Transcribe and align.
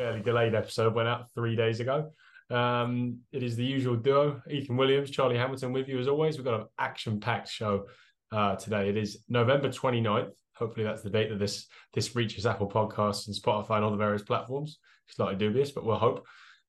fairly 0.00 0.20
delayed 0.22 0.54
episode 0.54 0.94
went 0.94 1.08
out 1.08 1.30
three 1.34 1.54
days 1.54 1.80
ago. 1.80 2.10
Um, 2.48 3.18
it 3.32 3.42
is 3.42 3.54
the 3.54 3.64
usual 3.64 3.96
duo, 3.96 4.40
Ethan 4.50 4.78
Williams, 4.78 5.10
Charlie 5.10 5.36
Hamilton 5.36 5.72
with 5.72 5.88
you 5.88 5.98
as 5.98 6.08
always. 6.08 6.36
We've 6.36 6.44
got 6.44 6.60
an 6.60 6.66
action-packed 6.78 7.50
show 7.50 7.84
uh, 8.32 8.56
today. 8.56 8.88
It 8.88 8.96
is 8.96 9.18
November 9.28 9.68
29th. 9.68 10.32
Hopefully 10.54 10.84
that's 10.84 11.02
the 11.02 11.10
date 11.10 11.28
that 11.28 11.38
this 11.38 11.66
this 11.92 12.16
reaches 12.16 12.46
Apple 12.46 12.68
Podcasts 12.68 13.26
and 13.26 13.36
Spotify 13.36 13.76
and 13.76 13.84
all 13.84 13.90
the 13.90 13.98
various 13.98 14.22
platforms. 14.22 14.78
Slightly 15.08 15.36
dubious, 15.36 15.70
but 15.70 15.84
we'll 15.84 15.98
hope. 15.98 16.26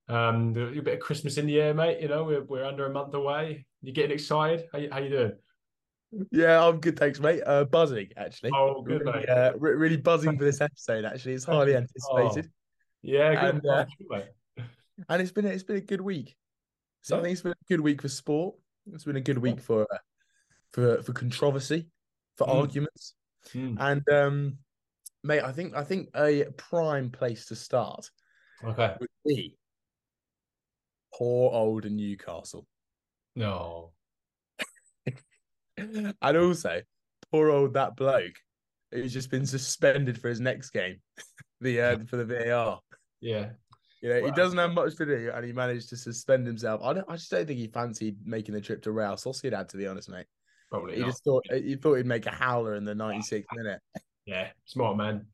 Um, 0.10 0.50
a 0.58 0.82
bit 0.82 0.96
of 0.96 1.00
Christmas 1.00 1.38
in 1.38 1.46
the 1.46 1.62
air, 1.62 1.74
mate. 1.74 2.02
You 2.02 2.10
know, 2.10 2.26
we're, 2.26 2.44
we're 2.44 2.66
under 2.66 2.86
a 2.86 2.92
month 2.92 3.14
away. 3.14 3.66
You 3.82 3.94
getting 3.94 4.12
excited? 4.12 4.66
How 4.74 4.80
you, 4.80 4.90
how 4.92 5.00
you 5.00 5.10
doing? 5.10 5.32
Yeah, 6.32 6.66
I'm 6.66 6.82
good, 6.82 7.00
thanks, 7.00 7.22
mate. 7.22 7.44
Uh, 7.46 7.64
buzzing 7.64 8.10
actually. 8.18 8.52
Oh, 8.54 8.82
good, 8.82 9.06
really, 9.06 9.20
mate. 9.20 9.30
Uh, 9.30 9.54
re- 9.58 9.76
really 9.76 9.98
buzzing 9.98 10.38
for 10.38 10.44
this 10.44 10.60
episode. 10.60 11.06
Actually, 11.06 11.34
it's 11.34 11.46
highly 11.56 11.76
anticipated, 11.76 12.52
Yeah, 13.04 13.36
good. 13.36 13.56
And, 13.56 13.66
uh, 13.68 13.86
and 15.10 15.22
it's 15.22 15.32
been 15.32 15.46
it's 15.46 15.64
been 15.64 15.78
a 15.78 15.82
good 15.82 16.02
week. 16.02 16.36
So 17.02 17.16
I 17.16 17.20
Yeah. 17.20 17.24
think 17.24 17.34
it's 17.34 17.42
been 17.42 17.54
a 17.54 17.68
good 17.68 17.82
week 17.82 18.02
for 18.02 18.10
sport. 18.10 18.56
It's 18.94 19.04
been 19.04 19.16
a 19.16 19.22
good 19.22 19.38
week 19.38 19.60
for 19.60 19.84
uh, 19.92 19.98
for 20.72 21.02
for 21.04 21.14
controversy, 21.14 21.88
for 22.38 22.48
Mm. 22.48 22.60
arguments, 22.60 23.16
Mm, 23.54 23.78
and 23.80 24.10
um, 24.10 24.58
mate, 25.24 25.42
I 25.44 25.52
think 25.52 25.76
I 25.76 25.84
think 25.84 26.10
a 26.16 26.46
prime 26.58 27.10
place 27.10 27.48
to 27.48 27.56
start 27.56 28.10
Okay. 28.64 28.96
would 29.00 29.10
be 29.26 29.58
poor 31.14 31.52
old 31.52 31.90
Newcastle, 31.90 32.68
No. 33.36 33.94
and 35.78 36.38
also 36.38 36.82
poor 37.32 37.50
old 37.50 37.74
that 37.74 37.96
bloke 37.96 38.36
who's 38.92 39.14
just 39.14 39.32
been 39.32 39.46
suspended 39.46 40.20
for 40.20 40.30
his 40.30 40.40
next 40.40 40.70
game, 40.72 41.02
the 41.62 41.82
uh, 41.82 41.98
for 42.06 42.18
the 42.18 42.26
VAR. 42.26 42.80
Yeah. 43.22 43.50
You 44.02 44.10
know, 44.10 44.26
he 44.26 44.32
doesn't 44.32 44.58
have 44.58 44.72
much 44.74 44.96
to 44.96 45.06
do, 45.06 45.32
and 45.34 45.46
he 45.46 45.54
managed 45.54 45.90
to 45.90 45.96
suspend 45.98 46.48
himself. 46.48 46.82
I 46.84 46.94
don't, 46.94 47.06
I 47.08 47.18
just 47.18 47.30
don't 47.30 47.46
think 47.46 47.60
he 47.60 47.68
fancied 47.68 48.18
making 48.26 48.56
the 48.56 48.62
trip 48.62 48.82
to 48.84 48.92
Real 48.92 49.12
Sociedad. 49.14 49.68
To 49.70 49.78
be 49.78 49.86
honest, 49.86 50.10
mate, 50.10 50.26
Probably 50.72 50.96
he 50.96 51.02
not. 51.02 51.10
just 51.10 51.24
thought 51.24 51.46
he 51.52 51.76
thought 51.76 51.96
he'd 51.96 52.08
make 52.08 52.26
a 52.26 52.32
howler 52.32 52.74
in 52.76 52.84
the 52.84 52.96
96th 52.96 53.46
minute. 53.54 53.80
Yeah. 54.26 54.48
Smart 54.66 54.98
man. 54.98 55.28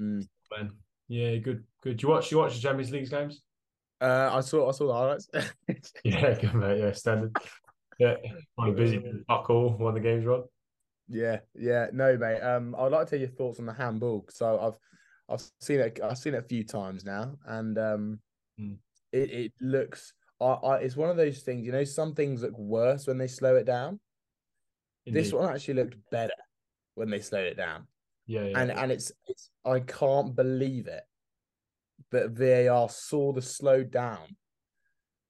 Mm. 0.00 0.26
Man. 0.56 0.72
Yeah. 1.08 1.36
Good. 1.36 1.64
Good. 1.82 1.98
Do 1.98 2.06
you 2.06 2.08
watch? 2.12 2.30
You 2.30 2.38
watch 2.38 2.54
the 2.54 2.60
Champions 2.60 2.90
League 2.90 3.10
games? 3.10 3.42
Uh, 4.00 4.30
I 4.32 4.40
saw, 4.40 4.68
I 4.68 4.72
saw 4.72 4.86
the 4.86 4.92
highlights. 4.94 5.28
Yeah. 6.04 6.34
Good 6.40 6.54
mate. 6.54 6.78
Yeah. 6.78 6.92
Standard. 6.92 7.36
Yeah. 7.98 8.16
Of 8.58 8.76
busy. 8.76 9.02
Fuck 9.28 9.50
all. 9.50 9.76
Of 9.86 9.94
the 9.94 10.00
games 10.00 10.24
run. 10.24 10.44
yeah, 11.08 11.38
yeah, 11.54 11.86
no, 11.92 12.16
mate. 12.16 12.40
Um, 12.40 12.74
I'd 12.78 12.92
like 12.92 13.08
to 13.08 13.16
hear 13.16 13.26
your 13.26 13.34
thoughts 13.36 13.58
on 13.58 13.66
the 13.66 13.72
handball. 13.72 14.26
So 14.30 14.58
I've, 14.58 14.78
I've 15.28 15.42
seen 15.60 15.80
it, 15.80 15.98
I've 16.02 16.18
seen 16.18 16.34
it 16.34 16.38
a 16.44 16.48
few 16.48 16.64
times 16.64 17.04
now, 17.04 17.36
and 17.46 17.78
um, 17.78 18.20
Mm. 18.58 18.78
it 19.12 19.30
it 19.30 19.52
looks. 19.60 20.14
I, 20.40 20.44
I, 20.46 20.76
it's 20.78 20.96
one 20.96 21.10
of 21.10 21.16
those 21.18 21.40
things, 21.42 21.66
you 21.66 21.72
know. 21.72 21.84
Some 21.84 22.14
things 22.14 22.42
look 22.42 22.56
worse 22.58 23.06
when 23.06 23.18
they 23.18 23.26
slow 23.26 23.56
it 23.56 23.64
down. 23.64 24.00
This 25.04 25.32
one 25.32 25.52
actually 25.54 25.74
looked 25.74 25.96
better 26.10 26.32
when 26.94 27.10
they 27.10 27.20
slowed 27.20 27.46
it 27.46 27.56
down. 27.56 27.86
Yeah. 28.26 28.44
Yeah. 28.44 28.58
and 28.60 28.70
and 28.72 28.90
it's 28.92 29.12
it's 29.26 29.50
I 29.64 29.80
can't 29.80 30.34
believe 30.34 30.86
it, 30.86 31.02
but 32.10 32.30
VAR 32.30 32.88
saw 32.88 33.32
the 33.32 33.42
slowed 33.42 33.90
down 33.90 34.36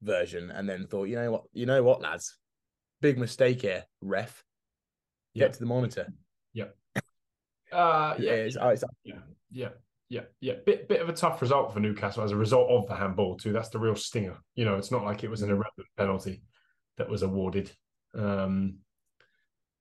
version 0.03 0.51
and 0.51 0.69
then 0.69 0.87
thought, 0.87 1.05
you 1.09 1.17
know 1.17 1.33
what, 1.33 1.45
you 1.53 1.67
know 1.67 1.83
what, 1.83 2.01
lads, 2.01 2.39
big 3.01 3.19
mistake 3.19 3.63
here, 3.63 3.85
ref. 4.03 4.45
Get 5.35 5.43
Yeah. 5.43 5.49
to 5.49 5.59
the 5.59 5.67
monitor. 5.67 6.07
Uh, 6.57 8.15
Yeah, 8.19 8.31
yeah. 8.31 8.33
it's, 8.33 8.57
it's, 8.61 8.85
Yeah, 9.05 9.15
yeah, 9.51 9.69
yeah, 10.09 10.23
yeah. 10.41 10.55
Bit 10.65 10.89
bit 10.89 11.01
of 11.01 11.09
a 11.09 11.13
tough 11.13 11.41
result 11.43 11.73
for 11.73 11.81
Newcastle 11.81 12.23
as 12.25 12.31
a 12.33 12.37
result 12.37 12.71
of 12.71 12.87
the 12.87 12.95
handball 12.95 13.37
too. 13.37 13.53
That's 13.53 13.69
the 13.71 13.79
real 13.79 13.97
stinger. 13.97 14.37
You 14.55 14.65
know, 14.65 14.77
it's 14.77 14.91
not 14.91 15.05
like 15.05 15.25
it 15.25 15.31
was 15.31 15.43
an 15.43 15.49
Mm. 15.49 15.53
irrelevant 15.53 15.89
penalty 15.97 16.43
that 16.99 17.09
was 17.09 17.23
awarded. 17.23 17.71
Um, 18.15 18.79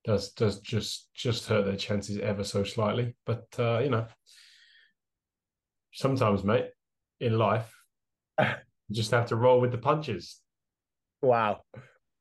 does 0.03 0.31
does 0.33 0.59
just 0.59 1.13
just 1.13 1.47
hurt 1.47 1.65
their 1.65 1.75
chances 1.77 2.17
ever 2.19 2.43
so 2.43 2.63
slightly. 2.63 3.15
But 3.25 3.45
uh, 3.57 3.79
you 3.79 3.89
know, 3.89 4.07
sometimes, 5.93 6.43
mate, 6.43 6.69
in 7.19 7.37
life, 7.37 7.71
you 8.39 8.45
just 8.95 9.11
have 9.11 9.27
to 9.27 9.35
roll 9.35 9.59
with 9.61 9.71
the 9.71 9.77
punches. 9.77 10.41
wow. 11.21 11.61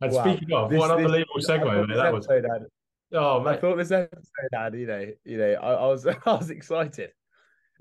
And 0.01 0.13
Wow. 0.13 0.23
speaking 0.25 0.53
of, 0.53 0.71
This- 0.71 0.79
what 0.79 0.91
an 0.91 0.97
this- 0.99 1.05
unbelievable 1.07 1.35
I 1.37 1.41
segue, 1.41 1.81
mate. 1.81 1.89
this 1.89 1.97
That 1.97 2.13
was 2.13 2.27
had- 2.27 2.67
oh 3.13 3.47
I 3.47 3.57
thought 3.57 3.77
this 3.77 3.91
episode 3.93 4.49
had, 4.53 4.75
you 4.75 4.87
know, 4.87 5.07
you 5.25 5.39
know, 5.39 5.53
I, 5.55 5.73
I 5.75 5.87
was 5.87 6.07
I 6.27 6.33
was 6.35 6.51
excited. 6.51 7.13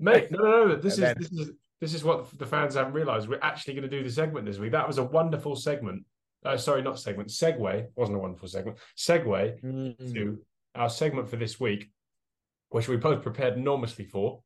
Mate, 0.00 0.28
no, 0.30 0.38
no, 0.42 0.66
no. 0.68 0.76
This 0.76 0.94
is 0.94 1.00
then- 1.00 1.16
this 1.18 1.32
is 1.32 1.50
this 1.80 1.92
is 1.94 2.04
what 2.04 2.36
the 2.38 2.46
fans 2.46 2.74
haven't 2.76 2.92
realised. 2.94 3.28
We're 3.28 3.40
actually 3.42 3.74
going 3.74 3.88
to 3.90 3.96
do 3.96 4.02
the 4.02 4.10
segment 4.10 4.46
this 4.46 4.58
week. 4.58 4.72
That 4.72 4.86
was 4.86 4.98
a 4.98 5.04
wonderful 5.04 5.54
segment. 5.56 6.04
Uh, 6.44 6.56
sorry, 6.56 6.82
not 6.82 6.98
segment. 6.98 7.28
Segue 7.28 7.86
wasn't 7.96 8.16
a 8.16 8.20
wonderful 8.20 8.48
segment. 8.48 8.78
Segue 8.96 9.60
Mm. 9.62 10.14
to 10.14 10.38
our 10.74 10.88
segment 10.88 11.28
for 11.28 11.36
this 11.36 11.58
week, 11.60 11.90
which 12.70 12.88
we 12.88 12.96
both 12.96 13.22
prepared 13.22 13.54
enormously 13.58 14.04
for. 14.04 14.42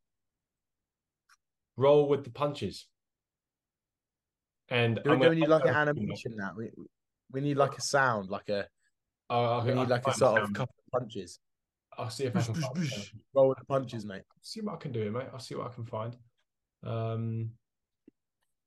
Roll 1.77 2.09
with 2.09 2.25
the 2.25 2.31
punches. 2.31 2.87
And 4.69 5.01
Do 5.05 5.11
we, 5.13 5.19
do 5.19 5.29
we 5.31 5.37
need 5.37 5.49
like 5.49 5.65
an 5.65 5.75
animation 5.75 6.35
now? 6.37 6.53
We, 6.57 6.71
we 7.31 7.41
need 7.41 7.57
like 7.57 7.77
a 7.79 7.81
sound, 7.81 8.29
like 8.31 8.49
a 8.49 8.67
I'll, 9.31 9.65
we 9.65 9.75
need 9.75 9.89
like 9.89 10.07
a 10.07 10.15
sort 10.15 10.43
of 10.43 10.53
couple 10.53 10.75
of 10.93 11.01
punches. 11.01 11.39
I'll 11.99 12.11
see 12.11 12.25
if 12.25 12.37
I 12.37 12.43
can 12.43 12.55
boosh. 12.55 13.13
Roll 13.35 13.49
with 13.49 13.59
the 13.59 13.65
punches, 13.65 14.05
mate. 14.07 14.23
see 14.43 14.61
what 14.61 14.75
I 14.75 14.77
can 14.79 14.93
do, 14.93 15.11
mate. 15.11 15.27
I'll 15.33 15.41
see 15.41 15.55
what 15.57 15.67
I 15.71 15.75
can 15.75 15.85
find. 15.85 16.17
Um, 16.85 17.51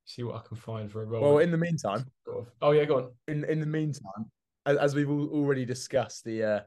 see 0.05 0.23
what 0.23 0.35
I 0.35 0.47
can 0.47 0.57
find 0.57 0.91
for 0.91 1.01
a 1.01 1.05
roll. 1.05 1.21
Well, 1.21 1.37
in 1.39 1.49
the 1.51 1.57
meantime, 1.57 2.05
oh 2.61 2.71
yeah, 2.71 2.85
go 2.85 2.97
on. 2.97 3.11
in 3.27 3.45
in 3.45 3.59
the 3.61 3.65
meantime, 3.65 4.29
as, 4.65 4.77
as 4.77 4.95
we've 4.95 5.09
al- 5.09 5.29
already 5.29 5.63
discussed, 5.65 6.25
the 6.25 6.43
uh, 6.43 6.59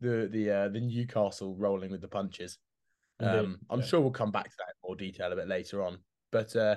the 0.00 0.28
the 0.30 0.50
uh, 0.50 0.68
the 0.68 0.80
Newcastle 0.80 1.54
rolling 1.56 1.90
with 1.90 2.00
the 2.00 2.08
punches. 2.08 2.58
Indeed, 3.20 3.38
Um, 3.38 3.58
I'm 3.70 3.80
yeah. 3.80 3.86
sure 3.86 4.00
we'll 4.00 4.10
come 4.10 4.32
back 4.32 4.44
to 4.44 4.54
that 4.58 4.68
in 4.70 4.74
more 4.88 4.96
detail 4.96 5.30
a 5.32 5.36
bit 5.36 5.46
later 5.46 5.82
on. 5.82 5.98
But 6.32 6.56
uh, 6.56 6.76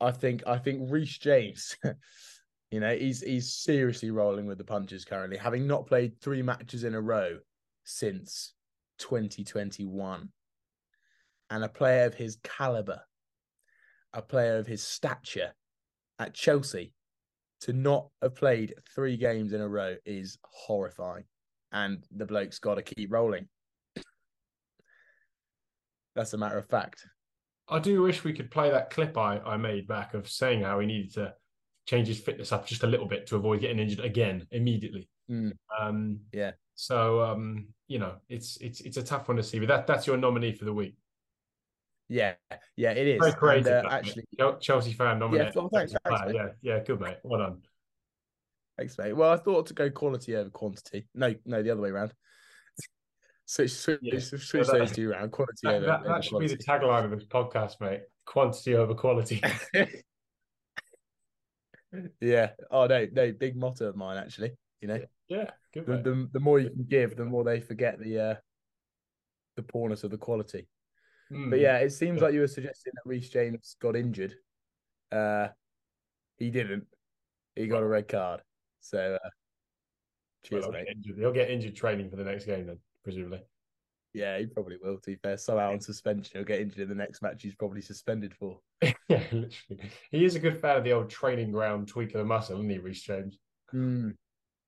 I 0.00 0.10
think 0.10 0.42
I 0.46 0.58
think 0.58 0.90
Reece 0.90 1.16
James, 1.18 1.76
you 2.70 2.80
know, 2.80 2.94
he's 2.94 3.22
he's 3.22 3.54
seriously 3.54 4.10
rolling 4.10 4.46
with 4.46 4.58
the 4.58 4.64
punches 4.64 5.04
currently, 5.06 5.38
having 5.38 5.66
not 5.66 5.86
played 5.86 6.20
three 6.20 6.42
matches 6.42 6.84
in 6.84 6.94
a 6.94 7.00
row 7.00 7.38
since 7.84 8.54
2021. 8.98 10.28
And 11.50 11.64
a 11.64 11.68
player 11.68 12.06
of 12.06 12.14
his 12.14 12.38
caliber, 12.42 13.02
a 14.12 14.22
player 14.22 14.58
of 14.58 14.66
his 14.66 14.82
stature 14.82 15.52
at 16.18 16.34
Chelsea, 16.34 16.94
to 17.62 17.72
not 17.72 18.08
have 18.22 18.34
played 18.34 18.74
three 18.94 19.16
games 19.16 19.52
in 19.52 19.60
a 19.60 19.68
row 19.68 19.94
is 20.04 20.38
horrifying. 20.44 21.24
And 21.70 22.04
the 22.10 22.26
bloke's 22.26 22.58
got 22.58 22.74
to 22.74 22.82
keep 22.82 23.12
rolling. 23.12 23.48
That's 26.14 26.34
a 26.34 26.38
matter 26.38 26.58
of 26.58 26.68
fact. 26.68 27.06
I 27.68 27.78
do 27.78 28.02
wish 28.02 28.24
we 28.24 28.32
could 28.32 28.50
play 28.50 28.70
that 28.70 28.90
clip 28.90 29.16
I, 29.16 29.38
I 29.38 29.56
made 29.56 29.86
back 29.86 30.14
of 30.14 30.28
saying 30.28 30.62
how 30.62 30.80
he 30.80 30.86
needed 30.86 31.14
to 31.14 31.34
change 31.86 32.08
his 32.08 32.20
fitness 32.20 32.52
up 32.52 32.66
just 32.66 32.82
a 32.82 32.86
little 32.86 33.06
bit 33.06 33.26
to 33.28 33.36
avoid 33.36 33.60
getting 33.60 33.78
injured 33.78 34.04
again 34.04 34.46
immediately. 34.50 35.08
Mm. 35.30 35.52
Um, 35.80 36.20
Yeah. 36.32 36.52
So 36.74 37.22
um, 37.22 37.68
you 37.88 37.98
know, 37.98 38.14
it's 38.28 38.56
it's 38.60 38.80
it's 38.80 38.96
a 38.96 39.02
tough 39.02 39.28
one 39.28 39.36
to 39.36 39.42
see, 39.42 39.58
but 39.58 39.68
that 39.68 39.86
that's 39.86 40.06
your 40.06 40.16
nominee 40.16 40.52
for 40.52 40.64
the 40.64 40.72
week. 40.72 40.96
Yeah, 42.08 42.34
yeah, 42.76 42.90
it 42.90 43.06
is. 43.06 43.18
Very 43.18 43.30
And, 43.30 43.38
creative. 43.38 43.66
uh, 43.66 43.70
that, 43.70 43.84
mate. 43.84 43.92
actually, 43.92 44.24
Chelsea 44.60 44.92
fan 44.92 45.18
nominated. 45.18 45.54
well, 45.54 45.70
thanks, 45.72 45.94
thanks, 46.04 46.20
mate. 46.26 46.34
yeah, 46.34 46.48
yeah, 46.60 46.78
good 46.84 47.00
mate. 47.00 47.16
Well 47.22 47.40
done. 47.40 47.62
thanks, 48.76 48.98
mate. 48.98 49.14
Well, 49.14 49.30
I 49.30 49.36
thought 49.36 49.66
to 49.66 49.74
go 49.74 49.88
quality 49.90 50.34
over 50.36 50.50
quantity. 50.50 51.06
No, 51.14 51.34
no, 51.46 51.62
the 51.62 51.70
other 51.70 51.80
way 51.80 51.90
around. 51.90 52.12
Switch, 53.46 53.72
switch, 53.72 53.98
Yeah. 54.02 54.18
switch 54.18 54.52
Yeah, 54.54 54.62
that- 54.62 54.72
those 54.78 54.92
two 54.92 55.10
around. 55.10 55.30
Quality 55.32 55.52
That, 55.62 55.74
over. 55.74 55.86
that, 55.86 56.00
over 56.00 56.08
that 56.08 56.24
should 56.24 56.38
be 56.38 56.48
the 56.48 56.56
tagline 56.56 57.04
of 57.04 57.10
this 57.10 57.24
podcast, 57.24 57.80
mate. 57.80 58.02
Quantity 58.26 58.74
over 58.76 58.94
quality. 58.94 59.42
yeah. 62.20 62.50
Oh 62.70 62.86
no, 62.86 63.06
no, 63.12 63.32
big 63.32 63.56
motto 63.56 63.88
of 63.88 63.96
mine 63.96 64.16
actually. 64.16 64.52
You 64.82 64.88
know, 64.88 65.00
yeah, 65.28 65.50
good 65.72 65.86
the, 65.86 65.96
the 65.98 66.28
the 66.32 66.40
more 66.40 66.58
you 66.58 66.68
can 66.68 66.84
give, 66.84 67.16
the 67.16 67.24
more 67.24 67.44
they 67.44 67.60
forget 67.60 67.98
the 68.00 68.18
uh 68.18 68.34
the 69.56 69.62
poorness 69.62 70.02
of 70.04 70.10
the 70.10 70.18
quality. 70.18 70.66
Mm. 71.32 71.50
But 71.50 71.60
yeah, 71.60 71.78
it 71.78 71.90
seems 71.90 72.18
Yeah. 72.18 72.24
like 72.26 72.34
you 72.34 72.40
were 72.40 72.48
suggesting 72.48 72.92
that 72.94 73.08
Reece 73.08 73.28
James 73.30 73.76
got 73.80 73.96
injured. 73.96 74.34
Uh, 75.10 75.48
he 76.36 76.50
didn't. 76.50 76.86
He 77.54 77.66
got 77.68 77.82
a 77.82 77.86
red 77.86 78.08
card. 78.08 78.40
So, 78.80 79.18
uh, 79.24 79.28
cheers, 80.44 80.62
Well, 80.62 80.72
he'll, 80.72 80.80
mate. 80.80 80.86
get 80.88 80.96
injured. 80.96 81.18
he'll 81.18 81.32
get 81.32 81.50
injured 81.50 81.76
training 81.76 82.10
for 82.10 82.16
the 82.16 82.24
next 82.24 82.44
game 82.46 82.66
then, 82.66 82.78
presumably. 83.04 83.42
Yeah, 84.14 84.38
he 84.38 84.46
probably 84.46 84.78
will. 84.82 84.98
To 84.98 85.10
be 85.10 85.16
fair, 85.16 85.36
so 85.36 85.58
out 85.58 85.72
on 85.74 85.80
suspension, 85.80 86.32
he'll 86.34 86.44
get 86.44 86.60
injured 86.60 86.80
in 86.80 86.88
the 86.88 86.94
next 86.94 87.22
match. 87.22 87.42
He's 87.42 87.54
probably 87.54 87.82
suspended 87.82 88.34
for. 88.34 88.58
yeah, 88.82 88.92
literally. 89.30 89.90
He 90.10 90.24
is 90.24 90.34
a 90.34 90.40
good 90.40 90.58
fan 90.60 90.76
of 90.78 90.84
the 90.84 90.92
old 90.92 91.08
training 91.08 91.52
ground 91.52 91.88
tweak 91.88 92.08
of 92.14 92.18
the 92.18 92.24
muscle, 92.24 92.56
isn't 92.56 92.68
he, 92.68 92.78
Reece 92.78 93.02
James? 93.02 93.38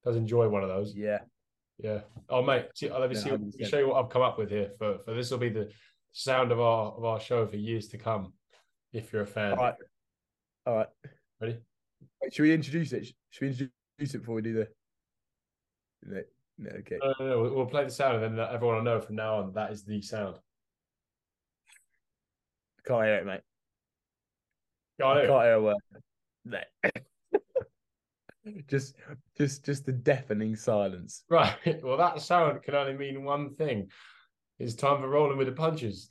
Does 0.05 0.17
enjoy 0.17 0.49
one 0.49 0.63
of 0.63 0.69
those. 0.69 0.95
yeah, 0.95 1.21
Yeah. 1.79 2.01
Oh, 2.29 2.43
mate. 2.43 2.67
See, 2.75 2.91
let 2.91 3.09
me 3.09 3.17
see. 3.17 3.31
Let 3.31 3.41
me 3.41 3.51
100%. 3.59 3.67
show 3.69 3.79
you 3.79 3.89
what 3.89 4.05
I've 4.05 4.11
come 4.11 4.23
up 4.23 4.39
with 4.39 4.51
here 4.51 4.71
for 4.79 4.99
for 5.05 5.15
this 5.15 5.31
will 5.31 5.39
be 5.39 5.49
the 5.49 5.71
sound 6.13 6.53
of 6.53 6.61
our 6.61 6.93
of 6.93 7.05
our 7.05 7.19
show 7.21 7.47
for 7.47 7.57
years 7.57 7.89
to 7.89 7.99
come. 7.99 8.33
if 8.93 9.13
you're 9.13 9.23
a 9.23 9.27
fan. 9.27 9.53
All 9.53 9.57
right. 9.65 9.75
All 10.67 10.77
right. 10.77 10.87
Ready? 11.41 11.59
Wait, 12.23 12.33
should 12.33 12.43
we 12.43 12.53
introduce 12.53 12.93
it? 12.93 13.07
Should 13.31 13.41
we 13.43 13.49
introduce 13.49 14.15
it 14.15 14.19
before 14.19 14.37
we 14.37 14.43
do 14.43 14.53
the? 14.55 14.69
No, 16.05 16.23
no 16.59 16.71
okay. 16.79 16.99
No, 17.03 17.15
no, 17.19 17.27
no. 17.27 17.55
We'll, 17.55 17.67
play 17.67 17.85
the 17.85 17.91
sound, 17.91 18.23
and 18.23 18.39
then 18.39 18.47
everyone 18.53 18.77
will 18.77 18.85
know 18.85 19.01
from 19.01 19.17
now 19.17 19.37
on 19.39 19.53
that 19.55 19.73
is 19.73 19.85
the 19.85 20.01
sound. 20.03 20.37
Can't 22.87 23.05
hear 23.05 23.17
it, 23.17 23.27
mate. 23.27 23.41
Got 25.01 25.17
I 25.17 25.21
it. 25.23 25.27
can't 25.27 25.43
hear 25.43 25.53
a 25.55 25.63
word. 25.63 25.77
No. 26.45 26.61
Just, 28.69 28.97
just, 29.37 29.65
just 29.65 29.87
the 29.87 29.93
deafening 29.93 30.57
silence. 30.57 31.25
Right. 31.31 31.83
Well, 31.83 31.97
that 31.97 32.21
sound 32.21 32.63
can 32.63 32.75
only 32.75 32.95
mean 32.95 33.25
one 33.25 33.55
thing. 33.55 33.91
It's 34.59 34.75
time 34.75 35.01
for 35.01 35.09
rolling 35.09 35.37
with 35.39 35.47
the 35.49 35.53
punches. 35.53 36.11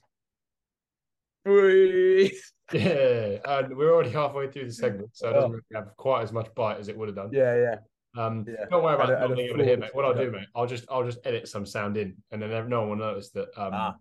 Whee! 1.45 2.37
Yeah, 2.71 3.37
and 3.45 3.75
we're 3.77 3.93
already 3.93 4.09
halfway 4.09 4.49
through 4.49 4.65
the 4.65 4.73
segment, 4.73 5.09
so 5.13 5.29
it 5.29 5.33
doesn't 5.33 5.51
Oh. 5.51 5.53
really 5.53 5.63
have 5.85 5.95
quite 5.97 6.23
as 6.23 6.31
much 6.31 6.47
bite 6.55 6.79
as 6.79 6.87
it 6.87 6.97
would 6.97 7.09
have 7.09 7.15
done. 7.15 7.29
Yeah, 7.31 7.55
yeah. 7.55 7.75
Um, 8.19 8.45
Yeah. 8.47 8.65
don't 8.71 8.83
worry 8.83 8.95
about 8.95 9.09
not 9.09 9.35
being 9.35 9.49
able 9.49 9.57
to 9.59 9.65
hear, 9.65 9.77
mate. 9.77 9.93
What 9.93 10.05
I'll 10.05 10.15
do, 10.15 10.31
mate, 10.31 10.47
I'll 10.55 10.65
just 10.65 10.85
I'll 10.89 11.03
just 11.03 11.19
edit 11.25 11.47
some 11.47 11.65
sound 11.67 11.97
in, 11.97 12.15
and 12.31 12.41
then 12.41 12.69
no 12.69 12.79
one 12.87 12.89
will 12.89 12.95
notice 12.95 13.29
that. 13.31 13.49
Um, 13.59 13.73
Ah. 13.73 13.95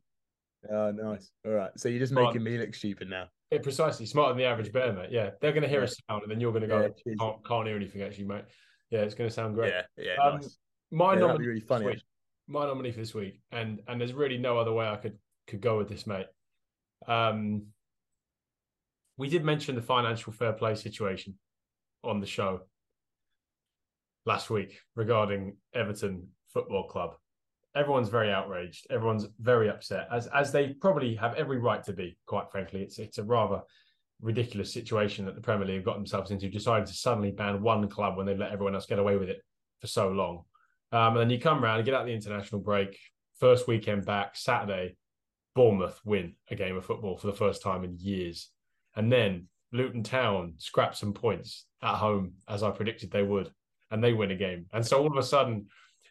Oh, 0.71 0.91
nice. 0.93 1.33
All 1.45 1.51
right. 1.53 1.73
So 1.77 1.89
you're 1.91 1.99
just 1.99 2.13
making 2.13 2.43
me 2.43 2.57
look 2.57 2.73
stupid 2.75 3.11
now. 3.11 3.27
Yeah, 3.53 3.59
precisely 3.63 4.07
smarter 4.07 4.31
than 4.33 4.39
the 4.39 4.45
average 4.47 4.73
bear, 4.73 4.93
mate. 4.93 5.11
Yeah, 5.13 5.31
they're 5.41 5.53
going 5.53 5.63
to 5.63 5.69
hear 5.69 5.81
Yeah. 5.81 5.85
a 6.09 6.11
sound, 6.11 6.23
and 6.23 6.31
then 6.31 6.41
you're 6.41 6.53
going 6.53 6.63
to 6.63 6.69
go, 6.69 6.93
Yeah, 7.05 7.15
can't, 7.19 7.45
can't 7.47 7.67
hear 7.67 7.77
anything, 7.77 8.03
actually, 8.03 8.25
mate. 8.25 8.45
Yeah, 8.91 9.01
it's 9.01 9.15
going 9.15 9.29
to 9.29 9.35
sound 9.35 9.55
great. 9.55 9.73
Yeah, 9.97 10.05
yeah, 10.17 10.23
Um, 10.23 10.35
nice. 10.37 10.59
My 10.91 11.15
Yeah, 11.15 11.21
nominee 11.21 11.39
be 11.39 11.47
really 11.49 11.61
this 11.61 11.69
funny. 11.69 11.87
week- 11.87 12.03
my 12.49 12.67
nominee 12.67 12.91
for 12.91 12.99
this 12.99 13.15
week, 13.15 13.41
and 13.53 13.81
and 13.87 14.01
there's 14.01 14.13
really 14.13 14.37
no 14.37 14.59
other 14.59 14.73
way 14.73 14.87
I 14.87 14.97
could 14.97 15.17
could 15.47 15.61
go 15.61 15.79
with 15.79 15.89
this, 15.89 16.07
mate. 16.07 16.27
Um, 17.07 17.67
we 19.17 19.29
did 19.29 19.45
mention 19.45 19.75
the 19.77 19.83
financial 19.83 20.33
fair 20.33 20.53
play 20.53 20.75
situation 20.75 21.39
on 22.03 22.21
the 22.21 22.27
show 22.27 22.63
last 24.27 24.51
week 24.51 24.81
regarding 24.97 25.57
Everton 25.73 26.29
Football 26.53 26.89
Club. 26.89 27.17
Everyone's 27.75 28.09
very 28.09 28.31
outraged. 28.31 28.87
Everyone's 28.91 29.27
very 29.41 29.71
upset, 29.71 30.09
as 30.13 30.27
as 30.29 30.53
they 30.53 30.75
probably 30.75 31.15
have 31.17 31.35
every 31.35 31.59
right 31.59 31.83
to 31.85 31.93
be. 31.93 32.17
Quite 32.27 32.51
frankly, 32.51 32.83
it's 32.83 32.99
it's 32.99 33.19
a 33.19 33.25
rather 33.25 33.63
ridiculous 34.21 34.73
situation 34.73 35.25
that 35.27 35.35
the 35.35 35.41
Premier 35.41 35.67
League 35.67 35.85
got 35.85 35.97
themselves 35.97 36.31
into, 36.31 36.49
deciding 36.49 36.87
to 36.87 36.93
suddenly 36.93 37.31
ban 37.31 37.63
one 37.63 37.89
club 37.89 38.17
when 38.17 38.27
they 38.27 38.37
let 38.37 38.53
everyone 38.53 38.75
else 38.75 38.87
get 38.87 38.99
away 38.99 39.17
with 39.17 39.29
it 39.29 39.43
for 39.81 39.89
so 39.89 40.09
long. 40.09 40.45
Um, 40.93 41.17
and 41.17 41.19
then 41.19 41.31
you 41.31 41.41
come 41.41 41.65
around 41.65 41.85
get 41.85 41.95
out 41.95 42.07
the 42.07 42.13
international 42.13 42.61
break, 42.61 42.99
first 43.41 43.67
weekend 43.67 44.05
back, 44.05 44.37
Saturday, 44.37 44.97
Bournemouth 45.55 46.01
win 46.05 46.35
a 46.51 46.55
game 46.55 46.77
of 46.77 46.85
football 46.85 47.17
for 47.17 47.27
the 47.27 47.33
first 47.33 47.63
time 47.63 47.85
in 47.85 47.99
years. 47.99 48.51
And 48.95 49.11
then 49.11 49.49
Luton 49.73 50.03
Town 50.03 50.55
scrap 50.59 50.95
some 50.95 51.13
points 51.13 51.67
at 51.83 51.97
home, 51.97 52.35
as 52.49 52.63
I 52.63 52.71
predicted 52.71 53.11
they 53.11 53.23
would, 53.23 53.51
and 53.91 54.03
they 54.03 54.13
win 54.13 54.31
a 54.31 54.37
game. 54.37 54.67
And 54.73 54.87
so 54.87 55.01
all 55.01 55.11
of 55.11 55.17
a 55.17 55.23
sudden, 55.23 55.67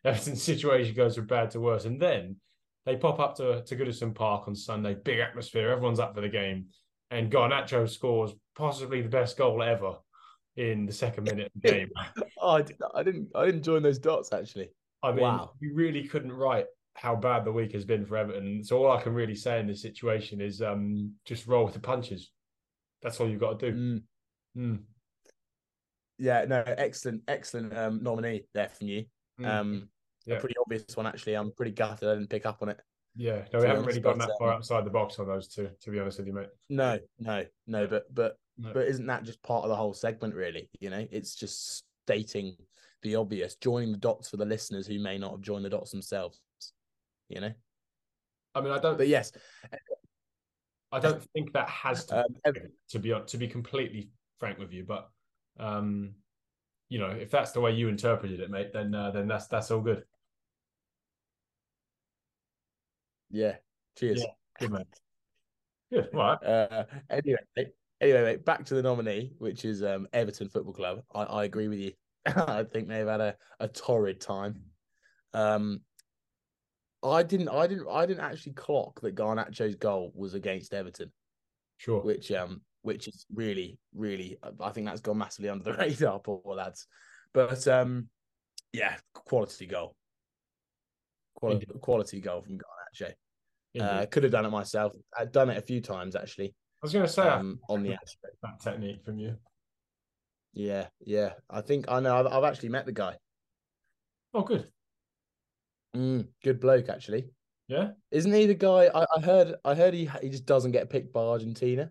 Everton's 0.06 0.42
situation 0.52 0.96
goes 0.96 1.16
from 1.16 1.26
bad 1.28 1.52
to 1.52 1.60
worse. 1.60 1.86
And 1.86 2.00
then 2.02 2.38
they 2.86 2.96
pop 2.96 3.20
up 3.20 3.36
to, 3.38 3.64
to 3.64 3.76
Goodison 3.76 4.14
Park 4.16 4.48
on 4.48 4.56
Sunday, 4.56 4.96
big 4.96 5.20
atmosphere, 5.20 5.70
everyone's 5.72 6.00
up 6.00 6.16
for 6.16 6.22
the 6.22 6.30
game. 6.30 6.68
And 7.12 7.32
Garnacho 7.32 7.90
scores 7.90 8.32
possibly 8.56 9.02
the 9.02 9.10
best 9.10 9.38
goal 9.38 9.62
ever 9.62 9.96
in 10.56 10.86
the 10.86 10.94
second 10.94 11.26
minute 11.26 11.52
of 11.56 11.62
the 11.62 11.68
game. 11.72 11.90
Oh, 12.40 12.52
I, 12.52 12.62
did, 12.62 12.78
I 12.96 13.04
didn't. 13.04 13.30
I 13.36 13.46
didn't 13.46 13.64
join 13.64 13.84
those 13.84 14.00
dots 14.00 14.32
actually. 14.34 14.70
I 15.04 15.12
mean, 15.12 15.22
Wow. 15.24 15.52
you 15.60 15.74
really 15.74 16.08
couldn't 16.08 16.32
write 16.32 16.66
how 16.96 17.16
bad 17.16 17.46
the 17.46 17.52
week 17.52 17.72
has 17.74 17.86
been 17.86 18.06
for 18.06 18.18
Everton. 18.18 18.64
So 18.64 18.78
all 18.86 18.92
I 18.98 19.02
can 19.02 19.14
really 19.14 19.36
say 19.36 19.60
in 19.60 19.68
this 19.68 19.82
situation 19.82 20.42
is 20.42 20.62
um, 20.62 21.14
just 21.26 21.48
roll 21.48 21.66
with 21.66 21.74
the 21.74 21.80
punches. 21.80 22.32
That's 23.02 23.20
all 23.20 23.30
you've 23.30 23.40
got 23.40 23.60
to 23.60 23.72
do. 23.72 23.78
Mm, 23.78 24.04
Mm. 24.58 24.80
yeah, 26.18 26.44
no, 26.46 26.62
excellent, 26.66 27.22
excellent 27.30 27.76
um, 27.78 28.04
nominee 28.04 28.44
there 28.54 28.68
from 28.70 28.88
you. 28.90 29.06
Mm. 29.40 29.48
Um, 29.48 29.90
Yeah. 30.26 30.36
a 30.36 30.40
pretty 30.40 30.56
obvious 30.60 30.96
one 30.96 31.08
actually. 31.08 31.34
I'm 31.34 31.52
pretty 31.52 31.72
gutted 31.72 32.08
I 32.08 32.14
didn't 32.14 32.30
pick 32.30 32.46
up 32.46 32.62
on 32.62 32.70
it. 32.70 32.80
yeah, 33.16 33.44
no, 33.52 33.60
we 33.60 33.68
haven't 33.68 33.86
really 33.86 34.00
gone 34.00 34.20
that 34.20 34.32
far 34.40 34.50
um, 34.50 34.58
outside 34.58 34.86
the 34.86 34.92
box 34.92 35.20
on 35.20 35.28
those 35.28 35.48
two, 35.48 35.70
to 35.82 35.92
be 35.92 36.00
honest 36.00 36.20
with 36.20 36.28
you, 36.28 36.34
mate. 36.34 36.50
No, 36.70 37.00
no, 37.20 37.46
no, 37.68 37.88
but 37.88 38.14
but 38.14 38.38
No. 38.58 38.74
but 38.74 38.88
isn't 38.88 39.08
that 39.08 39.24
just 39.24 39.42
part 39.42 39.64
of 39.64 39.70
the 39.70 39.76
whole 39.76 39.94
segment? 39.94 40.36
Really, 40.36 40.70
you 40.80 40.90
know, 40.90 41.08
it's 41.12 41.36
just 41.36 41.86
stating 42.06 42.56
the 43.02 43.16
obvious, 43.16 43.56
joining 43.56 43.92
the 43.92 43.98
dots 43.98 44.30
for 44.30 44.38
the 44.38 44.46
listeners 44.46 44.86
who 44.86 45.00
may 45.00 45.18
not 45.18 45.32
have 45.32 45.42
joined 45.42 45.66
the 45.66 45.70
dots 45.70 45.92
themselves. 45.92 46.40
You 47.30 47.42
know, 47.42 47.54
I 48.54 48.62
mean, 48.62 48.72
I 48.72 48.80
don't, 48.80 48.98
but 48.98 49.08
yes, 49.08 49.32
I 50.92 51.00
don't 51.00 51.24
think 51.34 51.54
that 51.54 51.70
has 51.70 52.06
to, 52.08 52.26
um, 52.46 52.54
to 52.90 53.00
be 53.00 53.14
to 53.26 53.38
be 53.38 53.48
completely 53.48 54.10
frank 54.40 54.60
with 54.60 54.72
you, 54.74 54.84
but 54.84 55.10
um, 55.60 56.16
you 56.92 57.00
know, 57.00 57.10
if 57.10 57.32
that's 57.32 57.54
the 57.54 57.62
way 57.62 57.72
you 57.72 57.88
interpreted 57.88 58.42
it, 58.42 58.50
mate, 58.52 58.74
then 58.74 58.94
uh, 58.94 59.12
then 59.12 59.26
that's 59.26 59.48
that's 59.48 59.72
all 59.72 59.80
good. 59.80 60.04
yeah. 63.30 63.56
Cheers. 63.98 64.20
Yeah. 64.20 64.32
Good 64.60 64.72
man. 64.72 64.86
Good. 65.92 66.10
All 66.14 66.20
right. 66.20 66.44
Uh, 66.44 66.84
anyway, 67.10 67.40
anyway, 68.02 68.24
mate, 68.24 68.46
back 68.46 68.66
to 68.66 68.76
the 68.76 68.82
nominee, 68.82 69.32
which 69.38 69.64
is 69.64 69.84
um, 69.84 70.06
Everton 70.12 70.50
Football 70.50 70.74
Club. 70.74 71.04
I, 71.16 71.24
I 71.24 71.44
agree 71.46 71.70
with 71.70 71.80
you. 71.80 71.94
I 72.26 72.64
think 72.64 72.90
they've 72.90 73.08
had 73.08 73.22
a, 73.22 73.36
a 73.62 73.70
torrid 73.70 74.20
time. 74.20 74.64
Um, 75.34 75.80
I 77.04 77.24
didn't, 77.24 77.48
I 77.50 77.68
didn't, 77.68 77.88
I 77.90 78.06
didn't 78.06 78.24
actually 78.24 78.54
clock 78.54 79.00
that 79.02 79.16
Garnacho's 79.16 79.76
goal 79.76 80.12
was 80.14 80.34
against 80.34 80.74
Everton, 80.74 81.12
Sure. 81.78 82.02
which 82.02 82.32
um, 82.34 82.62
which 82.82 83.08
is 83.08 83.26
really, 83.34 83.78
really, 83.94 84.38
I 84.60 84.70
think 84.72 84.88
that's 84.88 85.02
gone 85.02 85.18
massively 85.18 85.50
under 85.50 85.64
the 85.64 85.74
radar, 85.78 86.20
poor 86.20 86.42
lads. 86.46 86.88
But 87.34 87.68
um, 87.68 88.08
yeah, 88.74 88.96
quality 89.14 89.66
goal, 89.68 89.96
quality, 91.36 91.66
quality 91.82 92.20
goal 92.22 92.42
from 92.42 92.58
Garnacho. 92.58 93.14
Indeed. 93.74 93.88
Uh, 93.88 94.06
could 94.08 94.24
have 94.24 94.32
done 94.34 94.46
it 94.46 94.50
myself. 94.50 94.94
I'd 95.18 95.32
done 95.32 95.50
it 95.50 95.58
a 95.58 95.62
few 95.62 95.80
times 95.82 96.16
actually. 96.16 96.48
I 96.48 96.86
was 96.86 96.94
going 96.94 97.06
to 97.06 97.12
say 97.12 97.22
I 97.22 97.36
Um, 97.40 97.60
on 97.70 97.84
the 97.84 97.94
aspect. 97.94 98.36
that 98.44 98.60
technique 98.62 99.04
from 99.06 99.20
you. 99.20 99.38
Yeah, 100.54 100.88
yeah. 101.06 101.34
I 101.50 101.62
think 101.62 101.86
I 101.88 102.00
know. 102.02 102.16
I've, 102.18 102.28
I've 102.28 102.44
actually 102.44 102.70
met 102.70 102.86
the 102.86 102.92
guy. 102.92 103.16
Oh, 104.34 104.42
good. 104.42 104.68
Mm, 105.96 106.28
good 106.44 106.60
bloke, 106.60 106.90
actually. 106.90 107.30
Yeah. 107.68 107.92
Isn't 108.12 108.34
he 108.34 108.46
the 108.48 108.54
guy? 108.56 108.90
I, 108.94 109.06
I 109.16 109.22
heard. 109.22 109.56
I 109.64 109.76
heard 109.76 109.94
he 109.94 110.10
he 110.22 110.30
just 110.30 110.46
doesn't 110.46 110.72
get 110.72 110.90
picked 110.90 111.14
by 111.14 111.22
Argentina 111.22 111.90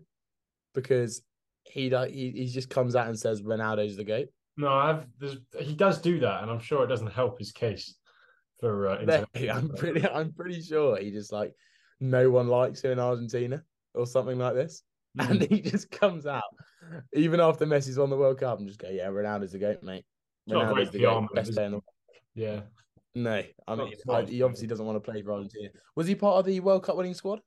because 0.73 1.21
he 1.63 1.89
he 1.89 2.31
he 2.31 2.47
just 2.47 2.69
comes 2.69 2.95
out 2.95 3.07
and 3.07 3.17
says 3.17 3.41
Ronaldo's 3.41 3.97
the 3.97 4.03
goat. 4.03 4.29
No, 4.57 4.69
I've. 4.69 5.05
There's, 5.19 5.37
he 5.59 5.75
does 5.75 6.01
do 6.01 6.19
that, 6.19 6.41
and 6.41 6.51
I'm 6.51 6.59
sure 6.59 6.83
it 6.83 6.87
doesn't 6.87 7.11
help 7.11 7.39
his 7.39 7.51
case 7.51 7.95
for. 8.59 8.87
Uh, 8.87 9.19
I'm 9.51 9.69
pretty. 9.69 10.07
I'm 10.07 10.33
pretty 10.33 10.61
sure 10.61 10.97
he 10.97 11.11
just 11.11 11.31
like 11.31 11.53
no 11.99 12.29
one 12.29 12.47
likes 12.47 12.81
him 12.81 12.91
in 12.91 12.99
Argentina 12.99 13.63
or 13.93 14.05
something 14.05 14.37
like 14.37 14.55
this, 14.55 14.83
and 15.19 15.41
Mm. 15.41 15.49
he 15.49 15.61
just 15.61 15.91
comes 15.91 16.25
out 16.25 16.43
even 17.13 17.39
after 17.39 17.65
Messi's 17.65 17.97
on 17.97 18.09
the 18.09 18.17
World 18.17 18.39
Cup 18.39 18.59
and 18.59 18.67
just 18.67 18.79
go, 18.79 18.89
yeah, 18.89 19.07
Ronaldo's 19.07 19.51
the 19.51 19.59
goat, 19.59 19.83
mate. 19.83 20.05
Ronaldo's 20.49 20.91
the 20.91 20.99
goat, 20.99 21.27
best 21.33 21.53
player 21.53 21.67
in 21.67 21.71
the 21.73 21.77
it? 21.77 21.83
Yeah. 22.33 22.61
No, 23.13 23.43
I 23.67 23.75
mean, 23.75 23.93
I, 24.09 24.21
he 24.23 24.41
obviously 24.41 24.67
doesn't 24.67 24.85
want 24.85 24.95
to 24.95 25.11
play 25.11 25.21
for 25.21 25.33
Argentina. 25.33 25.69
Was 25.95 26.07
he 26.07 26.15
part 26.15 26.39
of 26.39 26.45
the 26.45 26.59
World 26.61 26.83
Cup 26.83 26.95
winning 26.95 27.13
squad? 27.13 27.41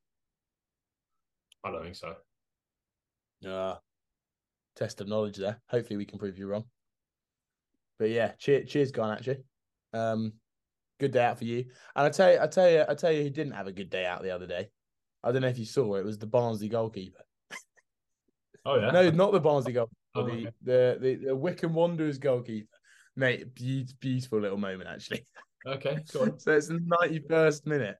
I 1.64 1.71
don't 1.71 1.83
think 1.83 1.97
so. 1.97 2.14
Uh, 3.47 3.77
test 4.77 5.01
of 5.01 5.09
knowledge 5.09 5.37
there. 5.37 5.61
Hopefully, 5.69 5.97
we 5.97 6.05
can 6.05 6.19
prove 6.19 6.39
you 6.39 6.47
wrong. 6.47 6.65
But 7.99 8.11
yeah, 8.11 8.33
cheers, 8.39 8.69
cheers, 8.69 8.93
Garnacho. 8.93 9.37
Um, 9.93 10.33
good 10.99 11.13
day 11.13 11.25
out 11.25 11.39
for 11.39 11.45
you. 11.45 11.67
And 11.95 12.07
I 12.07 12.11
tell 12.11 12.33
you, 12.33 12.39
I 12.41 12.47
tell 12.47 12.71
you, 12.71 12.85
I 12.89 12.95
tell 12.95 13.13
you, 13.13 13.23
he 13.23 13.31
didn't 13.31 13.55
have 13.55 13.67
a 13.67 13.73
good 13.73 13.91
day 13.91 14.05
out 14.05 14.23
the 14.23 14.31
other 14.31 14.47
day. 14.47 14.69
I 15.23 15.33
don't 15.33 15.43
know 15.43 15.49
if 15.49 15.59
you 15.59 15.65
saw 15.65 15.95
it. 15.95 16.01
It 16.01 16.05
was 16.05 16.19
the 16.19 16.27
Barnsley 16.27 16.69
goalkeeper. 16.69 17.21
Oh 18.67 18.77
yeah. 18.81 18.93
No, 18.93 19.11
not 19.11 19.33
the 19.33 19.41
Barnsley 19.41 19.75
goalkeeper. 19.75 19.95
Oh, 20.15 20.25
the, 20.25 20.33
okay. 20.33 20.51
the 20.63 20.99
the 20.99 21.15
the 21.27 21.37
Wycombe 21.37 21.75
Wanderers 21.75 22.17
goalkeeper. 22.17 22.75
Mate, 23.15 23.55
be- 23.55 23.87
beautiful 24.01 24.41
little 24.41 24.57
moment 24.57 24.89
actually. 24.89 25.27
Okay. 25.67 25.99
Go 26.15 26.21
on. 26.23 26.39
So 26.39 26.53
it's 26.53 26.69
the 26.69 26.81
ninety 26.83 27.19
first 27.29 27.67
minute. 27.67 27.99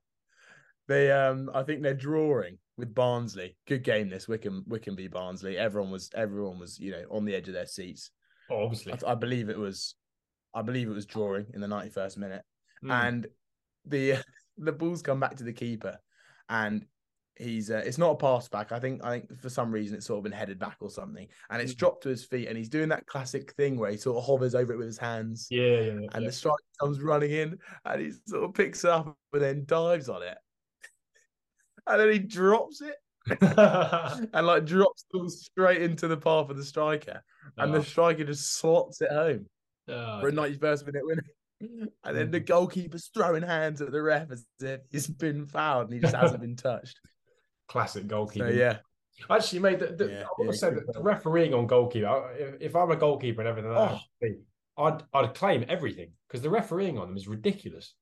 They 0.87 1.11
um 1.11 1.51
I 1.53 1.61
think 1.61 1.83
they're 1.83 1.93
drawing 1.93 2.57
with 2.77 2.93
Barnsley. 2.93 3.55
Good 3.67 3.83
game 3.83 4.09
this 4.09 4.27
Wycombe 4.27 4.63
Wycombe 4.67 4.95
v 4.97 5.07
Barnsley. 5.07 5.57
Everyone 5.57 5.91
was 5.91 6.09
everyone 6.15 6.59
was 6.59 6.79
you 6.79 6.91
know 6.91 7.03
on 7.11 7.25
the 7.25 7.35
edge 7.35 7.47
of 7.47 7.53
their 7.53 7.65
seats. 7.67 8.11
Oh, 8.49 8.63
obviously. 8.63 8.93
I, 8.93 9.11
I 9.11 9.15
believe 9.15 9.49
it 9.49 9.57
was 9.57 9.95
I 10.53 10.61
believe 10.61 10.87
it 10.87 10.93
was 10.93 11.05
drawing 11.05 11.47
in 11.53 11.61
the 11.61 11.67
ninety 11.67 11.89
first 11.89 12.17
minute, 12.17 12.43
Mm. 12.83 12.91
and 13.07 13.27
the 13.85 14.15
the 14.57 14.71
balls 14.71 15.01
come 15.01 15.19
back 15.19 15.35
to 15.37 15.43
the 15.43 15.53
keeper, 15.53 15.97
and 16.49 16.85
he's 17.37 17.69
uh, 17.71 17.81
it's 17.85 17.97
not 17.97 18.11
a 18.11 18.15
pass 18.15 18.47
back. 18.47 18.71
I 18.71 18.79
think 18.79 19.03
I 19.03 19.11
think 19.19 19.41
for 19.41 19.49
some 19.49 19.71
reason 19.71 19.95
it's 19.97 20.05
sort 20.05 20.17
of 20.19 20.23
been 20.23 20.31
headed 20.31 20.59
back 20.59 20.77
or 20.81 20.89
something, 20.89 21.27
and 21.49 21.61
it's 21.61 21.73
Mm. 21.73 21.77
dropped 21.77 22.03
to 22.03 22.09
his 22.09 22.23
feet, 22.25 22.47
and 22.47 22.57
he's 22.57 22.69
doing 22.69 22.89
that 22.89 23.05
classic 23.07 23.51
thing 23.53 23.77
where 23.77 23.91
he 23.91 23.97
sort 23.97 24.17
of 24.17 24.25
hovers 24.25 24.55
over 24.55 24.73
it 24.73 24.77
with 24.77 24.87
his 24.87 24.97
hands 24.97 25.47
yeah, 25.49 25.61
yeah, 25.79 25.91
and 25.91 26.09
yeah. 26.13 26.19
the 26.27 26.31
striker 26.31 26.57
comes 26.79 27.01
running 27.01 27.31
in 27.31 27.57
and 27.85 28.01
he 28.01 28.11
sort 28.27 28.43
of 28.43 28.53
picks 28.53 28.83
it 28.83 28.89
up 28.91 29.17
and 29.33 29.41
then 29.41 29.63
dives 29.65 30.07
on 30.09 30.21
it. 30.23 30.37
And 31.87 31.99
then 31.99 32.11
he 32.11 32.19
drops 32.19 32.81
it 32.81 32.95
and 34.33 34.45
like 34.47 34.65
drops 34.65 35.05
the 35.11 35.19
ball 35.19 35.29
straight 35.29 35.81
into 35.81 36.07
the 36.07 36.17
path 36.17 36.49
of 36.49 36.57
the 36.57 36.63
striker, 36.63 37.21
and 37.57 37.73
Oh, 37.73 37.79
the 37.79 37.83
striker 37.83 38.23
just 38.23 38.53
slots 38.55 39.01
it 39.01 39.11
home 39.11 39.47
oh, 39.89 40.21
for 40.21 40.27
a 40.29 40.31
91st 40.31 40.85
minute 40.85 41.05
winner. 41.05 41.23
And 41.61 42.15
then 42.17 42.31
the 42.31 42.41
Mm. 42.41 42.45
goalkeeper's 42.47 43.09
throwing 43.13 43.41
hands 43.41 43.81
at 43.81 43.91
the 43.91 44.01
ref 44.01 44.29
as 44.29 44.45
if 44.59 44.81
he's 44.91 45.07
been 45.07 45.45
fouled 45.45 45.85
and 45.85 45.93
he 45.93 45.99
just 45.99 46.13
hasn't 46.15 46.41
been 46.41 46.55
touched. 46.57 46.99
classic 47.67 48.03
So 48.03 48.07
goalkeeper. 48.09 48.51
yeah, 48.51 48.77
Actually, 49.29 49.59
mate, 49.59 49.79
the, 49.79 49.87
the, 49.87 50.05
Yeah, 50.11 50.23
I 50.23 50.27
want 50.37 50.51
to 50.51 50.57
say 50.57 50.69
that 50.71 50.93
the 50.93 51.01
refereeing 51.01 51.53
on 51.53 51.65
goalkeeper, 51.65 52.31
if, 52.37 52.61
if 52.61 52.75
I'm 52.75 52.91
a 52.91 52.95
goalkeeper 52.97 53.41
and 53.41 53.47
everything 53.47 53.71
like 53.71 53.99
Oh. 54.21 54.29
I'd, 54.77 55.03
I'd 55.13 55.33
claim 55.33 55.63
everything 55.69 56.11
because 56.27 56.41
the 56.41 56.49
refereeing 56.49 56.97
on 56.99 57.07
them 57.07 57.15
is 57.17 57.27
ridiculous. 57.29 57.95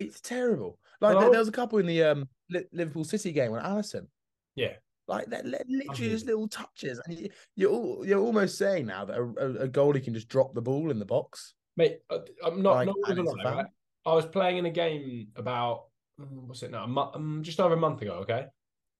it's 0.00 0.20
terrible. 0.20 0.78
Like 1.00 1.18
there, 1.18 1.30
there 1.30 1.38
was 1.38 1.48
a 1.48 1.52
couple 1.52 1.78
in 1.78 1.86
the 1.86 2.02
um 2.02 2.28
Liverpool 2.72 3.04
City 3.04 3.32
game 3.32 3.52
on 3.52 3.62
Alisson. 3.62 4.06
Yeah. 4.54 4.74
Like 5.06 5.26
they're 5.26 5.42
literally 5.42 6.10
just 6.10 6.26
little 6.26 6.48
touches, 6.48 7.00
and 7.06 7.18
you, 7.18 7.30
you're 7.56 7.70
all, 7.70 8.06
you're 8.06 8.20
almost 8.20 8.58
saying 8.58 8.86
now 8.86 9.06
that 9.06 9.16
a, 9.16 9.62
a, 9.62 9.68
goalie 9.68 10.04
can 10.04 10.12
just 10.12 10.28
drop 10.28 10.52
the 10.54 10.60
ball 10.60 10.90
in 10.90 10.98
the 10.98 11.06
box. 11.06 11.54
Mate, 11.78 12.00
I'm 12.44 12.60
not, 12.60 12.74
Like, 12.76 12.88
not 12.88 13.10
even 13.10 13.24
lying, 13.24 13.56
right? 13.56 13.66
I 14.04 14.12
was 14.12 14.26
playing 14.26 14.58
in 14.58 14.66
a 14.66 14.70
game 14.70 15.28
about 15.36 15.84
mm, 16.20 16.26
what's 16.46 16.62
it 16.62 16.70
now? 16.70 16.84
Um, 17.14 17.40
just 17.42 17.58
over 17.58 17.72
a 17.72 17.78
month 17.78 18.02
ago, 18.02 18.18
okay. 18.22 18.46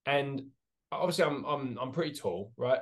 And 0.07 0.45
obviously, 0.91 1.25
I'm 1.25 1.45
I'm 1.45 1.79
I'm 1.79 1.93
pretty 1.93 2.15
tall, 2.15 2.53
right? 2.57 2.81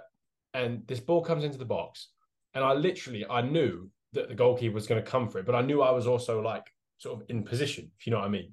And 0.55 0.87
this 0.87 1.01
ball 1.01 1.23
comes 1.23 1.43
into 1.43 1.59
the 1.59 1.65
box, 1.65 2.11
and 2.55 2.63
I 2.63 2.75
literally 2.75 3.27
I 3.29 3.41
knew 3.41 3.91
that 4.13 4.29
the 4.29 4.35
goalkeeper 4.37 4.75
was 4.75 4.87
going 4.87 5.03
to 5.03 5.11
come 5.11 5.29
for 5.29 5.41
it, 5.41 5.47
but 5.47 5.57
I 5.57 5.63
knew 5.63 5.83
I 5.83 5.91
was 5.91 6.07
also 6.07 6.41
like 6.41 6.65
sort 6.99 7.21
of 7.21 7.27
in 7.29 7.43
position, 7.43 7.91
if 7.99 8.07
you 8.07 8.13
know 8.13 8.19
what 8.19 8.27
I 8.27 8.31
mean, 8.31 8.53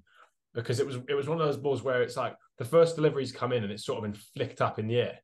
because 0.53 0.79
it 0.79 0.85
was 0.85 0.97
it 1.07 1.13
was 1.15 1.27
one 1.27 1.39
of 1.41 1.47
those 1.47 1.57
balls 1.57 1.83
where 1.83 2.01
it's 2.01 2.17
like 2.17 2.35
the 2.57 2.65
first 2.65 2.95
delivery's 2.95 3.31
come 3.31 3.51
in 3.51 3.63
and 3.63 3.71
it's 3.71 3.85
sort 3.85 3.97
of 3.97 4.03
been 4.11 4.21
flicked 4.35 4.61
up 4.61 4.79
in 4.79 4.87
the 4.87 4.97
air, 4.97 5.19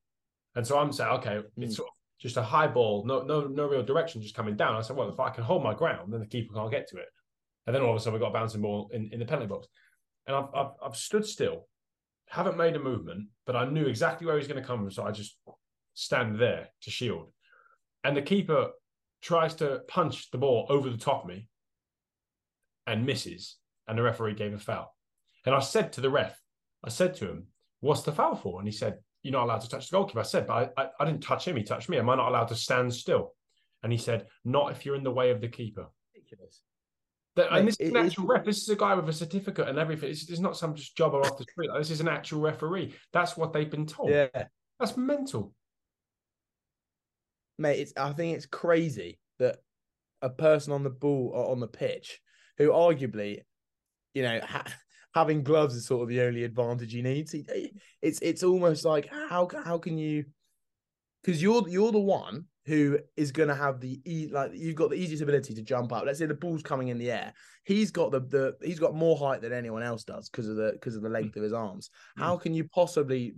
and 0.55 0.65
so 0.65 0.77
I'm 0.79 0.91
saying, 0.91 1.11
okay, 1.11 1.41
it's 1.57 1.73
Mm. 1.73 1.77
sort 1.77 1.89
of 1.89 1.93
just 2.19 2.37
a 2.37 2.43
high 2.43 2.67
ball, 2.67 3.05
no 3.05 3.21
no 3.21 3.47
no 3.47 3.67
real 3.67 3.83
direction, 3.83 4.21
just 4.21 4.35
coming 4.35 4.55
down. 4.57 4.75
I 4.75 4.81
said, 4.81 4.95
well, 4.95 5.09
if 5.09 5.19
I 5.19 5.29
can 5.29 5.43
hold 5.43 5.63
my 5.63 5.73
ground, 5.73 6.11
then 6.11 6.19
the 6.19 6.27
keeper 6.27 6.53
can't 6.53 6.71
get 6.71 6.87
to 6.89 6.97
it. 6.97 7.07
And 7.65 7.75
then 7.75 7.83
all 7.83 7.91
of 7.91 7.97
a 7.97 7.99
sudden, 7.99 8.13
we 8.13 8.19
got 8.19 8.29
a 8.31 8.33
bouncing 8.33 8.61
ball 8.61 8.89
in, 8.93 9.09
in 9.13 9.19
the 9.19 9.25
penalty 9.25 9.47
box. 9.47 9.67
And 10.25 10.35
I've, 10.35 10.45
I've, 10.55 10.71
I've 10.83 10.95
stood 10.95 11.25
still, 11.25 11.67
haven't 12.27 12.57
made 12.57 12.75
a 12.75 12.79
movement, 12.79 13.27
but 13.45 13.55
I 13.55 13.65
knew 13.65 13.85
exactly 13.85 14.25
where 14.25 14.35
he 14.35 14.39
was 14.39 14.47
going 14.47 14.61
to 14.61 14.67
come 14.67 14.79
from. 14.79 14.91
So 14.91 15.03
I 15.03 15.11
just 15.11 15.37
stand 15.93 16.39
there 16.39 16.69
to 16.81 16.89
shield. 16.89 17.31
And 18.03 18.17
the 18.17 18.21
keeper 18.23 18.69
tries 19.21 19.53
to 19.55 19.81
punch 19.87 20.31
the 20.31 20.39
ball 20.39 20.65
over 20.69 20.89
the 20.89 20.97
top 20.97 21.23
of 21.23 21.29
me 21.29 21.47
and 22.87 23.05
misses. 23.05 23.57
And 23.87 23.97
the 23.97 24.03
referee 24.03 24.33
gave 24.35 24.53
a 24.53 24.57
foul. 24.57 24.95
And 25.45 25.55
I 25.55 25.59
said 25.59 25.93
to 25.93 26.01
the 26.01 26.09
ref, 26.09 26.39
I 26.83 26.89
said 26.89 27.15
to 27.15 27.29
him, 27.29 27.47
What's 27.81 28.01
the 28.01 28.11
foul 28.11 28.35
for? 28.35 28.59
And 28.59 28.67
he 28.67 28.73
said, 28.73 28.99
You're 29.23 29.33
not 29.33 29.45
allowed 29.45 29.61
to 29.61 29.69
touch 29.69 29.89
the 29.89 29.95
goalkeeper. 29.97 30.19
I 30.19 30.23
said, 30.23 30.47
But 30.47 30.73
I, 30.77 30.81
I, 30.83 30.89
I 30.99 31.05
didn't 31.05 31.23
touch 31.23 31.47
him. 31.47 31.55
He 31.55 31.63
touched 31.63 31.89
me. 31.89 31.97
Am 31.97 32.09
I 32.09 32.15
not 32.15 32.29
allowed 32.29 32.47
to 32.49 32.55
stand 32.55 32.93
still? 32.93 33.33
And 33.83 33.91
he 33.91 33.97
said, 33.97 34.27
Not 34.43 34.71
if 34.71 34.85
you're 34.85 34.95
in 34.95 35.03
the 35.03 35.11
way 35.11 35.31
of 35.31 35.41
the 35.41 35.47
keeper. 35.47 35.87
Ridiculous. 36.13 36.61
That, 37.35 37.53
and 37.53 37.67
this 37.67 37.77
is 37.77 37.91
an 37.91 37.97
actual 37.97 38.25
ref. 38.25 38.43
This 38.43 38.61
is 38.61 38.69
a 38.69 38.75
guy 38.75 38.95
with 38.95 39.07
a 39.07 39.13
certificate 39.13 39.69
and 39.69 39.79
everything. 39.79 40.09
It's, 40.09 40.29
it's 40.29 40.39
not 40.39 40.57
some 40.57 40.75
just 40.75 40.97
jobber 40.97 41.21
off 41.21 41.37
the 41.37 41.45
street. 41.49 41.69
Like, 41.69 41.79
this 41.79 41.91
is 41.91 42.01
an 42.01 42.07
actual 42.09 42.41
referee. 42.41 42.93
That's 43.13 43.37
what 43.37 43.53
they've 43.53 43.69
been 43.69 43.85
told. 43.85 44.09
Yeah, 44.09 44.27
That's 44.79 44.97
mental. 44.97 45.53
mate. 47.57 47.79
It's 47.79 47.93
I 47.95 48.11
think 48.11 48.35
it's 48.35 48.45
crazy 48.45 49.19
that 49.37 49.57
a 50.21 50.29
person 50.29 50.73
on 50.73 50.83
the 50.83 50.89
ball 50.89 51.31
or 51.33 51.51
on 51.51 51.59
the 51.59 51.67
pitch 51.67 52.19
who 52.57 52.71
arguably, 52.71 53.39
you 54.13 54.23
know, 54.23 54.41
ha- 54.43 54.65
having 55.13 55.43
gloves 55.43 55.75
is 55.75 55.85
sort 55.85 56.03
of 56.03 56.09
the 56.09 56.21
only 56.21 56.43
advantage 56.43 56.93
he 56.93 57.01
needs. 57.01 57.31
He- 57.31 57.73
It's 58.01 58.19
it's 58.21 58.43
almost 58.43 58.85
like 58.85 59.07
how 59.07 59.47
how 59.63 59.77
can 59.77 59.97
you? 59.97 60.25
Because 61.23 61.41
you're 61.41 61.67
you're 61.67 61.91
the 61.91 61.99
one 61.99 62.45
who 62.65 62.99
is 63.17 63.31
going 63.31 63.49
to 63.49 63.55
have 63.55 63.79
the 63.79 63.99
e 64.05 64.29
like 64.31 64.51
you've 64.53 64.75
got 64.75 64.89
the 64.91 64.95
easiest 64.95 65.23
ability 65.23 65.53
to 65.55 65.61
jump 65.61 65.91
up. 65.91 66.05
Let's 66.05 66.19
say 66.19 66.27
the 66.27 66.33
ball's 66.35 66.61
coming 66.61 66.89
in 66.89 66.97
the 66.97 67.11
air. 67.11 67.33
He's 67.65 67.91
got 67.91 68.11
the 68.11 68.19
the 68.21 68.55
he's 68.61 68.79
got 68.79 68.95
more 68.95 69.17
height 69.17 69.41
than 69.41 69.51
anyone 69.53 69.83
else 69.83 70.03
does 70.03 70.29
because 70.29 70.47
of 70.47 70.55
the 70.55 70.71
because 70.73 70.95
of 70.95 71.01
the 71.01 71.09
length 71.09 71.35
of 71.35 71.43
his 71.43 71.53
arms. 71.53 71.89
Mm. 72.17 72.21
How 72.21 72.37
can 72.37 72.53
you 72.53 72.65
possibly, 72.65 73.35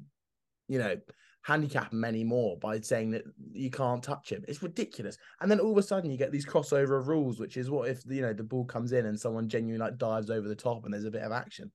you 0.67 0.79
know, 0.79 0.97
handicap 1.43 1.91
him 1.91 2.03
anymore 2.05 2.57
by 2.59 2.79
saying 2.79 3.11
that 3.11 3.23
you 3.51 3.69
can't 3.71 4.03
touch 4.03 4.31
him? 4.31 4.43
It's 4.47 4.61
ridiculous. 4.63 5.17
And 5.41 5.49
then 5.49 5.59
all 5.59 5.71
of 5.71 5.77
a 5.77 5.83
sudden 5.83 6.11
you 6.11 6.17
get 6.17 6.31
these 6.31 6.45
crossover 6.45 6.99
of 6.99 7.07
rules, 7.07 7.39
which 7.39 7.57
is 7.57 7.69
what 7.69 7.89
if 7.89 8.03
you 8.07 8.21
know 8.21 8.33
the 8.33 8.43
ball 8.43 8.65
comes 8.65 8.91
in 8.91 9.05
and 9.05 9.19
someone 9.19 9.47
genuinely 9.49 9.83
like 9.83 9.97
dives 9.97 10.29
over 10.29 10.47
the 10.47 10.55
top 10.55 10.85
and 10.85 10.93
there's 10.93 11.05
a 11.05 11.11
bit 11.11 11.23
of 11.23 11.31
action. 11.31 11.71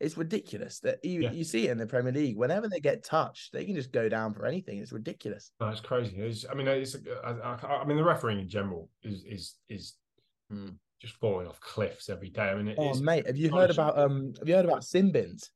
It's 0.00 0.16
ridiculous 0.16 0.80
that 0.80 1.04
you, 1.04 1.20
Yeah. 1.20 1.32
you 1.32 1.44
see 1.44 1.68
it 1.68 1.72
in 1.72 1.76
the 1.78 1.86
Premier 1.86 2.10
League. 2.12 2.38
Whenever 2.38 2.68
they 2.68 2.80
get 2.80 3.04
touched, 3.04 3.52
they 3.52 3.66
can 3.66 3.74
just 3.74 3.92
go 3.92 4.08
down 4.08 4.32
for 4.32 4.46
anything. 4.46 4.78
It's 4.78 4.92
ridiculous. 4.92 5.52
No, 5.60 5.68
it's 5.68 5.82
crazy. 5.82 6.16
It's, 6.16 6.46
I 6.50 6.54
mean, 6.54 6.66
it's. 6.68 6.96
I, 7.22 7.32
I, 7.32 7.54
I 7.82 7.84
mean, 7.84 7.98
the 7.98 8.02
refereeing 8.04 8.40
in 8.40 8.48
general 8.48 8.88
is 9.02 9.24
is 9.24 9.56
is 9.68 9.96
Hmm. 10.50 10.70
just 11.02 11.14
falling 11.16 11.46
off 11.46 11.60
cliffs 11.60 12.08
every 12.08 12.30
day. 12.30 12.44
I 12.48 12.54
mean, 12.54 12.68
it 12.68 12.76
Oh 12.78 12.90
is- 12.92 13.02
mate, 13.02 13.26
have 13.26 13.36
you 13.36 13.50
heard 13.54 13.68
about 13.70 13.98
um 13.98 14.32
have 14.38 14.48
you 14.48 14.54
heard 14.54 14.64
about 14.64 14.84
sin 14.84 15.12
bins? 15.12 15.50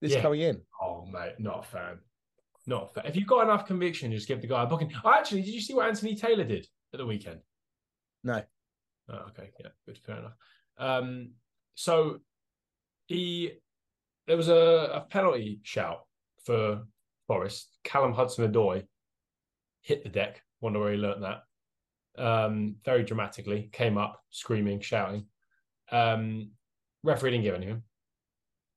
This 0.00 0.14
Yeah. 0.14 0.20
coming 0.20 0.40
in. 0.40 0.60
Oh 0.82 1.06
mate, 1.06 1.34
not 1.38 1.60
a 1.60 1.68
fan. 1.68 2.00
Not 2.66 2.94
fan. 2.94 3.06
If 3.06 3.16
you've 3.16 3.28
got 3.28 3.44
enough 3.44 3.66
conviction, 3.66 4.10
just 4.10 4.28
give 4.28 4.40
the 4.40 4.46
guy 4.46 4.64
a 4.64 4.66
booking. 4.66 4.92
Oh, 5.04 5.12
actually, 5.12 5.42
did 5.42 5.54
you 5.54 5.60
see 5.60 5.74
what 5.74 5.86
Anthony 5.86 6.16
Taylor 6.16 6.44
did 6.44 6.66
at 6.92 6.98
the 6.98 7.06
weekend? 7.06 7.40
No. 8.24 8.42
Oh, 9.08 9.26
okay, 9.28 9.50
yeah, 9.60 9.68
good, 9.86 9.98
fair 10.04 10.18
enough. 10.18 10.36
Um, 10.78 11.30
so 11.74 12.18
he 13.06 13.52
there 14.26 14.36
was 14.36 14.48
a, 14.48 14.90
a 14.94 15.06
penalty 15.08 15.60
shout 15.62 16.00
for 16.44 16.82
Forest. 17.28 17.76
Callum 17.84 18.12
Hudson-Odoi 18.12 18.84
hit 19.82 20.02
the 20.02 20.08
deck. 20.08 20.42
Wonder 20.60 20.80
where 20.80 20.92
he 20.92 20.98
learnt 20.98 21.20
that. 21.20 21.42
Um, 22.20 22.76
very 22.84 23.04
dramatically, 23.04 23.68
came 23.72 23.98
up 23.98 24.20
screaming, 24.30 24.80
shouting. 24.80 25.26
Um, 25.92 26.50
referee 27.04 27.30
didn't 27.30 27.44
give 27.44 27.54
anything. 27.54 27.82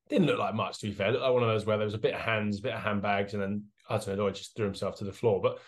Didn't 0.09 0.27
look 0.27 0.39
like 0.39 0.53
much, 0.53 0.79
to 0.79 0.87
be 0.87 0.93
fair. 0.93 1.07
It 1.07 1.11
looked 1.11 1.23
like 1.23 1.33
one 1.33 1.43
of 1.43 1.49
those 1.49 1.65
where 1.65 1.77
there 1.77 1.85
was 1.85 1.93
a 1.93 1.99
bit 1.99 2.13
of 2.13 2.21
hands, 2.21 2.59
a 2.59 2.63
bit 2.63 2.73
of 2.73 2.81
handbags, 2.81 3.33
and 3.33 3.41
then 3.41 3.63
Hudson-Odoi 3.89 4.33
just 4.33 4.55
threw 4.55 4.65
himself 4.65 4.97
to 4.97 5.03
the 5.03 5.11
floor. 5.11 5.41
But 5.41 5.59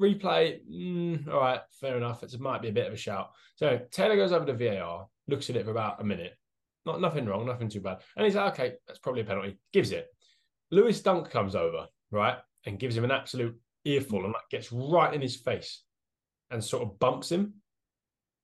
replay, 0.00 0.60
mm, 0.70 1.28
all 1.28 1.40
right, 1.40 1.60
fair 1.80 1.96
enough. 1.96 2.22
It 2.22 2.38
might 2.40 2.62
be 2.62 2.68
a 2.68 2.72
bit 2.72 2.86
of 2.86 2.92
a 2.92 2.96
shout. 2.96 3.30
So 3.56 3.80
Taylor 3.90 4.16
goes 4.16 4.32
over 4.32 4.44
to 4.46 4.54
VAR, 4.54 5.06
looks 5.28 5.48
at 5.48 5.56
it 5.56 5.64
for 5.64 5.70
about 5.70 6.00
a 6.00 6.04
minute. 6.04 6.34
Not 6.84 7.00
nothing 7.00 7.26
wrong, 7.26 7.46
nothing 7.46 7.68
too 7.68 7.80
bad. 7.80 7.98
And 8.16 8.24
he's 8.24 8.34
like, 8.34 8.52
okay, 8.54 8.74
that's 8.86 8.98
probably 8.98 9.22
a 9.22 9.24
penalty. 9.24 9.58
Gives 9.72 9.92
it. 9.92 10.08
Lewis 10.70 11.00
Dunk 11.00 11.30
comes 11.30 11.54
over, 11.54 11.86
right, 12.10 12.38
and 12.66 12.78
gives 12.78 12.96
him 12.96 13.04
an 13.04 13.10
absolute 13.10 13.56
earful 13.84 14.24
and 14.24 14.32
like 14.32 14.48
gets 14.50 14.72
right 14.72 15.12
in 15.12 15.20
his 15.20 15.36
face 15.36 15.82
and 16.50 16.62
sort 16.62 16.82
of 16.82 16.98
bumps 16.98 17.30
him, 17.30 17.54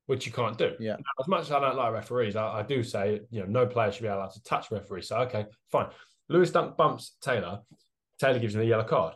which 0.06 0.26
you 0.26 0.32
can't 0.32 0.58
do. 0.58 0.74
Yeah. 0.78 0.92
Now, 0.92 1.12
as 1.20 1.28
much 1.28 1.42
as 1.42 1.52
I 1.52 1.60
don't 1.60 1.76
like 1.76 1.92
referees, 1.92 2.36
I, 2.36 2.60
I 2.60 2.62
do 2.62 2.82
say, 2.82 3.20
you 3.30 3.40
know, 3.40 3.46
no 3.46 3.66
player 3.66 3.90
should 3.90 4.02
be 4.02 4.08
allowed 4.08 4.32
to 4.32 4.42
touch 4.42 4.70
referees. 4.70 5.08
So 5.08 5.16
okay, 5.20 5.46
fine. 5.72 5.88
Lewis 6.28 6.50
Dunk 6.50 6.76
bumps 6.76 7.16
Taylor. 7.20 7.60
Taylor 8.18 8.38
gives 8.38 8.54
him 8.54 8.60
a 8.60 8.64
yellow 8.64 8.84
card. 8.84 9.14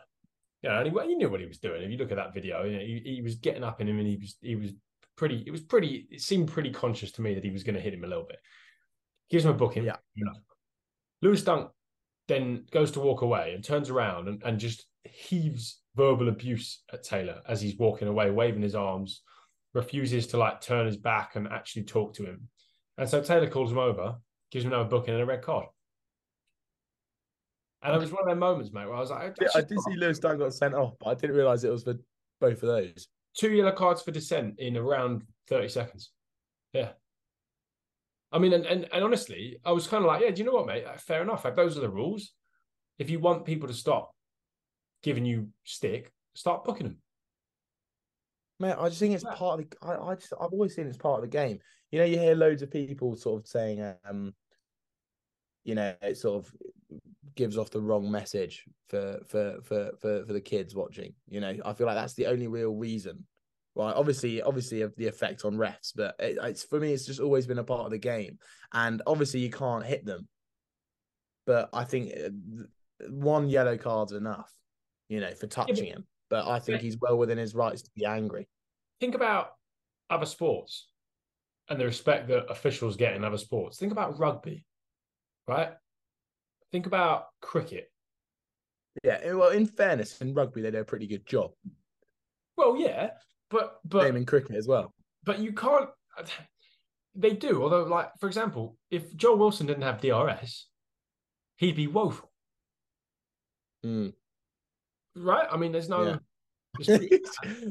You 0.63 0.71
know, 0.71 0.79
and 0.79 0.87
he, 0.87 1.09
he 1.09 1.15
knew 1.17 1.29
what 1.29 1.41
he 1.41 1.47
was 1.47 1.59
doing. 1.59 1.83
If 1.83 1.91
you 1.91 1.99
look 1.99 2.13
at 2.13 2.17
that 2.17 2.35
video, 2.35 2.65
you 2.65 2.73
know, 2.73 2.85
he, 2.85 3.03
he 3.17 3.23
was 3.23 3.35
getting 3.37 3.65
up 3.65 3.81
in 3.81 3.89
him, 3.89 3.99
and 3.99 4.07
he 4.07 4.17
was 4.17 4.37
he 4.41 4.55
was 4.55 4.73
pretty. 5.17 5.43
It 5.47 5.51
was 5.51 5.63
pretty. 5.63 6.07
It 6.11 6.21
seemed 6.21 6.51
pretty 6.51 6.71
conscious 6.71 7.13
to 7.13 7.23
me 7.23 7.35
that 7.35 7.45
he 7.45 7.51
was 7.51 7.65
going 7.65 7.75
to 7.75 7.81
hit 7.81 7.95
him 7.95 8.05
a 8.05 8.09
little 8.09 8.27
bit. 8.29 8.39
Gives 9.31 9.45
him 9.45 9.51
a 9.51 9.55
booking. 9.55 9.85
Yeah. 9.85 9.97
You 10.15 10.25
know. 10.25 10.33
Lewis 11.21 11.43
Dunk 11.43 11.71
then 12.29 12.65
goes 12.71 12.91
to 12.93 13.01
walk 13.01 13.23
away 13.23 13.53
and 13.55 13.65
turns 13.65 13.91
around 13.91 14.29
and, 14.29 14.43
and 14.45 14.59
just 14.59 14.87
heaves 15.05 15.81
verbal 15.97 16.29
abuse 16.29 16.83
at 16.93 17.03
Taylor 17.03 17.41
as 17.49 17.61
he's 17.61 17.77
walking 17.77 18.09
away, 18.09 18.31
waving 18.31 18.63
his 18.63 18.75
arms, 18.75 19.23
refuses 19.75 20.27
to 20.29 20.39
like 20.39 20.61
turn 20.61 20.87
his 20.87 20.97
back 20.97 21.37
and 21.37 21.49
actually 21.49 21.85
talk 21.85 22.15
to 22.15 22.25
him. 22.25 22.49
And 22.99 23.09
so 23.09 23.21
Taylor 23.23 23.49
calls 23.49 23.73
him 23.73 23.79
over, 23.79 24.17
gives 24.51 24.65
him 24.65 24.73
another 24.73 24.89
booking 24.89 25.15
and 25.15 25.23
a 25.23 25.27
red 25.27 25.43
card. 25.43 25.67
And 27.83 27.95
it 27.95 28.01
was 28.01 28.13
one 28.13 28.23
of 28.23 28.29
them 28.29 28.39
moments, 28.39 28.73
mate, 28.73 28.87
where 28.87 28.95
I 28.95 29.01
was 29.01 29.11
like, 29.11 29.37
Yeah, 29.41 29.49
I 29.55 29.61
did 29.63 29.81
see 29.81 29.97
Lewis 29.97 30.19
Dunk 30.19 30.39
got 30.39 30.55
sent 30.55 30.75
off, 30.75 30.95
but 31.01 31.09
I 31.11 31.15
didn't 31.15 31.37
realize 31.37 31.65
it 31.65 31.71
was 31.71 31.83
for 31.83 31.95
both 32.41 32.63
of 32.63 32.69
those. 32.69 33.09
two 33.37 33.51
yellow 33.51 33.73
cards 33.73 34.03
for 34.03 34.11
dissent 34.13 34.59
in 34.59 34.77
around 34.77 35.23
30 35.49 35.69
seconds. 35.69 36.13
Yeah. 36.73 36.93
I 38.31 38.39
mean, 38.39 38.53
and, 38.53 38.65
and, 38.65 38.89
and 38.93 39.05
honestly, 39.05 39.59
I 39.65 39.73
was 39.73 39.87
kind 39.87 40.05
of 40.05 40.09
like, 40.09 40.23
yeah, 40.23 40.31
do 40.31 40.39
you 40.39 40.45
know 40.47 40.53
what, 40.55 40.67
mate? 40.67 40.85
Fair 41.01 41.23
enough. 41.23 41.45
Like, 41.45 41.57
those 41.57 41.77
are 41.77 41.81
the 41.83 41.91
rules. 41.91 42.33
If 42.99 43.11
you 43.11 43.19
want 43.19 43.45
people 43.45 43.69
to 43.69 43.75
stop 43.75 44.15
giving 45.03 45.25
you 45.27 45.49
stick, 45.65 46.13
start 46.35 46.65
booking 46.65 46.87
them. 46.87 46.99
Man, 48.61 48.77
I 48.79 48.89
just 48.89 49.01
think 49.01 49.15
it's 49.15 49.25
Yeah. 49.25 49.35
part 49.35 49.61
of 49.61 49.69
the. 49.71 49.77
I, 49.87 50.13
I 50.13 50.15
just 50.15 50.33
I've 50.41 50.53
always 50.53 50.75
seen 50.75 50.87
it's 50.87 50.97
part 50.97 51.17
of 51.17 51.23
the 51.23 51.37
game. 51.37 51.59
You 51.91 51.99
know, 51.99 52.05
you 52.05 52.19
hear 52.19 52.35
loads 52.37 52.63
of 52.63 52.71
people 52.71 53.17
sort 53.17 53.43
of 53.43 53.49
saying, 53.49 53.95
um, 54.05 54.35
you 55.65 55.75
know, 55.75 55.95
it 56.01 56.17
sort 56.17 56.45
of 56.45 56.53
gives 57.35 57.57
off 57.57 57.71
the 57.71 57.81
wrong 57.81 58.11
message 58.11 58.65
for 58.89 59.21
for 59.27 59.59
for 59.63 59.93
for 60.01 60.25
for 60.27 60.33
the 60.33 60.41
kids 60.41 60.75
watching. 60.75 61.15
You 61.29 61.41
know, 61.41 61.57
I 61.65 61.73
feel 61.73 61.87
like 61.87 61.97
that's 61.97 62.15
the 62.15 62.27
only 62.27 62.47
real 62.47 62.75
reason. 62.75 63.27
Right, 63.75 63.95
obviously, 63.95 64.43
obviously, 64.43 64.83
of 64.83 64.95
the 64.97 65.07
effect 65.07 65.47
on 65.47 65.57
refs, 65.57 65.93
but 65.97 66.15
it, 66.19 66.37
it's 66.43 66.63
for 66.63 66.79
me, 66.79 66.93
it's 66.93 67.07
just 67.07 67.21
always 67.21 67.47
been 67.47 67.59
a 67.59 67.65
part 67.65 67.87
of 67.87 67.91
the 67.91 67.99
game, 67.99 68.39
and 68.75 69.01
obviously, 69.07 69.41
you 69.41 69.49
can't 69.51 69.85
hit 69.85 70.05
them. 70.05 70.29
But 71.47 71.71
I 71.73 71.85
think 71.85 72.13
uh, 72.13 72.29
one 73.09 73.49
yellow 73.49 73.79
card's 73.79 74.13
enough, 74.13 74.53
you 75.09 75.21
know, 75.21 75.35
for 75.35 75.47
touching 75.47 75.87
him. 75.87 76.07
But 76.29 76.47
I 76.47 76.59
think 76.59 76.83
he's 76.83 76.99
well 77.01 77.17
within 77.17 77.39
his 77.39 77.55
rights 77.55 77.83
to 77.83 77.91
be 77.97 78.05
angry. 78.05 78.47
Think 79.01 79.15
about 79.15 79.53
other 80.11 80.27
sports 80.27 80.89
and 81.69 81.81
the 81.81 81.87
respect 81.87 82.29
that 82.29 82.51
officials 82.51 82.97
get 82.97 83.15
in 83.15 83.25
other 83.25 83.39
sports. 83.39 83.79
Think 83.79 83.93
about 83.93 84.19
rugby, 84.19 84.65
right? 85.49 85.73
Think 86.73 86.87
about 86.87 87.27
cricket. 87.41 87.91
Yeah, 89.05 89.33
well, 89.35 89.51
in 89.51 89.67
fairness, 89.67 90.21
in 90.21 90.35
rugby 90.35 90.61
they 90.63 90.71
do 90.71 90.79
a 90.81 90.85
pretty 90.85 91.07
good 91.07 91.27
job. 91.27 91.53
Well, 92.57 92.77
yeah, 92.77 93.11
but 93.51 93.79
but 93.85 94.03
Same 94.05 94.17
in 94.17 94.27
cricket 94.27 94.57
as 94.57 94.67
well. 94.67 94.93
but 95.25 95.39
you 95.39 95.53
can't. 95.53 95.89
They 97.15 97.31
do, 97.35 97.63
although, 97.63 97.85
like 97.85 98.11
for 98.21 98.27
example, 98.27 98.77
if 98.91 99.15
Joel 99.17 99.39
Wilson 99.39 99.67
didn't 99.67 99.83
have 99.83 100.01
DRS, 100.01 100.67
he'd 101.57 101.77
be 101.77 101.87
woeful, 101.87 102.31
Mm. 103.85 104.13
right? 105.17 105.47
I 105.51 105.57
mean, 105.57 105.73
there's 105.73 105.89
no. 105.89 106.19
Yeah. 106.79 106.99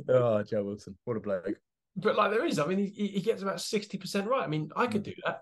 oh, 0.10 0.43
Joe 0.43 0.63
Wilson, 0.63 0.96
what 1.05 1.17
a 1.17 1.20
bloke! 1.20 1.60
but 1.96 2.15
like 2.15 2.31
there 2.31 2.46
is. 2.46 2.60
I 2.60 2.65
mean, 2.67 2.91
he, 2.93 3.08
he 3.08 3.20
gets 3.22 3.41
about 3.41 3.62
sixty 3.62 3.98
percent 3.98 4.27
right. 4.27 4.43
I 4.43 4.48
mean, 4.48 4.70
I 4.75 4.86
could 4.88 5.03
do 5.03 5.13
that. 5.25 5.41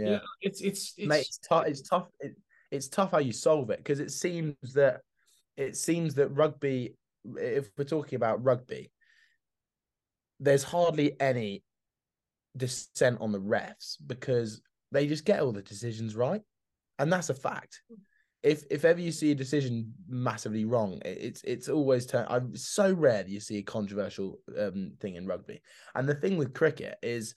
Yeah, 0.00 0.20
it's 0.40 0.60
it's 0.60 0.94
it's 0.96 1.08
mate, 1.08 1.20
it's 1.20 1.38
tough. 1.38 1.66
It's 1.66 1.82
tough. 1.82 2.08
It, 2.20 2.36
it's 2.70 2.88
tough 2.88 3.10
how 3.10 3.18
you 3.18 3.32
solve 3.32 3.70
it 3.70 3.78
because 3.78 4.00
it 4.00 4.10
seems 4.10 4.54
that 4.74 5.00
it 5.56 5.76
seems 5.76 6.14
that 6.14 6.28
rugby. 6.28 6.96
If 7.36 7.68
we're 7.76 7.84
talking 7.84 8.16
about 8.16 8.42
rugby, 8.42 8.90
there's 10.38 10.62
hardly 10.62 11.20
any 11.20 11.62
dissent 12.56 13.20
on 13.20 13.32
the 13.32 13.40
refs 13.40 13.96
because 14.06 14.62
they 14.90 15.06
just 15.06 15.24
get 15.24 15.40
all 15.40 15.52
the 15.52 15.62
decisions 15.62 16.16
right, 16.16 16.42
and 16.98 17.12
that's 17.12 17.30
a 17.30 17.34
fact. 17.34 17.82
If 18.42 18.64
if 18.70 18.86
ever 18.86 19.00
you 19.00 19.12
see 19.12 19.32
a 19.32 19.34
decision 19.34 19.92
massively 20.08 20.64
wrong, 20.64 21.02
it's 21.04 21.42
it's 21.44 21.68
always 21.68 22.06
turn. 22.06 22.26
I'm 22.28 22.56
so 22.56 22.92
rare 22.92 23.22
that 23.22 23.28
you 23.28 23.40
see 23.40 23.58
a 23.58 23.62
controversial 23.62 24.40
um, 24.58 24.92
thing 24.98 25.16
in 25.16 25.26
rugby, 25.26 25.60
and 25.94 26.08
the 26.08 26.14
thing 26.14 26.38
with 26.38 26.54
cricket 26.54 26.96
is 27.02 27.34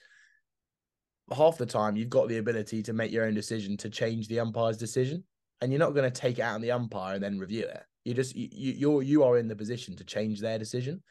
half 1.31 1.57
the 1.57 1.65
time 1.65 1.95
you've 1.95 2.09
got 2.09 2.27
the 2.27 2.37
ability 2.37 2.83
to 2.83 2.93
make 2.93 3.11
your 3.11 3.25
own 3.25 3.33
decision 3.33 3.77
to 3.77 3.89
change 3.89 4.27
the 4.27 4.39
umpire's 4.39 4.77
decision 4.77 5.23
and 5.61 5.71
you're 5.71 5.79
not 5.79 5.93
going 5.95 6.09
to 6.09 6.21
take 6.21 6.39
it 6.39 6.41
out 6.41 6.55
on 6.55 6.61
the 6.61 6.71
umpire 6.71 7.15
and 7.15 7.23
then 7.23 7.39
review 7.39 7.65
it. 7.65 7.83
You 8.03 8.13
just 8.13 8.35
you, 8.35 8.49
you 8.51 8.73
you're 8.73 9.03
you 9.03 9.23
are 9.23 9.37
in 9.37 9.47
the 9.47 9.55
position 9.55 9.95
to 9.95 10.03
change 10.03 10.41
their 10.41 10.59
decision. 10.59 11.01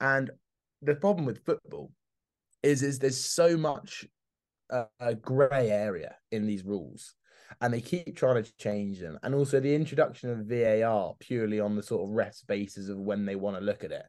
And 0.00 0.30
the 0.82 0.94
problem 0.94 1.24
with 1.24 1.44
football 1.44 1.90
is 2.62 2.82
is 2.82 2.98
there's 2.98 3.24
so 3.24 3.56
much 3.56 4.04
uh, 4.70 4.84
a 5.00 5.14
gray 5.14 5.70
area 5.70 6.16
in 6.32 6.46
these 6.46 6.64
rules 6.64 7.14
and 7.60 7.72
they 7.72 7.80
keep 7.80 8.16
trying 8.16 8.42
to 8.42 8.52
change 8.58 9.00
them. 9.00 9.18
And 9.22 9.34
also 9.34 9.60
the 9.60 9.74
introduction 9.74 10.30
of 10.30 10.46
VAR 10.46 11.14
purely 11.20 11.60
on 11.60 11.76
the 11.76 11.82
sort 11.82 12.02
of 12.02 12.14
refs 12.14 12.46
basis 12.46 12.88
of 12.88 12.98
when 12.98 13.24
they 13.24 13.36
want 13.36 13.56
to 13.56 13.64
look 13.64 13.84
at 13.84 13.92
it 13.92 14.04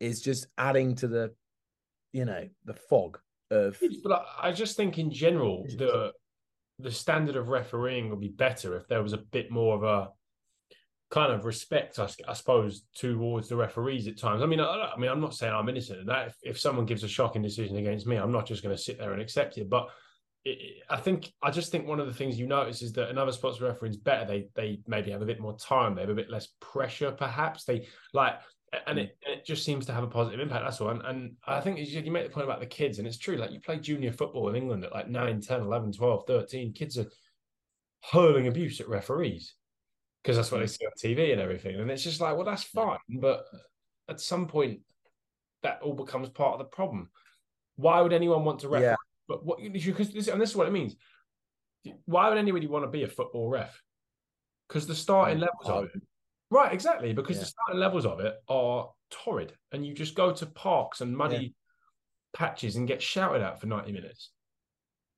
is 0.00 0.20
just 0.20 0.46
adding 0.58 0.94
to 0.96 1.08
the 1.08 1.34
you 2.12 2.24
know 2.24 2.48
the 2.64 2.74
fog 2.74 3.18
of 3.50 3.78
But 4.02 4.12
I, 4.12 4.48
I 4.48 4.52
just 4.52 4.76
think 4.76 4.98
in 4.98 5.10
general 5.10 5.64
the 5.76 6.12
the 6.80 6.92
standard 6.92 7.36
of 7.36 7.48
refereeing 7.48 8.08
would 8.10 8.20
be 8.20 8.28
better 8.28 8.76
if 8.76 8.86
there 8.86 9.02
was 9.02 9.12
a 9.12 9.18
bit 9.18 9.50
more 9.50 9.74
of 9.74 9.82
a 9.82 10.10
kind 11.10 11.32
of 11.32 11.44
respect, 11.44 11.98
I 11.98 12.34
suppose, 12.34 12.84
towards 12.94 13.48
the 13.48 13.56
referees 13.56 14.06
at 14.06 14.18
times. 14.18 14.42
I 14.42 14.46
mean, 14.46 14.60
I, 14.60 14.92
I 14.94 14.98
mean, 14.98 15.10
I'm 15.10 15.20
not 15.20 15.34
saying 15.34 15.52
I'm 15.52 15.68
innocent 15.68 16.00
in 16.00 16.06
that. 16.06 16.28
If, 16.28 16.36
if 16.42 16.60
someone 16.60 16.86
gives 16.86 17.02
a 17.02 17.08
shocking 17.08 17.42
decision 17.42 17.76
against 17.76 18.06
me, 18.06 18.16
I'm 18.16 18.32
not 18.32 18.46
just 18.46 18.62
going 18.62 18.76
to 18.76 18.82
sit 18.82 18.98
there 18.98 19.12
and 19.12 19.22
accept 19.22 19.56
it. 19.58 19.70
But 19.70 19.88
I 20.88 20.96
think 20.98 21.32
I 21.42 21.50
just 21.50 21.72
think 21.72 21.86
one 21.86 22.00
of 22.00 22.06
the 22.06 22.14
things 22.14 22.38
you 22.38 22.46
notice 22.46 22.82
is 22.82 22.92
that 22.92 23.10
another 23.10 23.32
sports 23.32 23.58
refereeing's 23.58 23.96
better. 23.96 24.26
They 24.26 24.48
they 24.54 24.80
maybe 24.86 25.10
have 25.10 25.22
a 25.22 25.26
bit 25.26 25.40
more 25.40 25.56
time. 25.56 25.94
They 25.94 26.02
have 26.02 26.10
a 26.10 26.14
bit 26.14 26.30
less 26.30 26.48
pressure, 26.60 27.10
perhaps. 27.10 27.64
They 27.64 27.86
like. 28.12 28.34
And 28.86 28.98
mm. 28.98 29.02
it, 29.02 29.16
it 29.26 29.46
just 29.46 29.64
seems 29.64 29.86
to 29.86 29.92
have 29.92 30.04
a 30.04 30.08
positive 30.08 30.40
impact. 30.40 30.64
That's 30.64 30.80
all. 30.80 30.90
And, 30.90 31.02
and 31.02 31.36
I 31.46 31.60
think 31.60 31.78
you 31.78 32.00
you 32.00 32.10
make 32.10 32.24
the 32.24 32.32
point 32.32 32.44
about 32.44 32.60
the 32.60 32.66
kids, 32.66 32.98
and 32.98 33.06
it's 33.06 33.18
true. 33.18 33.36
Like 33.36 33.50
you 33.50 33.60
play 33.60 33.78
junior 33.78 34.12
football 34.12 34.48
in 34.48 34.56
England 34.56 34.84
at 34.84 34.92
like 34.92 35.08
9, 35.08 35.40
10, 35.40 35.60
11, 35.60 35.92
12, 35.92 36.24
13. 36.26 36.72
Kids 36.72 36.98
are 36.98 37.06
hurling 38.12 38.46
abuse 38.46 38.80
at 38.80 38.88
referees 38.88 39.54
because 40.22 40.36
that's 40.36 40.52
what 40.52 40.58
they 40.58 40.66
mm. 40.66 40.78
see 40.78 40.86
on 40.86 40.92
TV 41.02 41.32
and 41.32 41.40
everything. 41.40 41.80
And 41.80 41.90
it's 41.90 42.04
just 42.04 42.20
like, 42.20 42.36
well, 42.36 42.44
that's 42.44 42.64
fine. 42.64 42.98
But 43.08 43.44
at 44.08 44.20
some 44.20 44.46
point, 44.46 44.80
that 45.62 45.80
all 45.82 45.94
becomes 45.94 46.28
part 46.28 46.52
of 46.52 46.58
the 46.58 46.64
problem. 46.64 47.08
Why 47.76 48.00
would 48.00 48.12
anyone 48.12 48.44
want 48.44 48.60
to 48.60 48.68
ref? 48.68 48.82
Yeah. 48.82 48.96
But 49.26 49.44
what 49.44 49.60
you 49.60 49.70
because 49.70 50.12
this 50.12 50.28
and 50.28 50.40
this 50.40 50.50
is 50.50 50.56
what 50.56 50.68
it 50.68 50.72
means. 50.72 50.96
Why 52.06 52.28
would 52.28 52.38
anybody 52.38 52.66
want 52.66 52.84
to 52.84 52.90
be 52.90 53.04
a 53.04 53.08
football 53.08 53.48
ref? 53.48 53.82
Because 54.66 54.86
the 54.86 54.94
starting 54.94 55.38
mm. 55.38 55.42
levels 55.42 55.66
of 55.66 55.74
oh. 55.76 55.82
it, 55.94 56.02
right? 56.50 56.72
Exactly. 56.72 57.12
Because 57.12 57.36
Yeah. 57.36 57.40
the 57.42 57.46
starting 57.46 57.78
levels 57.80 58.06
of 58.06 58.20
it 58.20 58.34
are 58.48 58.90
torrid, 59.10 59.52
and 59.72 59.86
you 59.86 59.94
just 59.94 60.14
go 60.14 60.32
to 60.32 60.46
parks 60.46 61.00
and 61.00 61.16
muddy 61.16 61.54
patches 62.34 62.76
and 62.76 62.86
get 62.86 63.00
shouted 63.02 63.42
at 63.42 63.60
for 63.60 63.66
ninety 63.66 63.92
minutes. 63.92 64.30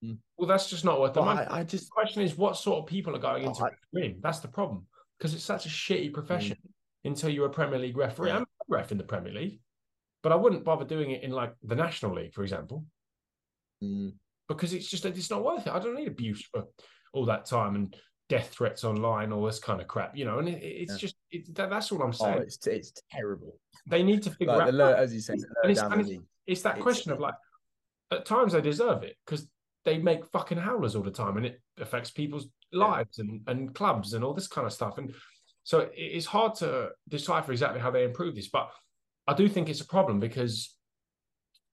Mm. 0.05 0.19
Well, 0.39 0.49
that's 0.49 0.71
just 0.71 0.85
not 0.85 0.99
worth 1.01 1.13
the 1.15 1.21
But 1.21 1.35
money. 1.35 1.47
I, 1.49 1.59
I 1.61 1.65
just 1.65 1.87
The 1.87 1.91
question 1.93 2.23
is, 2.23 2.37
what 2.37 2.57
sort 2.57 2.79
of 2.79 2.87
people 2.87 3.15
are 3.15 3.19
going 3.19 3.43
into 3.45 3.63
Oh, 3.63 3.67
I- 3.67 3.71
refereeing? 3.93 4.21
That's 4.23 4.39
the 4.41 4.49
problem 4.49 4.87
because 5.19 5.35
it's 5.35 5.45
such 5.45 5.67
a 5.67 5.69
shitty 5.69 6.13
profession 6.15 6.57
until 7.05 7.29
you're 7.31 7.47
a 7.47 7.51
Premier 7.51 7.79
League 7.79 7.97
referee. 7.97 8.29
Yeah. 8.29 8.37
I'm 8.39 8.43
a 8.43 8.47
ref 8.69 8.93
in 8.93 8.99
the 8.99 9.05
Premier 9.05 9.33
League, 9.33 9.61
but 10.23 10.33
I 10.33 10.37
wouldn't 10.37 10.65
bother 10.65 10.85
doing 10.87 11.11
it 11.11 11.23
in 11.23 11.33
like 11.33 11.55
the 11.63 11.75
National 11.75 12.15
League, 12.15 12.33
for 12.33 12.43
example, 12.43 12.87
Mm, 13.83 14.13
because 14.49 14.73
it's 14.75 14.89
just 14.89 15.05
it's 15.07 15.31
not 15.31 15.43
worth 15.45 15.67
it. 15.67 15.73
I 15.73 15.79
don't 15.79 15.95
need 15.95 16.09
abuse 16.09 16.45
for 16.45 16.67
all 17.13 17.25
that 17.27 17.47
time 17.47 17.75
and 17.77 17.97
death 18.29 18.49
threats 18.51 18.85
online, 18.85 19.33
all 19.33 19.45
this 19.45 19.59
kind 19.59 19.81
of 19.81 19.89
crap, 19.89 20.17
you 20.17 20.25
know. 20.25 20.39
And 20.39 20.49
it, 20.49 20.63
it's 20.63 20.93
Yeah. 20.93 20.99
just 20.99 21.17
it, 21.31 21.55
that, 21.55 21.71
that's 21.71 21.91
all 21.93 22.03
I'm 22.03 22.13
saying. 22.13 22.31
oh, 22.31 22.37
saying. 22.39 22.47
it's 22.47 22.67
it's 22.67 22.93
terrible. 23.11 23.59
they 23.87 24.03
need 24.03 24.23
to 24.25 24.31
figure 24.31 24.57
Like 24.57 24.69
out. 24.69 24.75
low, 24.75 24.93
as 24.93 25.13
you 25.15 25.21
say, 25.21 25.35
and 25.35 25.71
it's- 25.71 25.81
and 25.93 26.01
it's- 26.01 26.19
it's 26.47 26.63
that 26.63 26.81
question 26.81 27.13
of 27.13 27.21
like, 27.21 27.35
at 28.11 28.27
times 28.27 28.53
they 28.53 28.61
deserve 28.61 29.03
it 29.05 29.17
because 29.25 29.49
they 29.85 29.99
make 29.99 30.27
fucking 30.27 30.59
howlers 30.59 30.97
all 30.97 31.03
the 31.03 31.11
time 31.11 31.37
and 31.37 31.47
it 31.47 31.61
affects 31.79 32.11
people's 32.11 32.49
lives 32.73 33.19
and, 33.19 33.41
and 33.47 33.73
clubs 33.75 34.15
and 34.15 34.25
all 34.25 34.35
this 34.35 34.49
kind 34.49 34.67
of 34.67 34.73
stuff. 34.73 34.99
And 34.99 35.15
so 35.63 35.81
it- 35.81 35.93
it's 35.95 36.27
hard 36.27 36.55
to 36.57 36.91
decipher 37.09 37.53
exactly 37.53 37.81
how 37.81 37.91
they 37.93 38.05
improve 38.05 38.35
this. 38.35 38.49
But 38.49 38.71
I 39.29 39.35
do 39.35 39.49
think 39.49 39.69
it's 39.69 39.81
a 39.81 39.87
problem 39.87 40.19
because 40.19 40.77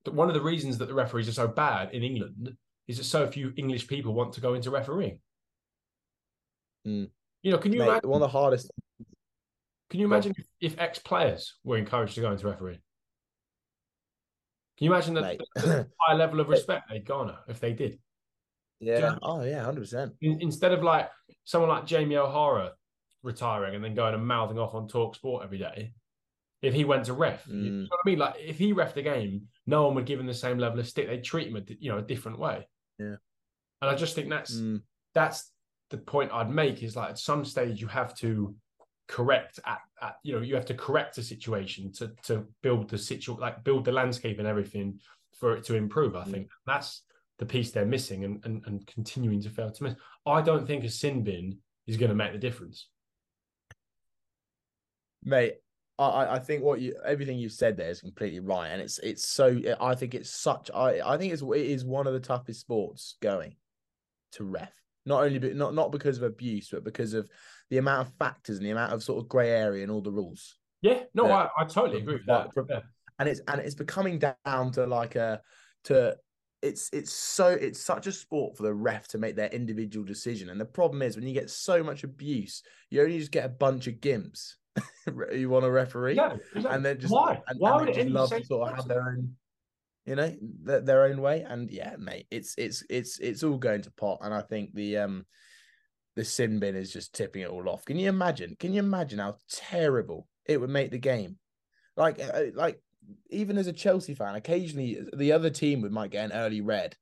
one 0.08 0.28
of 0.28 0.34
the 0.34 0.40
reasons 0.40 0.78
that 0.78 0.86
the 0.86 0.94
referees 0.94 1.28
are 1.28 1.32
so 1.32 1.48
bad 1.48 1.92
in 1.92 2.02
England 2.04 2.56
is 2.86 2.98
that 2.98 3.04
so 3.04 3.26
few 3.26 3.52
English 3.56 3.88
people 3.88 4.14
want 4.14 4.32
to 4.34 4.40
go 4.40 4.54
into 4.54 4.70
refereeing. 4.70 5.20
Mm. 6.86 7.10
You 7.42 7.50
know, 7.52 7.58
can 7.58 7.72
you 7.72 7.80
Mate, 7.80 7.88
imagine, 7.88 8.10
one 8.10 8.22
of 8.22 8.30
the 8.30 8.38
hardest. 8.38 8.70
Can 9.90 10.00
you 10.00 10.06
imagine 10.06 10.34
if, 10.36 10.46
if 10.72 10.78
ex 10.78 10.98
players 10.98 11.54
were 11.64 11.76
encouraged 11.78 12.14
to 12.16 12.20
go 12.20 12.30
into 12.32 12.46
refereeing? 12.46 12.80
Can 14.76 14.84
you 14.86 14.92
imagine 14.92 15.14
that 15.14 15.38
the 15.56 15.88
high 16.00 16.14
level 16.14 16.40
of 16.40 16.48
respect 16.48 16.88
they'd 16.88 17.04
garner 17.06 17.38
if 17.48 17.58
they 17.60 17.72
did? 17.72 17.98
yeah. 18.80 18.98
Yeah. 19.00 19.18
Oh 19.22 19.42
yeah, 19.42 19.64
hundred 19.64 19.80
percent. 19.80 20.12
In, 20.20 20.40
instead 20.40 20.72
of 20.72 20.82
like 20.82 21.08
someone 21.44 21.68
like 21.70 21.86
Jamie 21.86 22.16
O'Hara 22.16 22.72
retiring 23.24 23.74
and 23.74 23.82
then 23.82 23.94
going 23.94 24.14
and 24.14 24.24
mouthing 24.26 24.58
off 24.58 24.74
on 24.74 24.86
Talk 24.86 25.16
Sport 25.16 25.42
every 25.44 25.58
day, 25.58 25.92
if 26.62 26.74
he 26.74 26.84
went 26.84 27.06
to 27.06 27.12
ref, 27.12 27.44
you 27.48 27.54
know 27.54 27.70
Mm. 27.70 27.88
what 27.88 27.98
I 28.04 28.08
mean? 28.08 28.18
Like 28.20 28.34
if 28.38 28.58
he 28.58 28.72
refed 28.72 28.96
a 28.96 29.02
game, 29.02 29.48
no 29.66 29.84
one 29.86 29.94
would 29.96 30.06
give 30.06 30.20
him 30.20 30.26
the 30.26 30.34
same 30.34 30.58
level 30.58 30.78
of 30.78 30.86
stick. 30.88 31.08
They'd 31.08 31.24
treat 31.24 31.48
him 31.48 31.56
a 31.56 31.62
you 31.80 31.90
know 31.90 31.98
a 31.98 32.02
different 32.02 32.38
way. 32.38 32.68
Yeah. 32.98 33.16
and 33.80 33.90
I 33.90 33.94
just 33.96 34.14
think 34.14 34.28
that's 34.28 34.54
Mm, 34.54 34.82
that's 35.14 35.50
the 35.90 35.98
point 35.98 36.30
I'd 36.32 36.50
make 36.50 36.82
is 36.84 36.94
like 36.94 37.10
at 37.10 37.18
some 37.18 37.44
stage 37.44 37.80
you 37.80 37.88
have 37.88 38.14
to 38.18 38.54
correct 39.08 39.58
at, 39.64 39.78
at 40.02 40.16
you 40.22 40.34
know 40.34 40.42
you 40.42 40.54
have 40.54 40.66
to 40.66 40.74
correct 40.74 41.18
a 41.18 41.22
situation 41.22 41.90
to 41.92 42.12
to 42.22 42.44
build 42.62 42.88
the 42.90 42.98
situ 42.98 43.34
like 43.38 43.64
build 43.64 43.84
the 43.84 43.92
landscape 43.92 44.38
and 44.38 44.46
everything 44.46 45.00
for 45.40 45.56
it 45.56 45.64
to 45.64 45.74
improve. 45.74 46.14
I 46.14 46.24
Mm. 46.24 46.30
think 46.30 46.48
that's 46.66 47.02
the 47.38 47.46
piece 47.46 47.70
they're 47.70 47.86
missing 47.86 48.24
and, 48.24 48.44
and 48.44 48.62
and 48.66 48.86
continuing 48.86 49.40
to 49.42 49.50
fail 49.50 49.70
to 49.70 49.82
miss. 49.82 49.94
I 50.26 50.42
don't 50.42 50.66
think 50.66 50.84
a 50.84 50.90
sin 50.90 51.24
bin 51.24 51.58
is 51.86 51.96
going 51.96 52.10
to 52.10 52.14
make 52.14 52.32
the 52.32 52.38
difference. 52.38 52.88
Mate, 55.24 55.54
I- 55.98 56.36
I 56.36 56.38
think 56.38 56.62
what 56.62 56.80
you 56.80 56.94
everything 57.04 57.38
you've 57.38 57.52
said 57.52 57.76
there 57.76 57.90
is 57.90 58.00
completely 58.00 58.40
right, 58.40 58.68
and 58.68 58.80
it's 58.82 58.98
it's 58.98 59.26
so 59.26 59.58
I 59.80 59.94
think 59.94 60.14
it's 60.14 60.30
such 60.30 60.70
I 60.72 61.00
I 61.00 61.16
think 61.18 61.32
it's 61.32 61.42
it 61.42 61.66
is 61.66 61.84
one 61.84 62.06
of 62.06 62.12
the 62.12 62.20
toughest 62.20 62.60
sports 62.60 63.16
going 63.20 63.56
to 64.32 64.44
ref. 64.44 64.72
Not 65.06 65.24
only 65.24 65.38
be, 65.38 65.54
not 65.54 65.74
not 65.74 65.92
because 65.92 66.18
of 66.18 66.24
abuse, 66.24 66.68
but 66.70 66.84
because 66.84 67.14
of 67.14 67.28
the 67.70 67.78
amount 67.78 68.06
of 68.08 68.14
factors 68.14 68.56
and 68.58 68.66
the 68.66 68.70
amount 68.70 68.92
of 68.92 69.02
sort 69.02 69.22
of 69.22 69.28
grey 69.28 69.50
area 69.50 69.82
and 69.82 69.92
all 69.92 70.00
the 70.02 70.10
rules. 70.12 70.56
Yeah, 70.82 71.00
no, 71.14 71.26
Yeah. 71.26 71.48
I, 71.58 71.62
I 71.62 71.64
totally 71.64 71.98
agree 71.98 72.14
with 72.14 72.26
that. 72.26 72.50
Yeah. 72.68 72.80
and 73.18 73.28
it's 73.28 73.40
and 73.48 73.60
it's 73.60 73.74
becoming 73.74 74.18
down 74.18 74.72
to 74.72 74.86
like 74.86 75.16
a 75.16 75.40
to 75.84 76.16
it's 76.62 76.90
it's 76.92 77.12
so 77.12 77.48
it's 77.48 77.80
such 77.80 78.06
a 78.06 78.12
sport 78.12 78.56
for 78.56 78.64
the 78.64 78.74
ref 78.74 79.06
to 79.08 79.18
make 79.18 79.36
their 79.36 79.48
individual 79.50 80.04
decision 80.04 80.50
and 80.50 80.60
the 80.60 80.64
problem 80.64 81.02
is 81.02 81.14
when 81.16 81.26
you 81.26 81.32
get 81.32 81.48
so 81.50 81.84
much 81.84 82.02
abuse 82.02 82.62
you 82.90 83.00
only 83.00 83.18
just 83.18 83.30
get 83.30 83.44
a 83.44 83.48
bunch 83.48 83.86
of 83.86 83.94
gimps 83.94 84.54
you 85.32 85.48
want 85.48 85.64
a 85.64 85.70
referee 85.70 86.12
Exactly, 86.12 86.40
exactly. 86.56 86.76
and 86.76 86.84
then 86.84 86.98
just 86.98 87.12
why? 87.12 87.40
and, 87.46 87.60
why 87.60 87.76
and 87.78 87.86
would 87.86 87.94
just 87.94 88.08
love 88.08 88.30
to 88.30 88.44
sort 88.44 88.70
of 88.70 88.76
have 88.76 88.88
their 88.88 89.02
own 89.02 89.34
you 90.04 90.16
know 90.16 90.34
their, 90.64 90.80
their 90.80 91.04
own 91.04 91.20
way 91.20 91.42
and 91.42 91.70
yeah 91.70 91.94
mate 91.96 92.26
it's 92.32 92.54
it's 92.58 92.82
it's 92.90 93.20
it's 93.20 93.44
all 93.44 93.56
going 93.58 93.82
to 93.82 93.90
pot 93.92 94.18
and 94.22 94.34
i 94.34 94.40
think 94.40 94.74
the 94.74 94.96
um 94.96 95.24
the 96.18 96.24
sin 96.24 96.58
bin 96.58 96.74
is 96.74 96.92
just 96.92 97.14
tipping 97.14 97.42
it 97.42 97.48
all 97.48 97.68
off. 97.68 97.84
Can 97.84 97.96
you 97.96 98.08
imagine? 98.08 98.56
Can 98.58 98.74
you 98.74 98.80
imagine 98.80 99.20
how 99.20 99.36
terrible 99.48 100.26
it 100.46 100.60
would 100.60 100.68
make 100.68 100.90
the 100.90 100.98
game? 100.98 101.36
Like, 101.96 102.18
uh, 102.18 102.46
like 102.54 102.82
even 103.30 103.56
as 103.56 103.68
a 103.68 103.72
Chelsea 103.72 104.16
fan, 104.16 104.34
occasionally 104.34 104.98
the 105.16 105.30
other 105.30 105.48
team 105.48 105.80
would 105.80 105.92
might 105.92 106.10
get 106.10 106.24
an 106.24 106.36
early 106.36 106.60
red, 106.60 106.96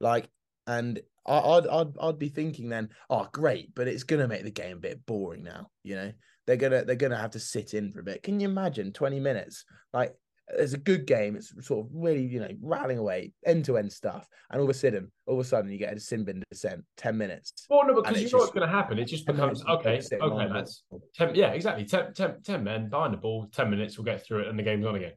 like, 0.00 0.30
and 0.66 0.98
I'd 1.26 1.66
I'd 1.66 1.98
I'd 2.00 2.18
be 2.18 2.30
thinking 2.30 2.70
then, 2.70 2.88
oh 3.10 3.28
great, 3.30 3.74
but 3.74 3.88
it's 3.88 4.04
gonna 4.04 4.26
make 4.26 4.44
the 4.44 4.50
game 4.50 4.78
a 4.78 4.80
bit 4.80 5.04
boring 5.04 5.42
now. 5.42 5.68
You 5.84 5.96
know, 5.96 6.12
they're 6.46 6.56
gonna 6.56 6.82
they're 6.86 6.96
gonna 6.96 7.18
have 7.18 7.32
to 7.32 7.40
sit 7.40 7.74
in 7.74 7.92
for 7.92 8.00
a 8.00 8.04
bit. 8.04 8.22
Can 8.22 8.40
you 8.40 8.48
imagine 8.48 8.90
twenty 8.90 9.20
minutes? 9.20 9.66
Like 9.92 10.14
it's 10.48 10.74
a 10.74 10.78
good 10.78 11.06
game. 11.06 11.36
It's 11.36 11.52
sort 11.66 11.84
of 11.84 11.90
really, 11.92 12.22
you 12.22 12.40
know, 12.40 12.48
rattling 12.60 12.98
away, 12.98 13.32
end 13.44 13.64
to 13.64 13.78
end 13.78 13.92
stuff. 13.92 14.28
And 14.50 14.60
all 14.60 14.64
of 14.64 14.70
a 14.70 14.78
sudden, 14.78 15.10
all 15.26 15.34
of 15.34 15.40
a 15.40 15.48
sudden, 15.48 15.70
you 15.70 15.78
get 15.78 15.96
a 15.96 16.00
sin 16.00 16.24
bin 16.24 16.42
dissent, 16.50 16.84
10 16.98 17.16
minutes. 17.16 17.52
Well, 17.68 17.86
no, 17.86 18.00
because 18.00 18.22
you 18.22 18.30
know 18.30 18.38
what's 18.38 18.52
going 18.52 18.66
to 18.66 18.72
happen. 18.72 18.98
It 18.98 19.06
just 19.06 19.26
becomes, 19.26 19.64
okay, 19.64 20.00
okay, 20.12 20.48
that's 20.52 20.84
10, 21.16 21.34
yeah, 21.34 21.48
exactly. 21.48 21.84
10, 21.84 22.14
10, 22.14 22.42
10 22.44 22.64
men 22.64 22.88
behind 22.88 23.12
the 23.12 23.18
ball, 23.18 23.48
10 23.52 23.70
minutes, 23.70 23.98
we'll 23.98 24.04
get 24.04 24.24
through 24.24 24.40
it, 24.40 24.48
and 24.48 24.58
the 24.58 24.62
game's 24.62 24.86
on 24.86 24.94
again. 24.94 25.12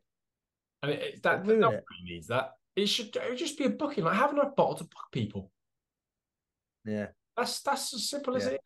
And 0.81 0.91
it, 0.91 1.01
it, 1.01 1.23
that, 1.23 1.45
that 1.45 1.73
it. 1.73 1.83
needs 2.03 2.27
that. 2.27 2.51
It 2.75 2.87
should 2.87 3.15
it 3.15 3.35
just 3.35 3.57
be 3.57 3.65
a 3.65 3.69
booking. 3.69 4.05
Like, 4.05 4.15
have 4.15 4.31
enough 4.31 4.55
bottle 4.55 4.75
to 4.75 4.83
book 4.83 5.07
people. 5.11 5.51
Yeah. 6.85 7.07
That's 7.35 7.61
that's 7.61 7.93
as 7.93 8.09
simple 8.09 8.33
yeah. 8.33 8.39
as 8.39 8.47
it. 8.47 8.61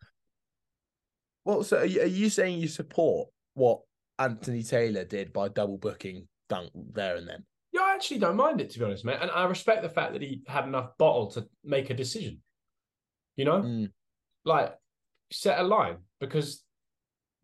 Well, 1.45 1.63
so 1.63 1.79
are 1.79 1.85
you, 1.85 2.01
are 2.01 2.05
you 2.05 2.29
saying 2.29 2.59
you 2.59 2.67
support 2.67 3.29
what 3.55 3.81
Anthony 4.19 4.63
Taylor 4.63 5.03
did 5.03 5.33
by 5.33 5.49
double 5.49 5.77
booking 5.77 6.27
dunk 6.49 6.71
there 6.73 7.15
and 7.15 7.27
then? 7.27 7.45
Yeah, 7.71 7.81
I 7.81 7.95
actually 7.95 8.19
don't 8.19 8.35
mind 8.35 8.61
it 8.61 8.69
to 8.71 8.79
be 8.79 8.85
honest, 8.85 9.03
mate. 9.03 9.17
And 9.19 9.31
I 9.31 9.45
respect 9.45 9.81
the 9.81 9.89
fact 9.89 10.13
that 10.13 10.21
he 10.21 10.43
had 10.47 10.65
enough 10.65 10.97
bottle 10.97 11.31
to 11.31 11.47
make 11.63 11.89
a 11.89 11.95
decision. 11.95 12.41
You 13.35 13.45
know, 13.45 13.61
mm. 13.61 13.89
like 14.45 14.75
set 15.31 15.59
a 15.59 15.63
line 15.63 15.97
because 16.19 16.63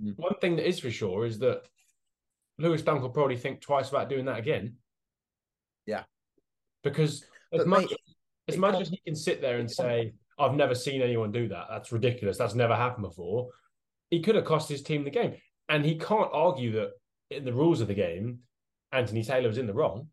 mm. 0.02 0.14
one 0.18 0.36
thing 0.40 0.56
that 0.58 0.68
is 0.68 0.80
for 0.80 0.92
sure 0.92 1.26
is 1.26 1.40
that 1.40 1.64
Lewis 2.60 2.84
Dunk 2.84 3.02
will 3.02 3.10
probably 3.10 3.38
think 3.38 3.60
twice 3.60 3.90
about 3.90 4.10
doing 4.10 4.26
that 4.26 4.38
again. 4.38 4.76
Yeah, 5.88 6.04
because 6.84 7.24
as 7.52 7.60
but 7.60 7.68
much 7.68 7.90
mate, 7.90 7.98
as 8.48 8.58
much 8.58 8.82
as 8.82 8.90
he 8.90 9.02
can 9.04 9.16
sit 9.16 9.42
there 9.42 9.58
and 9.58 9.70
say, 9.70 10.14
"I've 10.38 10.54
never 10.54 10.76
seen 10.76 11.02
anyone 11.02 11.32
do 11.32 11.48
that. 11.48 11.66
That's 11.72 11.92
ridiculous. 11.92 12.38
That's 12.38 12.54
never 12.54 12.76
happened 12.76 13.08
before." 13.08 13.50
He 14.12 14.22
could 14.22 14.36
have 14.36 14.46
cost 14.46 14.70
his 14.70 14.84
team 14.84 15.04
the 15.04 15.10
game, 15.10 15.36
and 15.70 15.84
he 15.84 15.98
can't 15.98 16.30
argue 16.32 16.74
that 16.74 16.92
in 17.32 17.46
the 17.46 17.54
rules 17.54 17.82
of 17.82 17.88
the 17.88 17.96
game 17.96 18.40
Anthony 18.92 19.24
Taylor 19.24 19.48
was 19.48 19.58
in 19.58 19.68
the 19.68 19.74
wrong. 19.74 20.08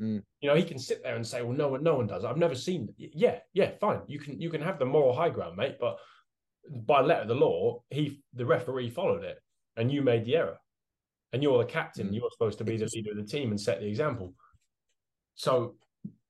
Mm. 0.00 0.22
You 0.40 0.48
know, 0.48 0.56
he 0.56 0.62
can 0.62 0.78
sit 0.78 1.02
there 1.02 1.16
and 1.16 1.26
say, 1.26 1.42
"Well, 1.42 1.56
no 1.56 1.68
one, 1.68 1.82
no 1.82 1.94
one 1.94 2.06
does. 2.06 2.24
I've 2.24 2.36
never 2.36 2.54
seen." 2.54 2.94
Yeah, 2.98 3.38
yeah, 3.54 3.72
fine. 3.80 4.00
You 4.06 4.18
can 4.18 4.40
you 4.40 4.50
can 4.50 4.60
have 4.60 4.78
the 4.78 4.84
moral 4.84 5.14
high 5.14 5.30
ground, 5.30 5.56
mate. 5.56 5.76
But 5.80 5.98
by 6.70 7.00
letter 7.00 7.22
of 7.22 7.28
the 7.28 7.34
law, 7.34 7.82
he 7.90 8.22
the 8.34 8.44
referee 8.44 8.90
followed 8.90 9.24
it, 9.24 9.38
and 9.76 9.90
you 9.90 10.02
made 10.02 10.24
the 10.24 10.36
error, 10.36 10.58
and 11.32 11.42
you're 11.42 11.58
the 11.58 11.64
captain. 11.64 12.08
Mm. 12.08 12.14
You're 12.14 12.30
supposed 12.30 12.58
to 12.58 12.64
be 12.64 12.76
the 12.76 12.90
leader 12.94 13.12
of 13.12 13.16
the 13.16 13.24
team 13.24 13.50
and 13.50 13.60
set 13.60 13.80
the 13.80 13.86
example. 13.86 14.34
So, 15.34 15.76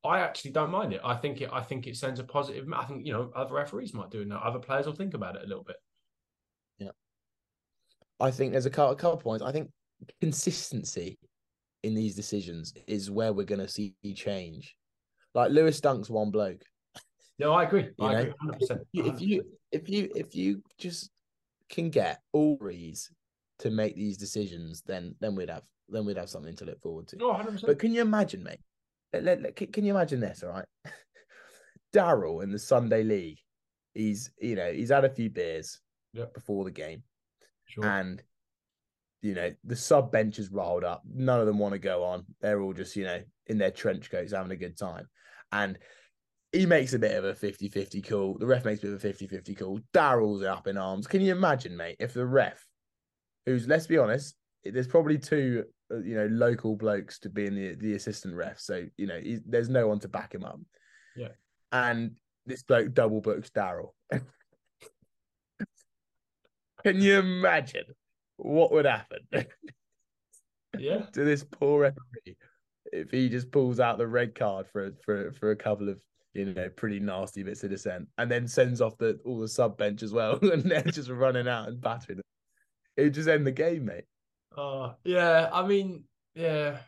I 0.04 0.20
actually 0.20 0.52
don't 0.52 0.70
mind 0.70 0.92
it. 0.92 1.00
I 1.04 1.16
think 1.16 1.40
it. 1.40 1.50
I 1.52 1.62
think 1.62 1.88
it 1.88 1.96
sends 1.96 2.20
a 2.20 2.24
positive. 2.24 2.66
I 2.72 2.84
think 2.84 3.04
you 3.04 3.12
know 3.12 3.32
other 3.34 3.54
referees 3.54 3.94
might 3.94 4.10
do 4.10 4.20
it 4.20 4.28
now. 4.28 4.38
Other 4.38 4.60
players 4.60 4.86
will 4.86 4.94
think 4.94 5.14
about 5.14 5.34
it 5.34 5.42
a 5.42 5.48
little 5.48 5.64
bit. 5.64 5.76
Yeah, 6.78 6.90
I 8.20 8.30
think 8.30 8.52
there's 8.52 8.66
a 8.66 8.70
couple, 8.70 8.92
a 8.92 8.96
couple 8.96 9.18
points. 9.18 9.44
I 9.44 9.50
think 9.50 9.70
consistency 10.20 11.18
in 11.86 11.94
these 11.94 12.16
decisions 12.16 12.74
is 12.88 13.10
where 13.10 13.32
we're 13.32 13.46
going 13.46 13.60
to 13.60 13.68
see 13.68 13.94
change. 14.14 14.76
Like 15.34 15.52
Lewis 15.52 15.80
Dunk's 15.80 16.10
one 16.10 16.30
bloke. 16.30 16.62
No, 17.38 17.52
I 17.52 17.62
agree. 17.62 17.90
You 17.98 18.06
I 18.06 18.12
know? 18.12 18.20
agree 18.20 18.66
100%. 18.68 18.80
If 18.94 19.20
you 19.20 19.42
if 19.70 19.88
you 19.88 20.08
if 20.16 20.34
you 20.34 20.62
just 20.78 21.10
can 21.68 21.90
get 21.90 22.20
all 22.32 22.58
these 22.60 23.10
to 23.60 23.70
make 23.70 23.94
these 23.94 24.16
decisions, 24.16 24.82
then 24.86 25.14
then 25.20 25.36
we'd 25.36 25.50
have 25.50 25.62
then 25.88 26.04
we'd 26.04 26.16
have 26.16 26.30
something 26.30 26.56
to 26.56 26.64
look 26.64 26.80
forward 26.80 27.06
to. 27.08 27.18
Oh, 27.20 27.34
100%. 27.34 27.66
But 27.66 27.78
can 27.78 27.92
you 27.92 28.00
imagine, 28.00 28.42
mate? 28.42 28.58
Let, 29.12 29.40
let, 29.42 29.56
can 29.56 29.84
you 29.84 29.94
imagine 29.94 30.18
this? 30.18 30.42
All 30.42 30.50
right, 30.50 30.64
Daryl 31.94 32.42
in 32.42 32.50
the 32.50 32.58
Sunday 32.58 33.04
League, 33.04 33.38
he's 33.94 34.30
you 34.40 34.56
know 34.56 34.72
he's 34.72 34.90
had 34.90 35.04
a 35.04 35.10
few 35.10 35.30
beers 35.30 35.80
yep. 36.12 36.34
before 36.34 36.64
the 36.64 36.70
game, 36.70 37.02
sure. 37.66 37.86
and 37.86 38.22
you 39.26 39.34
know, 39.34 39.52
the 39.64 39.74
sub 39.74 40.12
bench 40.12 40.38
is 40.38 40.52
rolled 40.52 40.84
up. 40.84 41.02
None 41.12 41.40
of 41.40 41.46
them 41.46 41.58
want 41.58 41.72
to 41.72 41.80
go 41.80 42.04
on. 42.04 42.24
They're 42.40 42.60
all 42.60 42.72
just, 42.72 42.94
you 42.94 43.02
know, 43.02 43.20
in 43.48 43.58
their 43.58 43.72
trench 43.72 44.08
coats 44.08 44.32
having 44.32 44.52
a 44.52 44.56
good 44.56 44.78
time. 44.78 45.08
And 45.50 45.76
he 46.52 46.64
makes 46.64 46.92
a 46.94 46.98
bit 46.98 47.16
of 47.16 47.24
a 47.24 47.34
50 47.34 47.68
50 47.68 48.02
call. 48.02 48.36
The 48.38 48.46
ref 48.46 48.64
makes 48.64 48.78
a 48.78 48.82
bit 48.82 48.92
of 48.92 48.98
a 48.98 49.00
50 49.00 49.26
50 49.26 49.54
call. 49.56 49.80
Daryl's 49.92 50.44
up 50.44 50.68
in 50.68 50.76
arms. 50.78 51.08
Can 51.08 51.22
you 51.22 51.32
imagine, 51.32 51.76
mate, 51.76 51.96
if 51.98 52.14
the 52.14 52.24
ref, 52.24 52.64
who's, 53.46 53.66
let's 53.66 53.88
be 53.88 53.98
honest, 53.98 54.36
there's 54.64 54.86
probably 54.86 55.18
two, 55.18 55.64
uh, 55.92 55.98
you 55.98 56.14
know, 56.14 56.26
local 56.26 56.76
blokes 56.76 57.18
to 57.20 57.28
be 57.28 57.46
in 57.46 57.56
the, 57.56 57.74
the 57.74 57.94
assistant 57.94 58.36
ref. 58.36 58.60
So, 58.60 58.84
you 58.96 59.08
know, 59.08 59.20
there's 59.44 59.68
no 59.68 59.88
one 59.88 59.98
to 60.00 60.08
back 60.08 60.32
him 60.32 60.44
up. 60.44 60.60
Yeah. 61.16 61.32
And 61.72 62.12
this 62.46 62.62
bloke 62.62 62.94
double 62.94 63.20
books 63.20 63.50
Daryl. 63.50 63.90
Can 66.84 67.00
you 67.00 67.18
imagine? 67.18 67.86
What 68.36 68.72
would 68.72 68.86
happen? 68.86 69.18
yeah. 70.78 71.06
to 71.12 71.24
this 71.24 71.44
poor 71.44 71.82
referee 71.82 72.36
if 72.92 73.10
he 73.10 73.28
just 73.28 73.50
pulls 73.50 73.80
out 73.80 73.98
the 73.98 74.06
red 74.06 74.34
card 74.34 74.66
for 74.72 74.92
for 75.04 75.32
for 75.32 75.50
a 75.50 75.56
couple 75.56 75.88
of 75.88 76.00
you 76.34 76.44
know 76.44 76.68
pretty 76.76 77.00
nasty 77.00 77.42
bits 77.42 77.64
of 77.64 77.70
dissent 77.70 78.06
and 78.18 78.30
then 78.30 78.46
sends 78.46 78.80
off 78.80 78.96
the 78.98 79.18
all 79.24 79.40
the 79.40 79.48
sub 79.48 79.76
bench 79.76 80.02
as 80.02 80.12
well 80.12 80.38
and 80.42 80.62
they're 80.64 80.82
just 80.82 81.10
running 81.10 81.48
out 81.48 81.68
and 81.68 81.80
battering 81.80 82.20
it 82.96 83.02
would 83.02 83.14
just 83.14 83.28
end 83.28 83.46
the 83.46 83.52
game 83.52 83.84
mate 83.84 84.04
uh 84.56 84.92
yeah 85.04 85.48
i 85.52 85.66
mean 85.66 86.04
yeah 86.34 86.78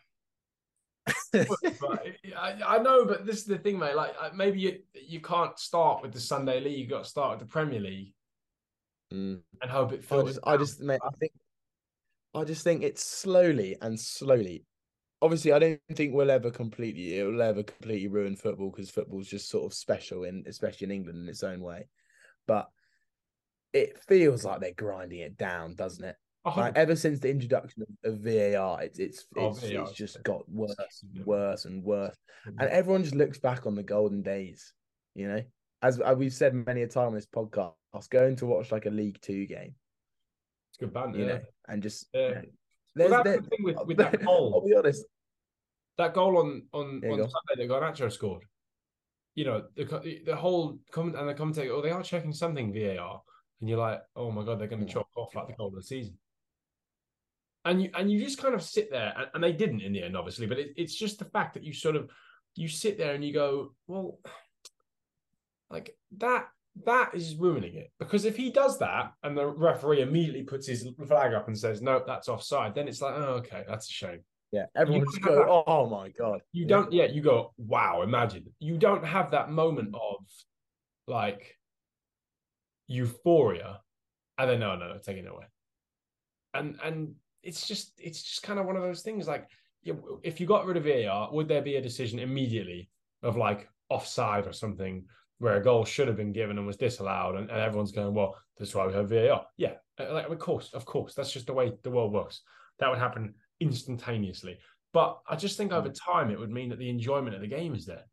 I, 1.34 2.54
I 2.66 2.78
know 2.78 3.06
but 3.06 3.24
this 3.24 3.38
is 3.38 3.44
the 3.44 3.58
thing 3.58 3.78
mate 3.78 3.96
like 3.96 4.14
maybe 4.34 4.60
you 4.60 4.78
you 4.94 5.20
can't 5.20 5.58
start 5.58 6.02
with 6.02 6.12
the 6.12 6.20
sunday 6.20 6.60
league 6.60 6.78
you 6.78 6.86
got 6.86 7.04
to 7.04 7.10
start 7.10 7.38
with 7.38 7.48
the 7.48 7.52
premier 7.52 7.80
league 7.80 8.12
mm. 9.12 9.40
and 9.62 9.70
hope 9.70 9.92
it 9.92 10.04
filters. 10.04 10.38
I 10.44 10.56
just, 10.56 10.78
I 10.78 10.78
just, 10.78 10.80
mate, 10.80 11.00
I 11.04 11.10
think, 11.18 11.32
I 12.34 12.44
just 12.44 12.64
think 12.64 12.82
it's 12.82 13.04
slowly 13.04 13.76
and 13.80 13.98
slowly. 13.98 14.64
Obviously, 15.20 15.52
I 15.52 15.58
don't 15.58 15.80
think 15.94 16.14
we'll 16.14 16.30
ever 16.30 16.50
completely, 16.50 17.18
it 17.18 17.24
will 17.24 17.42
ever 17.42 17.62
completely 17.62 18.08
ruin 18.08 18.36
football 18.36 18.70
because 18.70 18.90
football's 18.90 19.28
just 19.28 19.48
sort 19.48 19.66
of 19.66 19.74
special 19.76 20.24
in, 20.24 20.44
especially 20.46 20.86
in 20.86 20.90
England 20.92 21.18
in 21.18 21.28
its 21.28 21.42
own 21.42 21.60
way. 21.60 21.88
But 22.46 22.68
it 23.72 23.98
feels 24.06 24.44
like 24.44 24.60
they're 24.60 24.72
grinding 24.72 25.20
it 25.20 25.36
down, 25.36 25.74
doesn't 25.74 26.04
it? 26.04 26.16
Like 26.56 26.76
ever 26.76 26.96
since 26.96 27.20
the 27.20 27.28
introduction 27.28 27.84
of, 28.04 28.20
VAR, 28.20 28.82
it's 28.82 28.98
it's 28.98 29.26
oh, 29.36 29.48
it's, 29.48 29.62
it's 29.64 29.92
just 29.92 30.22
got 30.22 30.48
worse 30.48 31.02
and 31.02 31.26
worse 31.26 31.66
and 31.66 31.84
worse, 31.84 32.16
and 32.46 32.70
everyone 32.70 33.02
just 33.02 33.14
looks 33.14 33.38
back 33.38 33.66
on 33.66 33.74
the 33.74 33.82
golden 33.82 34.22
days, 34.22 34.72
you 35.14 35.28
know 35.28 35.42
as, 35.82 36.00
we've 36.16 36.32
said 36.32 36.54
many 36.54 36.82
a 36.82 36.88
time 36.88 37.08
on 37.08 37.14
this 37.14 37.26
podcast, 37.26 37.74
going 38.08 38.36
to 38.36 38.46
watch 38.46 38.72
like 38.72 38.86
a 38.86 38.90
League 38.90 39.20
Two 39.20 39.46
game. 39.46 39.74
It's 40.70 40.78
good 40.78 40.92
band, 40.92 41.14
you 41.14 41.22
yeah. 41.22 41.32
know, 41.32 41.40
and 41.68 41.82
just 41.82 42.06
yeah. 42.12 42.28
You 42.28 42.34
know, 42.34 42.42
well, 43.10 43.22
that's 43.24 43.42
the 43.42 43.48
thing 43.48 43.64
with, 43.64 43.76
with 43.86 43.96
that 43.98 44.22
goal. 44.24 44.52
I'll 44.54 44.68
be 44.68 44.76
honest. 44.76 45.04
That 45.96 46.14
goal 46.14 46.38
on 46.38 46.62
on 46.72 47.02
on 47.04 47.18
Sunday 47.18 47.56
that 47.56 47.68
Garnacho 47.68 48.10
scored. 48.12 48.42
You 49.34 49.44
know 49.44 49.64
the 49.76 50.20
the 50.24 50.36
whole 50.36 50.78
comment 50.90 51.16
and 51.16 51.28
the 51.28 51.34
commentator, 51.34 51.72
oh, 51.72 51.82
they 51.82 51.90
are 51.90 52.02
checking 52.02 52.32
something 52.32 52.72
VAR, 52.72 53.22
and 53.60 53.68
you're 53.68 53.78
like, 53.78 54.00
oh 54.16 54.30
my 54.30 54.44
god, 54.44 54.58
they're 54.58 54.68
going 54.68 54.84
to 54.84 54.92
chop 54.92 55.08
off 55.16 55.34
like 55.34 55.48
the 55.48 55.54
goal 55.54 55.68
of 55.68 55.74
the 55.74 55.82
season. 55.82 56.18
And 57.64 57.82
you 57.82 57.90
and 57.94 58.10
you 58.10 58.20
just 58.20 58.38
kind 58.38 58.54
of 58.54 58.62
sit 58.62 58.90
there, 58.90 59.14
and, 59.16 59.28
and 59.34 59.44
they 59.44 59.52
didn't 59.52 59.80
in 59.80 59.92
the 59.92 60.02
end, 60.02 60.16
obviously, 60.16 60.46
but 60.46 60.58
it, 60.58 60.72
it's 60.76 60.94
just 60.94 61.18
the 61.18 61.24
fact 61.24 61.54
that 61.54 61.64
you 61.64 61.72
sort 61.72 61.96
of 61.96 62.10
you 62.54 62.68
sit 62.68 62.98
there 62.98 63.14
and 63.14 63.24
you 63.24 63.32
go, 63.32 63.74
well, 63.86 64.18
like 65.70 65.96
that 66.18 66.48
that 66.84 67.14
is 67.14 67.34
ruining 67.34 67.74
it. 67.74 67.90
Because 67.98 68.24
if 68.24 68.36
he 68.36 68.50
does 68.50 68.78
that 68.78 69.12
and 69.22 69.36
the 69.36 69.46
referee 69.46 70.02
immediately 70.02 70.42
puts 70.42 70.66
his 70.66 70.88
flag 71.06 71.34
up 71.34 71.48
and 71.48 71.58
says 71.58 71.82
no 71.82 72.02
that's 72.06 72.28
offside 72.28 72.74
then 72.74 72.88
it's 72.88 73.02
like 73.02 73.14
oh 73.16 73.40
okay 73.40 73.64
that's 73.68 73.88
a 73.88 73.92
shame. 73.92 74.20
Yeah 74.52 74.66
everyone 74.76 75.06
just 75.06 75.22
go 75.22 75.36
that, 75.36 75.64
oh 75.66 75.88
my 75.88 76.10
god. 76.10 76.40
You 76.52 76.62
yeah. 76.62 76.68
don't 76.68 76.92
yeah 76.92 77.06
you 77.06 77.22
go 77.22 77.52
wow 77.56 78.02
imagine. 78.02 78.46
You 78.60 78.78
don't 78.78 79.04
have 79.04 79.32
that 79.32 79.50
moment 79.50 79.94
of 79.94 80.24
like 81.06 81.56
euphoria 82.86 83.80
and 84.38 84.50
then 84.50 84.62
oh, 84.62 84.76
no 84.76 84.88
no 84.88 84.98
taking 84.98 85.24
it 85.24 85.30
away. 85.30 85.46
And 86.54 86.78
and 86.82 87.14
it's 87.42 87.66
just 87.66 87.92
it's 87.98 88.22
just 88.22 88.42
kind 88.42 88.58
of 88.58 88.66
one 88.66 88.76
of 88.76 88.82
those 88.82 89.02
things 89.02 89.26
like 89.26 89.48
if 90.22 90.40
you 90.40 90.46
got 90.46 90.66
rid 90.66 90.76
of 90.76 90.84
VAR 90.84 91.32
would 91.32 91.48
there 91.48 91.62
be 91.62 91.76
a 91.76 91.82
decision 91.82 92.18
immediately 92.18 92.88
of 93.22 93.36
like 93.36 93.68
offside 93.88 94.46
or 94.46 94.52
something 94.52 95.04
where 95.38 95.56
a 95.56 95.62
goal 95.62 95.84
should 95.84 96.08
have 96.08 96.16
been 96.16 96.32
given 96.32 96.58
and 96.58 96.66
was 96.66 96.76
disallowed, 96.76 97.36
and, 97.36 97.50
and 97.50 97.60
everyone's 97.60 97.92
going, 97.92 98.14
"Well, 98.14 98.36
that's 98.58 98.74
why 98.74 98.86
we 98.86 98.94
have 98.94 99.08
VAR." 99.08 99.46
Yeah, 99.56 99.74
uh, 99.98 100.12
like, 100.12 100.28
of 100.28 100.38
course, 100.38 100.72
of 100.74 100.84
course, 100.84 101.14
that's 101.14 101.32
just 101.32 101.46
the 101.46 101.52
way 101.52 101.72
the 101.82 101.90
world 101.90 102.12
works. 102.12 102.42
That 102.78 102.90
would 102.90 102.98
happen 102.98 103.34
instantaneously. 103.60 104.58
But 104.92 105.18
I 105.28 105.36
just 105.36 105.56
think 105.56 105.72
over 105.72 105.90
time 105.90 106.30
it 106.30 106.38
would 106.38 106.50
mean 106.50 106.70
that 106.70 106.78
the 106.78 106.90
enjoyment 106.90 107.34
of 107.34 107.40
the 107.40 107.46
game 107.46 107.74
is 107.74 107.86
there. 107.86 108.04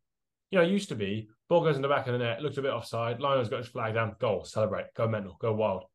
You 0.52 0.60
know, 0.60 0.66
it 0.66 0.72
used 0.72 0.90
to 0.90 0.96
be 0.96 1.30
ball 1.50 1.64
goes 1.64 1.76
in 1.76 1.82
the 1.82 1.88
back 1.88 2.08
of 2.08 2.14
the 2.14 2.20
net, 2.20 2.42
looked 2.42 2.58
a 2.58 2.62
bit 2.62 2.72
offside. 2.72 3.20
Lionel's 3.20 3.50
got 3.50 3.60
his 3.60 3.68
flag 3.68 3.94
down, 3.94 4.16
goal, 4.20 4.44
celebrate, 4.44 4.94
go 4.96 5.08
mental, 5.08 5.38
go 5.40 5.54
wild. 5.54 5.86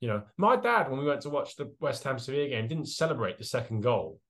You 0.00 0.08
know, 0.08 0.22
my 0.36 0.56
dad, 0.56 0.90
when 0.90 1.00
we 1.00 1.06
went 1.06 1.22
to 1.22 1.30
watch 1.30 1.56
the 1.56 1.72
West 1.80 2.04
Ham 2.04 2.18
Sevilla 2.18 2.48
game, 2.48 2.68
didn't 2.68 2.88
celebrate 2.88 3.38
the 3.38 3.44
second 3.44 3.80
goal 3.80 4.20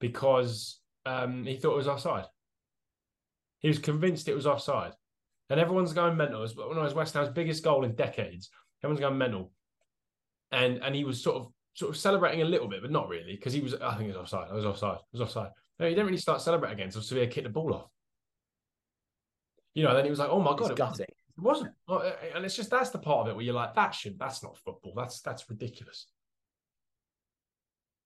because 0.00 0.80
um, 1.06 1.44
he 1.44 1.56
thought 1.56 1.72
it 1.72 1.76
was 1.76 1.88
offside. 1.88 2.26
He 3.60 3.68
was 3.68 3.78
convinced 3.78 4.28
it 4.28 4.34
was 4.34 4.46
offside. 4.46 4.92
And 5.48 5.60
everyone's 5.60 5.92
going 5.92 6.16
mental. 6.16 6.40
It 6.40 6.42
was 6.42 6.56
one 6.56 6.76
of 6.76 6.94
West 6.94 7.14
Ham's 7.14 7.28
biggest 7.28 7.62
goal 7.62 7.84
in 7.84 7.94
decades. 7.94 8.50
Everyone's 8.82 9.00
going 9.00 9.18
mental. 9.18 9.52
And 10.52 10.78
and 10.82 10.94
he 10.94 11.04
was 11.04 11.22
sort 11.22 11.36
of 11.36 11.48
sort 11.74 11.90
of 11.90 11.96
celebrating 11.96 12.42
a 12.42 12.44
little 12.44 12.68
bit, 12.68 12.82
but 12.82 12.90
not 12.90 13.08
really, 13.08 13.36
because 13.36 13.52
he 13.52 13.60
was 13.60 13.74
I 13.74 13.94
think 13.96 14.10
it 14.10 14.16
was 14.16 14.16
offside. 14.16 14.48
I 14.50 14.54
was 14.54 14.66
offside. 14.66 14.96
It 14.96 15.18
was 15.18 15.20
offside. 15.20 15.50
No, 15.78 15.86
he 15.86 15.92
didn't 15.92 16.06
really 16.06 16.18
start 16.18 16.40
celebrating 16.40 16.74
again 16.74 16.86
until 16.86 17.02
Sevilla 17.02 17.26
kicked 17.26 17.44
the 17.44 17.52
ball 17.52 17.74
off. 17.74 17.90
You 19.74 19.84
know, 19.84 19.94
then 19.94 20.04
he 20.04 20.10
was 20.10 20.18
like, 20.18 20.30
"Oh 20.30 20.40
my 20.40 20.56
god, 20.56 20.70
It's 20.70 20.80
it 20.80 20.82
wasn't. 20.82 21.10
It 21.10 21.42
wasn't." 21.42 21.72
Oh, 21.86 22.12
And 22.34 22.44
it's 22.44 22.56
just 22.56 22.70
that's 22.70 22.90
the 22.90 22.98
part 22.98 23.26
of 23.26 23.28
it 23.28 23.36
where 23.36 23.44
you're 23.44 23.54
like, 23.54 23.74
"That 23.74 23.94
should. 23.94 24.18
That's 24.18 24.42
not 24.42 24.56
football. 24.58 24.94
That's 24.96 25.20
that's 25.20 25.48
ridiculous." 25.50 26.06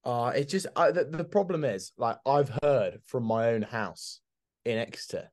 Uh, 0.05 0.33
it 0.35 0.49
just 0.49 0.67
I, 0.75 0.91
the, 0.91 1.05
the 1.05 1.25
problem 1.25 1.65
is 1.65 1.93
like 1.97 2.17
I've 2.27 2.51
heard 2.63 3.01
from 3.07 3.25
my 3.25 3.51
own 3.51 3.63
house 3.63 4.21
in 4.65 4.79
Exeter 4.79 5.31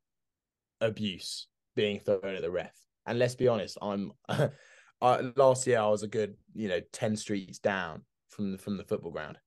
abuse 0.82 1.48
being 1.78 2.02
thrown 2.02 2.36
at 2.36 2.42
the 2.42 2.52
ref, 2.52 2.74
and 3.06 3.18
let's 3.18 3.36
be 3.36 3.48
honest, 3.48 3.78
I'm 3.82 4.12
I, 4.30 5.32
last 5.36 5.66
year 5.66 5.80
I 5.80 5.88
was 5.88 6.04
a 6.04 6.08
good 6.08 6.36
you 6.54 6.68
know 6.68 6.82
ten 6.92 7.16
streets 7.16 7.60
down 7.60 8.02
from 8.30 8.52
the 8.52 8.58
from 8.58 8.76
the 8.76 8.84
football 8.84 9.12
ground, 9.12 9.38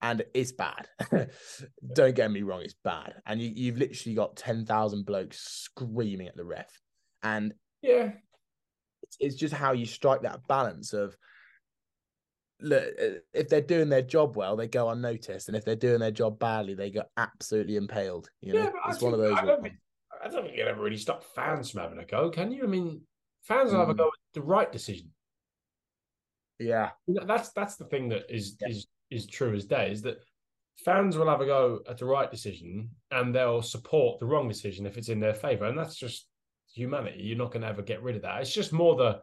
and 0.00 0.22
it's 0.32 0.52
bad. 0.52 0.88
Don't 1.94 2.14
get 2.14 2.30
me 2.30 2.42
wrong, 2.42 2.62
it's 2.62 2.76
bad, 2.82 3.16
and 3.26 3.42
you, 3.42 3.52
you've 3.54 3.78
literally 3.78 4.14
got 4.14 4.36
ten 4.36 4.64
thousand 4.64 5.04
blokes 5.04 5.38
screaming 5.40 6.28
at 6.28 6.36
the 6.36 6.44
ref, 6.44 6.70
and 7.22 7.52
Yeah, 7.82 8.12
it's, 9.02 9.16
it's 9.20 9.36
just 9.36 9.52
how 9.52 9.72
you 9.72 9.84
strike 9.84 10.22
that 10.22 10.46
balance 10.48 10.94
of 10.94 11.14
look 12.62 12.84
if 13.32 13.48
they're 13.48 13.62
doing 13.62 13.88
their 13.88 14.02
job 14.02 14.36
well 14.36 14.54
they 14.54 14.68
go 14.68 14.90
unnoticed. 14.90 15.48
And 15.48 15.56
if 15.56 15.64
they're 15.64 15.74
doing 15.76 15.98
their 15.98 16.10
job 16.10 16.38
badly 16.38 16.74
they 16.74 16.90
go 16.90 17.04
absolutely 17.16 17.76
impaled 17.76 18.28
you 18.42 18.52
know? 18.52 18.64
yeah, 18.64 18.70
it's 18.88 19.00
one 19.00 19.14
of 19.14 19.18
those 19.18 19.38
I 19.38 19.46
don't, 19.46 19.62
think, 19.62 19.76
I 20.22 20.28
don't 20.28 20.44
think 20.44 20.56
you'll 20.56 20.68
ever 20.68 20.82
really 20.82 20.96
stop 20.96 21.24
fans 21.34 21.70
from 21.70 21.80
having 21.80 21.98
a 21.98 22.04
go, 22.04 22.30
can 22.30 22.52
you? 22.52 22.64
I 22.64 22.66
mean, 22.66 23.02
fans 23.42 23.72
will 23.72 23.80
have 23.80 23.88
a 23.88 23.94
mm. 23.94 23.98
go 23.98 24.06
at 24.08 24.34
the 24.34 24.42
right 24.42 24.70
decision. 24.70 25.10
yeah 26.58 26.90
You 27.06 27.14
know, 27.14 27.24
That's 27.26 27.50
that's 27.52 27.76
the 27.76 27.86
thing 27.86 28.08
that 28.10 28.24
is 28.28 28.56
Yeah. 28.60 28.68
is 28.68 28.86
is 29.10 29.26
true 29.26 29.54
as 29.54 29.64
day 29.66 29.90
is 29.90 30.02
that 30.02 30.18
fans 30.84 31.16
will 31.16 31.28
have 31.28 31.40
a 31.40 31.46
go 31.46 31.80
at 31.88 31.98
the 31.98 32.04
right 32.06 32.30
decision 32.30 32.90
and 33.10 33.34
they'll 33.34 33.62
support 33.62 34.18
the 34.18 34.26
wrong 34.26 34.48
decision 34.48 34.86
if 34.86 34.96
it's 34.96 35.08
in 35.08 35.20
their 35.20 35.34
favor, 35.34 35.64
and 35.66 35.78
that's 35.78 35.96
just 35.96 36.26
humanity. 36.72 37.22
You're 37.22 37.36
not 37.36 37.50
going 37.52 37.62
to 37.62 37.68
ever 37.68 37.82
get 37.82 38.02
rid 38.02 38.16
of 38.16 38.22
that. 38.22 38.40
It's 38.40 38.54
just 38.54 38.72
more 38.72 38.94
the 38.96 39.20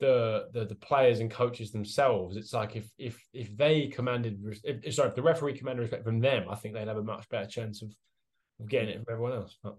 the 0.00 0.48
the 0.52 0.64
the 0.66 0.74
players 0.76 1.18
and 1.20 1.30
coaches 1.30 1.72
themselves. 1.72 2.36
It's 2.36 2.52
like 2.52 2.76
if 2.76 2.88
if 2.98 3.20
if 3.32 3.56
they 3.56 3.88
commanded, 3.88 4.38
if, 4.64 4.84
if- 4.84 4.94
sorry, 4.94 5.08
if 5.08 5.14
the 5.16 5.22
referee 5.22 5.58
commanded 5.58 5.82
respect 5.82 6.04
from 6.04 6.20
them, 6.20 6.48
I 6.48 6.54
think 6.54 6.74
they'd 6.74 6.86
have 6.88 6.96
a 6.96 7.02
much 7.02 7.28
better 7.28 7.48
chance 7.48 7.82
of 7.82 7.92
of 8.60 8.68
getting 8.68 8.90
it 8.90 9.04
from 9.04 9.12
everyone 9.12 9.32
else. 9.32 9.56
But 9.62 9.76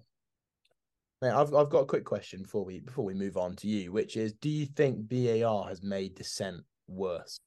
Now, 1.22 1.42
I've 1.42 1.54
I've 1.54 1.70
got 1.70 1.82
a 1.82 1.86
quick 1.86 2.06
question 2.06 2.44
before 2.44 2.64
we 2.64 2.80
before 2.80 3.04
we 3.04 3.14
move 3.14 3.36
on 3.36 3.56
to 3.58 3.68
you, 3.68 3.92
which 3.92 4.16
is: 4.16 4.34
Do 4.34 4.50
you 4.50 4.66
think 4.66 5.10
VAR 5.10 5.68
has 5.68 5.84
made 5.84 6.16
dissent 6.16 6.64
worse? 6.88 7.40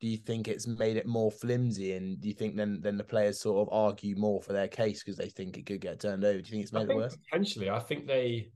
Do 0.00 0.08
you 0.08 0.16
think 0.16 0.48
it's 0.48 0.66
made 0.66 0.96
it 0.96 1.06
more 1.06 1.30
flimsy, 1.30 1.92
and 1.92 2.20
do 2.20 2.28
you 2.28 2.34
think 2.34 2.56
then 2.56 2.80
then 2.80 2.96
the 2.96 3.04
players 3.04 3.40
sort 3.40 3.66
of 3.66 3.72
argue 3.72 4.16
more 4.16 4.40
for 4.40 4.52
their 4.54 4.68
case 4.68 5.02
because 5.02 5.18
they 5.18 5.28
think 5.28 5.58
it 5.58 5.66
could 5.66 5.80
get 5.80 6.00
turned 6.00 6.24
over? 6.24 6.40
Do 6.40 6.46
you 6.46 6.50
think 6.50 6.62
it's 6.62 6.72
made 6.72 6.88
it 6.88 6.96
worse? 6.96 7.16
potentially, 7.16 7.68
I 7.68 7.80
think 7.80 8.06
they, 8.06 8.50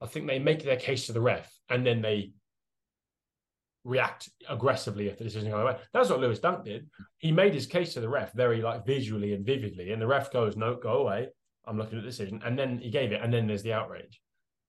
I 0.00 0.06
think 0.06 0.26
they 0.26 0.38
make 0.38 0.64
their 0.64 0.76
case 0.76 1.06
to 1.06 1.12
the 1.12 1.20
ref 1.20 1.52
and 1.68 1.86
then 1.86 2.00
they 2.00 2.32
react 3.84 4.30
aggressively 4.48 5.08
if 5.08 5.16
the 5.16 5.24
decision 5.24 5.50
goes 5.50 5.62
away. 5.62 5.76
That's 5.92 6.10
what 6.10 6.20
Lewis 6.20 6.40
Dunk 6.40 6.64
did. 6.64 6.88
He 7.18 7.32
made 7.32 7.54
his 7.54 7.66
case 7.66 7.94
to 7.94 8.00
the 8.00 8.08
ref 8.08 8.32
very 8.32 8.60
like 8.62 8.86
visually 8.86 9.34
and 9.34 9.44
vividly, 9.44 9.92
and 9.92 10.00
the 10.00 10.06
ref 10.06 10.32
goes, 10.32 10.56
"No, 10.56 10.74
go 10.74 11.02
away. 11.02 11.28
I'm 11.66 11.78
looking 11.78 11.98
at 11.98 12.04
the 12.04 12.10
decision," 12.10 12.40
and 12.44 12.58
then 12.58 12.78
he 12.78 12.90
gave 12.90 13.12
it, 13.12 13.20
and 13.22 13.32
then 13.32 13.46
there's 13.46 13.62
the 13.62 13.72
outrage. 13.72 14.20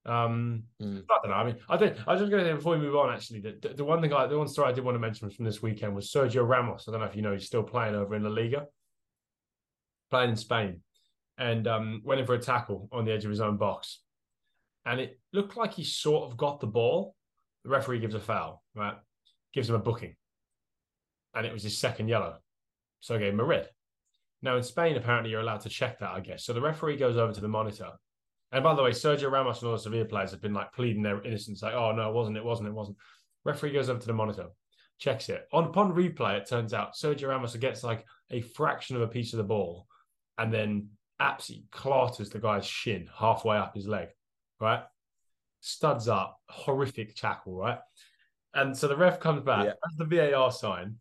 Um, 0.05 0.63
Mm. 0.81 1.03
I 1.10 1.17
don't 1.21 1.31
know. 1.31 1.38
I 1.38 1.43
mean, 1.43 1.57
I 1.67 1.77
think 1.77 1.97
I 2.07 2.13
was 2.13 2.21
just 2.21 2.31
going 2.31 2.43
to 2.43 2.49
say 2.49 2.55
before 2.55 2.73
we 2.73 2.79
move 2.79 2.95
on. 2.95 3.13
Actually, 3.13 3.41
the, 3.41 3.73
the, 3.75 3.83
one 3.83 4.01
thing, 4.01 4.13
I, 4.13 4.25
the 4.25 4.38
one 4.38 4.47
story 4.47 4.69
I 4.69 4.71
did 4.71 4.83
want 4.83 4.95
to 4.95 4.99
mention 4.99 5.29
from 5.29 5.43
this 5.43 5.62
weekend 5.62 5.93
was 5.93 6.10
Sergio 6.10 6.47
Ramos. 6.47 6.88
I 6.88 6.91
don't 6.91 7.01
know 7.01 7.07
if 7.07 7.15
you 7.15 7.21
know, 7.21 7.33
he's 7.33 7.45
still 7.45 7.63
playing 7.63 7.93
over 7.93 8.15
in 8.15 8.23
La 8.23 8.29
Liga, 8.29 8.67
playing 10.10 10.29
in 10.29 10.36
Spain, 10.38 10.81
and 11.38 11.67
um, 11.67 12.01
went 12.05 12.21
in 12.21 12.25
for 12.25 12.36
a 12.36 12.39
tackle 12.39 12.88
on 12.91 13.03
the 13.03 13.12
edge 13.12 13.25
of 13.25 13.31
his 13.31 13.41
own 13.41 13.57
box, 13.57 14.01
and 14.86 15.01
it 15.01 15.19
looked 15.33 15.57
like 15.57 15.73
he 15.73 15.83
sort 15.83 16.31
of 16.31 16.38
got 16.38 16.62
the 16.62 16.67
ball. 16.67 17.13
The 17.65 17.69
referee 17.69 17.99
gives 17.99 18.15
a 18.15 18.19
foul, 18.21 18.63
right? 18.75 18.95
Gives 19.53 19.69
him 19.69 19.75
a 19.75 19.79
booking, 19.79 20.15
and 21.36 21.45
it 21.45 21.51
was 21.51 21.63
his 21.63 21.77
second 21.77 22.07
yellow, 22.07 22.38
so 23.01 23.15
I 23.15 23.19
gave 23.19 23.33
him 23.33 23.41
a 23.41 23.45
red. 23.45 23.69
Now 24.41 24.56
in 24.58 24.63
Spain, 24.63 24.95
apparently 24.97 25.32
you're 25.32 25.41
allowed 25.41 25.62
to 25.62 25.69
check 25.69 26.00
that, 26.00 26.12
I 26.12 26.19
guess. 26.19 26.45
So 26.45 26.54
the 26.54 26.62
referee 26.62 26.97
goes 26.97 27.17
over 27.17 27.34
to 27.34 27.41
the 27.41 27.47
monitor. 27.47 27.89
And 28.52 28.63
by 28.63 28.76
the 28.76 28.84
way, 28.84 28.91
Sergio 28.91 29.30
Ramos 29.32 29.60
and 29.62 29.67
all 29.67 29.76
the 29.76 29.82
Sevilla 29.82 30.06
players 30.06 30.32
have 30.32 30.41
been 30.41 30.54
like 30.54 30.71
pleading 30.73 31.02
their 31.04 31.21
innocence, 31.23 31.62
like, 31.62 31.73
oh 31.73 31.91
no, 31.91 32.10
it 32.10 32.13
wasn't, 32.13 32.38
it 32.38 32.45
wasn't, 32.45 32.69
it 32.69 32.73
wasn't. 32.73 32.97
Referee 33.43 33.73
goes 33.73 33.89
over 33.89 34.00
to 34.00 34.08
the 34.08 34.13
monitor, 34.13 34.47
checks 35.00 35.30
it. 35.30 35.47
On 35.52 35.65
upon 35.65 35.93
replay, 35.93 36.38
it 36.38 36.47
turns 36.47 36.73
out 36.73 36.93
Sergio 36.95 37.28
Ramos 37.30 37.56
gets 37.56 37.84
like 37.84 38.06
a 38.32 38.41
fraction 38.41 38.95
of 38.95 39.02
a 39.02 39.08
piece 39.08 39.34
of 39.34 39.38
the 39.38 39.43
ball 39.43 39.88
and 40.38 40.54
then 40.54 40.89
absolutely 41.19 41.65
clatters 41.71 42.30
the 42.30 42.39
guy's 42.39 42.65
shin 42.65 43.10
halfway 43.13 43.58
up 43.58 43.76
his 43.76 43.88
leg, 43.88 44.10
right? 44.62 44.84
Studs 45.62 46.08
up, 46.08 46.39
horrific 46.47 47.15
tackle, 47.15 47.56
right? 47.56 47.80
And 48.54 48.78
so 48.78 48.88
the 48.88 48.95
ref 48.95 49.19
comes 49.19 49.41
back, 49.41 49.65
Yeah. 49.65 49.73
has 49.84 49.97
the 49.97 50.06
VAR 50.06 50.52
sign, 50.52 50.95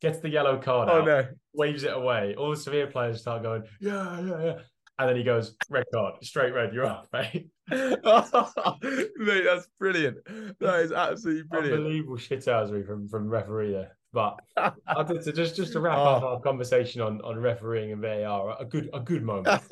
gets 0.00 0.18
the 0.20 0.28
yellow 0.28 0.58
card 0.58 0.88
Oh 0.90 0.98
out, 1.00 1.04
no! 1.06 1.26
waves 1.54 1.84
it 1.84 1.92
away. 1.94 2.34
All 2.36 2.50
the 2.50 2.56
Sevilla 2.56 2.86
players 2.88 3.20
start 3.20 3.42
going, 3.42 3.62
yeah, 3.80 4.20
yeah, 4.20 4.44
yeah. 4.44 4.58
And 4.98 5.08
then 5.10 5.16
he 5.16 5.24
goes, 5.24 5.54
red 5.68 5.84
card, 5.92 6.14
straight 6.24 6.52
red, 6.54 6.72
you're 6.72 6.86
up, 6.86 7.06
mate. 7.12 7.48
Mate, 7.70 9.44
that's 9.44 9.68
brilliant. 9.78 10.18
That 10.60 10.80
is 10.80 10.92
absolutely 10.92 11.42
brilliant. 11.44 11.78
Unbelievable 11.78 12.16
shithousery 12.16 12.86
from 12.86 13.08
from 13.08 13.28
referee 13.28 13.72
there. 13.72 13.96
But 14.12 14.38
I 14.56 15.02
did 15.02 15.22
to 15.24 15.32
just 15.32 15.56
just 15.56 15.72
to 15.72 15.80
wrap 15.80 15.98
up 15.98 16.22
Oh. 16.22 16.26
our 16.28 16.40
conversation 16.40 17.02
on 17.02 17.20
on 17.22 17.38
refereeing 17.38 17.92
and 17.92 18.00
VAR, 18.00 18.56
a 18.58 18.64
good 18.64 18.88
a 18.94 19.00
good 19.00 19.22
moment 19.22 19.62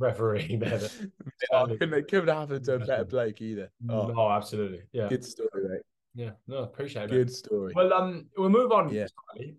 refereeing 0.00 0.60
there. 0.60 0.78
that- 0.78 1.10
Oh, 1.52 1.66
couldn't, 1.66 1.92
it 1.94 2.08
couldn't 2.08 2.28
have 2.28 2.36
happened 2.48 2.64
to 2.64 2.74
a 2.74 2.78
better 2.78 3.04
Blake 3.04 3.40
either. 3.42 3.70
Oh, 3.88 4.06
No, 4.08 4.30
absolutely, 4.30 4.82
yeah, 4.92 5.08
good 5.08 5.24
story, 5.24 5.48
mate. 5.68 5.82
Yeah. 6.14 6.30
No, 6.46 6.58
appreciate 6.58 7.04
it. 7.04 7.10
Good 7.10 7.32
story. 7.32 7.72
Well, 7.74 7.92
um, 7.92 8.26
we'll 8.36 8.50
move 8.50 8.72
on. 8.72 8.92
Yeah. 8.92 9.06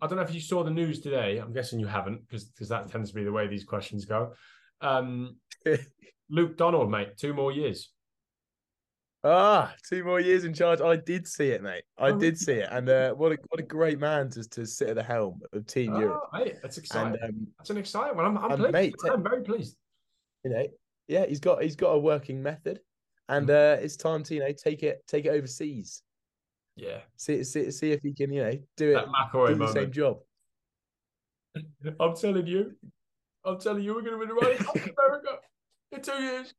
I 0.01 0.07
don't 0.07 0.15
know 0.17 0.23
if 0.23 0.33
you 0.33 0.39
saw 0.41 0.63
the 0.63 0.71
news 0.71 1.01
today. 1.01 1.37
I'm 1.37 1.53
guessing 1.53 1.79
you 1.79 1.87
haven't, 1.87 2.21
because 2.27 2.45
because 2.45 2.69
that 2.69 2.89
tends 2.89 3.09
to 3.09 3.15
be 3.15 3.23
the 3.23 3.31
way 3.31 3.47
these 3.47 3.63
questions 3.65 4.05
go. 4.05 4.33
Um, 4.81 5.37
Luke 6.29 6.57
Donald, 6.57 6.89
mate, 6.89 7.17
two 7.17 7.33
more 7.33 7.51
years. 7.51 7.91
Ah, 9.27 9.73
two 9.89 10.03
more 10.03 10.19
years 10.19 10.43
in 10.43 10.53
charge. 10.53 10.81
I 10.81 10.95
did 10.97 11.27
see 11.27 11.49
it, 11.49 11.63
mate. 11.63 11.83
I 11.97 12.09
Oh, 12.09 12.19
did 12.19 12.37
see 12.37 12.53
it, 12.53 12.69
and 12.71 12.87
uh, 12.87 13.11
what 13.13 13.31
a 13.31 13.37
what 13.49 13.59
a 13.59 13.63
great 13.63 13.99
man 13.99 14.29
to 14.31 14.47
to 14.49 14.65
sit 14.67 14.89
at 14.89 14.95
the 14.95 15.03
helm 15.03 15.41
of 15.51 15.65
Team 15.65 15.95
Europe. 15.95 16.21
Oh, 16.31 16.37
mate, 16.39 16.55
that's 16.61 16.77
exciting. 16.77 17.17
And 17.21 17.31
um, 17.33 17.47
that's 17.57 17.71
an 17.71 17.77
exciting 17.77 18.15
one. 18.15 18.25
I'm, 18.25 18.37
I'm 18.37 18.57
pleased. 18.59 18.71
mate, 18.71 18.95
I'm 19.11 19.23
very 19.23 19.41
pleased. 19.43 19.77
you 20.43 20.51
know, 20.51 20.67
yeah, 21.07 21.25
he's 21.25 21.39
got 21.39 21.63
he's 21.63 21.75
got 21.75 21.89
a 21.89 21.99
working 21.99 22.43
method, 22.43 22.81
and 23.27 23.49
uh, 23.49 23.77
it's 23.81 23.95
time 23.95 24.21
to 24.23 24.35
you 24.35 24.41
know 24.41 24.51
take 24.51 24.83
it 24.83 25.03
take 25.07 25.25
it 25.25 25.29
overseas. 25.29 26.03
Yeah, 26.75 26.99
See 27.15 27.43
see 27.43 27.71
see 27.71 27.91
if 27.91 28.01
he 28.01 28.13
can 28.13 28.33
you 28.33 28.43
know 28.43 28.51
do 28.75 28.91
it 28.91 28.93
that 28.95 29.07
McIlroy 29.07 29.49
do 29.49 29.55
the 29.55 29.71
same 29.71 29.91
job. 29.91 30.17
I'm 31.99 32.15
telling 32.15 32.47
you, 32.47 32.73
I'm 33.45 33.59
telling 33.59 33.83
you, 33.83 33.95
we're 33.95 34.01
going 34.01 34.13
to 34.13 34.19
win 34.19 34.27
the 34.27 34.33
Ryder 34.33 34.63
Cup 34.63 34.75
in 34.75 34.81
America 35.07 35.37
in 35.93 36.01
two 36.01 36.21
years. 36.21 36.53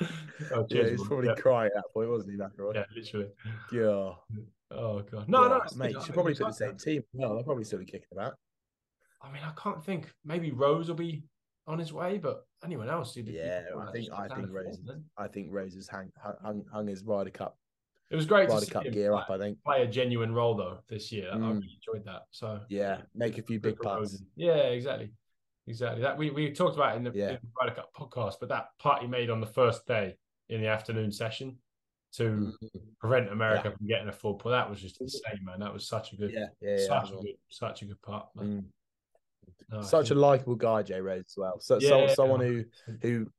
oh, 0.52 0.66
Yeah, 0.68 0.90
he's 0.90 1.02
probably 1.02 1.28
yeah, 1.28 1.34
crying 1.34 1.70
at 1.74 1.82
that 1.82 1.92
point, 1.92 2.08
wasn't 2.08 2.32
he, 2.32 2.38
McIlroy? 2.38 2.74
yeah, 2.74 2.84
literally. 2.94 3.28
Yeah. 3.72 4.14
Oh 4.70 5.02
god, 5.02 5.28
no, 5.28 5.48
no, 5.48 5.56
Yeah, 5.56 5.76
mate, 5.76 5.92
you 5.94 6.02
should 6.02 6.14
probably 6.14 6.34
put 6.34 6.46
the 6.46 6.52
same 6.52 6.76
team. 6.76 7.02
No, 7.14 7.34
they'll 7.34 7.44
probably 7.44 7.64
still 7.64 7.80
be 7.80 7.84
kicking 7.84 8.06
about. 8.12 8.34
I 9.20 9.30
mean, 9.32 9.42
I 9.44 9.52
can't 9.60 9.84
think. 9.84 10.08
Maybe 10.24 10.50
Rose 10.50 10.88
will 10.88 10.94
be 10.94 11.24
on 11.66 11.78
his 11.78 11.92
way, 11.92 12.18
but 12.18 12.46
anyone 12.64 12.88
else? 12.88 13.16
Yeah, 13.16 13.62
I 13.78 13.90
think 13.92 14.08
I 14.12 14.28
think 14.28 14.48
Rose. 14.50 14.78
I 15.18 15.28
think 15.28 15.48
Rose 15.50 15.74
has 15.74 15.88
hung 15.88 16.10
hung, 16.22 16.64
hung 16.72 16.86
his 16.86 17.02
Ryder 17.04 17.30
Cup 17.30 17.58
It 18.12 18.16
was 18.16 18.26
great 18.26 18.46
to 18.48 18.52
Ryder 18.54 18.66
see 18.66 18.70
Cup 18.72 18.84
him 18.84 18.92
gear 18.92 19.10
play, 19.12 19.20
up. 19.22 19.30
I 19.30 19.38
think. 19.38 19.58
play 19.64 19.82
a 19.82 19.86
genuine 19.86 20.32
role 20.34 20.54
though 20.54 20.78
this 20.88 21.10
year. 21.10 21.30
I 21.32 21.36
Mm. 21.36 21.54
really 21.54 21.78
enjoyed 21.80 22.04
that. 22.04 22.22
So 22.30 22.60
Yeah, 22.68 23.00
make 23.14 23.38
a 23.38 23.42
few 23.42 23.58
big 23.58 23.78
putts. 23.78 24.22
Yeah, 24.36 24.56
exactly, 24.56 25.12
exactly. 25.66 26.02
That 26.02 26.18
we 26.18 26.30
we 26.30 26.52
talked 26.52 26.76
about 26.76 26.96
in 26.96 27.04
the, 27.04 27.12
Yeah. 27.14 27.30
in 27.30 27.38
the 27.42 27.48
Ryder 27.60 27.74
Cup 27.74 27.90
podcast, 27.94 28.34
but 28.38 28.48
that 28.50 28.68
putt 28.78 29.00
he 29.00 29.06
made 29.08 29.30
on 29.30 29.40
the 29.40 29.46
first 29.46 29.86
day 29.86 30.16
in 30.50 30.60
the 30.60 30.66
afternoon 30.68 31.10
session 31.10 31.58
to 32.12 32.52
Mhm. 32.62 32.82
prevent 32.98 33.30
America 33.30 33.72
from 33.74 33.86
getting 33.86 34.08
a 34.08 34.12
full 34.12 34.34
pull. 34.34 34.50
That 34.52 34.68
was 34.68 34.82
just 34.82 35.00
insane, 35.00 35.42
man. 35.42 35.60
That 35.60 35.72
was 35.72 35.88
such 35.88 36.12
a 36.12 36.16
good, 36.16 36.30
Yeah, 36.32 36.48
yeah, 36.60 36.76
yeah. 36.78 36.86
such 36.86 37.10
a 37.12 37.14
good, 37.16 37.38
such 37.48 37.80
a 37.82 37.84
good 37.86 37.96
man. 38.06 38.62
Mm. 38.62 38.64
No, 39.70 39.78
I 39.78 39.82
Such 39.82 40.10
a 40.10 40.14
likable 40.14 40.54
guy, 40.56 40.82
Jay 40.82 41.00
Rose 41.00 41.24
as 41.26 41.36
well. 41.38 41.58
So, 41.60 41.78
Yeah, 41.78 41.88
so 42.08 42.14
someone 42.14 42.40
who 42.40 42.64
who 43.00 43.32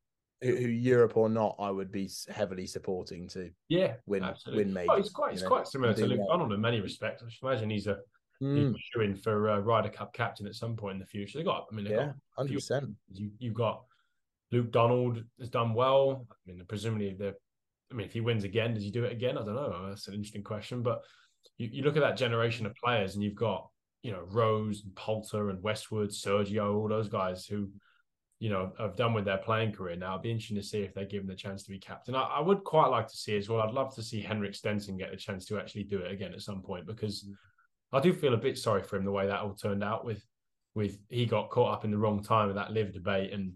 who 0.43 0.55
who 0.55 0.67
Europe 0.67 1.17
or 1.17 1.29
not, 1.29 1.55
I 1.59 1.71
would 1.71 1.91
be 1.91 2.09
heavily 2.29 2.67
supporting 2.67 3.27
to 3.29 3.49
yeah, 3.69 3.93
win 4.05 4.23
absolutely. 4.23 4.65
win 4.65 4.71
Oh, 4.71 4.93
majors. 4.93 5.05
he's 5.05 5.13
quite, 5.13 5.35
you 5.35 5.41
know, 5.41 5.47
quite 5.47 5.67
similar 5.67 5.93
to 5.93 6.05
Luke 6.05 6.19
well. 6.19 6.37
Donald 6.37 6.53
in 6.53 6.61
many 6.61 6.81
respects. 6.81 7.23
I 7.25 7.29
should 7.29 7.47
imagine 7.47 7.69
he's 7.69 7.87
a 7.87 7.97
Mm, 8.41 8.73
he's 8.75 9.01
in 9.01 9.15
for 9.15 9.49
uh, 9.49 9.59
Ryder 9.59 9.89
Cup 9.89 10.13
captain 10.13 10.47
at 10.47 10.55
some 10.55 10.75
point 10.75 10.95
in 10.95 10.99
the 10.99 11.05
future. 11.05 11.37
They 11.37 11.43
got, 11.43 11.65
I 11.71 11.75
mean, 11.75 11.85
yeah, 11.85 12.11
hundred 12.37 12.55
percent. 12.55 12.89
you 13.13 13.31
you've 13.39 13.53
got 13.53 13.83
Luke 14.51 14.71
Donald 14.71 15.23
has 15.39 15.49
done 15.49 15.73
well. 15.73 16.25
I 16.29 16.35
mean, 16.45 16.61
presumably 16.67 17.13
the, 17.13 17.35
I 17.91 17.95
mean, 17.95 18.05
if 18.05 18.13
he 18.13 18.21
wins 18.21 18.43
again, 18.43 18.73
does 18.73 18.83
he 18.83 18.91
do 18.91 19.05
it 19.05 19.13
again? 19.13 19.37
I 19.37 19.43
don't 19.43 19.55
know. 19.55 19.87
That's 19.87 20.07
an 20.07 20.15
interesting 20.15 20.43
question. 20.43 20.81
But 20.81 21.01
you, 21.57 21.69
you 21.71 21.83
look 21.83 21.95
at 21.95 22.01
that 22.01 22.17
generation 22.17 22.65
of 22.65 22.75
players, 22.75 23.15
and 23.15 23.23
you've 23.23 23.35
got 23.35 23.69
you 24.01 24.11
know 24.11 24.25
Rose 24.29 24.83
and 24.83 24.95
Poulter 24.95 25.49
and 25.49 25.63
Westwood, 25.63 26.09
Sergio, 26.09 26.75
all 26.75 26.89
those 26.89 27.09
guys 27.09 27.45
who 27.45 27.69
you 28.43 28.49
know 28.49 28.73
have 28.77 28.97
done 28.97 29.13
with 29.13 29.23
their 29.23 29.37
playing 29.37 29.71
career. 29.71 29.95
Now 29.95 30.11
it'd 30.11 30.23
be 30.23 30.29
interesting 30.31 30.57
to 30.57 30.63
see 30.63 30.81
if 30.81 30.93
they're 30.93 31.05
given 31.05 31.27
the 31.27 31.35
chance 31.35 31.63
to 31.63 31.71
be 31.71 31.79
captain. 31.79 32.13
I, 32.13 32.23
I 32.23 32.39
would 32.41 32.61
quite 32.65 32.87
like 32.87 33.07
to 33.07 33.15
see 33.15 33.37
as 33.37 33.47
well. 33.47 33.61
I'd 33.61 33.73
love 33.73 33.95
to 33.95 34.03
see 34.03 34.19
Henrik 34.21 34.53
Stenson 34.53 34.97
get 34.97 35.11
the 35.11 35.17
chance 35.17 35.45
to 35.45 35.57
actually 35.57 35.85
do 35.85 35.99
it 35.99 36.11
again 36.11 36.33
at 36.33 36.41
some 36.41 36.61
point 36.61 36.85
because 36.85 37.25
I 37.93 38.01
do 38.01 38.11
feel 38.11 38.33
a 38.33 38.37
bit 38.37 38.57
sorry 38.57 38.83
for 38.83 38.97
him 38.97 39.05
the 39.05 39.13
way 39.13 39.27
that 39.27 39.39
all 39.39 39.53
turned 39.53 39.81
out 39.81 40.03
with 40.03 40.21
with 40.75 40.97
he 41.09 41.25
got 41.25 41.51
caught 41.51 41.71
up 41.73 41.85
in 41.85 41.91
the 41.91 41.97
wrong 41.97 42.21
time 42.21 42.47
with 42.47 42.57
that 42.57 42.73
LIV 42.73 42.91
debate 42.91 43.31
and 43.31 43.53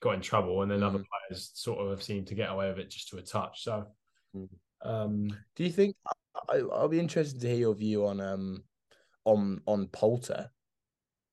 got 0.00 0.16
in 0.16 0.20
trouble, 0.20 0.60
and 0.60 0.70
then 0.70 0.82
other 0.82 0.98
Mm. 0.98 1.06
players 1.30 1.50
sort 1.54 1.78
of 1.78 1.88
have 1.88 2.02
seemed 2.02 2.26
to 2.26 2.34
get 2.34 2.50
away 2.50 2.68
with 2.68 2.78
it 2.78 2.90
just 2.90 3.08
to 3.08 3.16
a 3.16 3.22
touch. 3.22 3.62
So, 3.64 3.86
Mm. 4.34 4.48
um, 4.82 5.28
Do 5.54 5.64
you 5.64 5.70
think 5.70 5.96
I, 6.50 6.56
I'll 6.58 6.88
be 6.88 7.00
interested 7.00 7.40
to 7.40 7.48
hear 7.48 7.56
your 7.56 7.74
view 7.74 8.06
on 8.06 8.20
um 8.20 8.64
on 9.24 9.62
on 9.66 9.88
Poulter? 9.88 10.50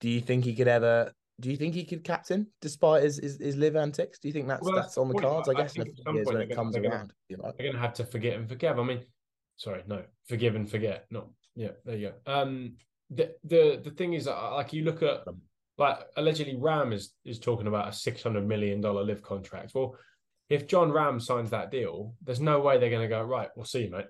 Do 0.00 0.08
you 0.08 0.22
think 0.22 0.44
he 0.44 0.54
could 0.54 0.68
ever? 0.68 1.12
Do 1.40 1.50
you 1.50 1.56
think 1.56 1.74
he 1.74 1.84
could 1.84 2.04
captain 2.04 2.46
despite 2.60 3.02
his 3.02 3.18
his, 3.18 3.38
his 3.40 3.56
LIV 3.56 3.76
antics? 3.76 4.18
Do 4.20 4.28
you 4.28 4.32
think 4.32 4.46
that's 4.46 4.62
Well, 4.62 4.76
that's 4.76 4.96
on 4.96 5.08
the 5.08 5.18
cards? 5.18 5.48
I 5.48 5.54
guess 5.54 5.74
in 5.74 5.82
a 5.82 5.84
few 5.84 6.14
years 6.14 6.26
when 6.26 6.40
it 6.40 6.54
comes 6.54 6.76
gonna- 6.76 6.88
around. 6.88 7.12
You 7.28 7.38
know? 7.38 7.52
they're 7.56 7.66
going 7.66 7.74
to 7.74 7.80
have 7.80 7.94
to 7.94 8.04
forget 8.04 8.34
and 8.38 8.48
forgive. 8.48 8.78
I 8.78 8.82
mean, 8.84 9.04
sorry, 9.56 9.82
no, 9.86 10.04
forgive 10.28 10.54
and 10.54 10.70
forget. 10.70 11.06
No, 11.10 11.34
yeah, 11.56 11.70
there 11.84 11.96
you 11.96 12.12
go. 12.26 12.32
Um, 12.32 12.76
the 13.10 13.34
the 13.44 13.80
the 13.82 13.90
thing 13.90 14.14
is, 14.14 14.26
like 14.26 14.72
you 14.72 14.84
look 14.84 15.02
at 15.02 15.26
Um, 15.26 15.42
like 15.76 15.98
allegedly 16.16 16.54
Rahm 16.54 16.92
is 16.92 17.14
is 17.24 17.40
talking 17.40 17.66
about 17.66 17.88
a 17.88 17.92
six 17.92 18.22
hundred 18.22 18.46
million 18.46 18.80
dollar 18.80 19.02
LIV 19.02 19.22
contract. 19.22 19.74
Well, 19.74 19.96
if 20.48 20.68
Jon 20.68 20.90
Rahm 20.90 21.20
signs 21.20 21.50
that 21.50 21.70
deal, 21.72 22.14
there's 22.22 22.40
no 22.40 22.60
way 22.60 22.78
they're 22.78 22.90
going 22.90 23.02
to 23.02 23.08
go 23.08 23.22
right. 23.22 23.50
We'll 23.56 23.64
see 23.64 23.84
you, 23.84 23.90
mate. 23.90 24.06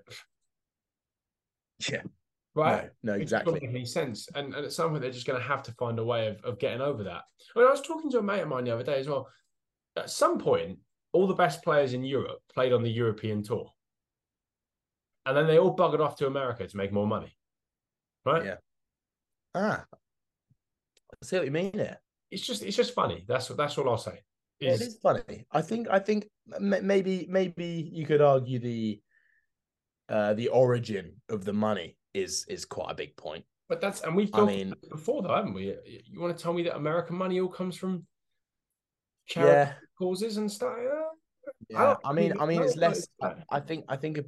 Yeah. 1.89 2.03
Right. 2.55 2.89
No, 3.03 3.11
no, 3.11 3.19
It 3.19 3.21
exactly. 3.23 3.53
doesn't 3.53 3.67
make 3.67 3.75
any 3.75 3.85
sense. 3.85 4.29
And, 4.33 4.55
and 4.55 4.65
at 4.65 4.71
some 4.71 4.89
point, 4.89 5.01
they're 5.01 5.11
just 5.11 5.27
going 5.27 5.39
to 5.39 5.45
have 5.47 5.61
to 5.63 5.73
find 5.73 5.99
a 5.99 6.05
way 6.05 6.27
of, 6.27 6.41
of 6.43 6.57
getting 6.57 6.81
over 6.81 7.03
that. 7.03 7.23
I 7.55 7.59
mean, 7.59 7.67
I 7.67 7.71
was 7.71 7.81
talking 7.81 8.09
to 8.11 8.19
a 8.19 8.23
mate 8.23 8.41
of 8.41 8.47
mine 8.47 8.63
the 8.63 8.73
other 8.73 8.83
day 8.83 8.99
as 8.99 9.09
well. 9.09 9.27
At 9.97 10.09
some 10.09 10.39
point, 10.39 10.79
all 11.11 11.27
the 11.27 11.33
best 11.35 11.63
players 11.63 11.93
in 11.93 12.03
Europe 12.03 12.39
played 12.53 12.73
on 12.73 12.81
the 12.81 12.89
European 12.89 13.43
tour. 13.43 13.69
And 15.25 15.35
then 15.35 15.47
they 15.47 15.57
all 15.59 15.75
buggered 15.75 15.99
off 15.99 16.15
to 16.17 16.27
America 16.27 16.67
to 16.67 16.77
make 16.77 16.93
more 16.93 17.07
money. 17.07 17.35
Right? 18.25 18.45
Yeah. 18.45 18.55
Ah, 19.53 19.85
I 19.91 21.25
see 21.25 21.37
what 21.37 21.45
you 21.45 21.51
mean 21.51 21.71
there. 21.73 21.99
It's 22.31 22.45
just 22.45 22.63
it's 22.63 22.75
just 22.75 22.93
funny. 22.93 23.23
That's 23.27 23.47
that's 23.47 23.77
all 23.77 23.89
I'll 23.89 23.97
say. 23.97 24.19
Yeah, 24.59 24.71
it 24.73 24.81
is 24.81 24.97
funny. 25.01 25.45
I 25.51 25.61
think 25.61 25.87
I 25.89 25.99
think 25.99 26.27
maybe 26.59 27.27
maybe 27.29 27.89
you 27.93 28.05
could 28.05 28.21
argue 28.21 28.59
the 28.59 28.99
uh 30.09 30.33
the 30.33 30.49
origin 30.49 31.21
of 31.29 31.45
the 31.45 31.53
money 31.53 31.97
is 32.15 32.45
is 32.47 32.65
quite 32.65 32.91
a 32.91 32.95
big 32.95 33.15
point. 33.17 33.43
but 33.69 33.81
that's 33.81 34.01
and 34.01 34.15
we've 34.15 34.33
I 34.33 34.45
mean- 34.45 34.73
before 34.89 35.21
though, 35.21 35.35
haven't 35.35 35.53
we? 35.53 35.75
You 36.05 36.19
want 36.21 36.35
to 36.35 36.41
tell 36.41 36.53
me 36.53 36.63
that 36.63 36.75
American 36.75 37.15
money 37.15 37.39
all 37.39 37.49
comes 37.49 37.75
from 37.77 38.05
charity 39.27 39.51
Yeah, 39.53 39.73
causes 39.97 40.37
and 40.37 40.51
stuff? 40.51 40.75
Yeah. 41.69 41.77
don't 41.79 41.99
I 42.05 42.13
mean, 42.13 42.33
I 42.39 42.45
mean, 42.45 42.61
it's 42.61 42.75
less. 42.75 43.07
I. 43.21 43.35
I 43.49 43.59
think 43.59 43.85
I 43.89 43.95
think 43.97 44.19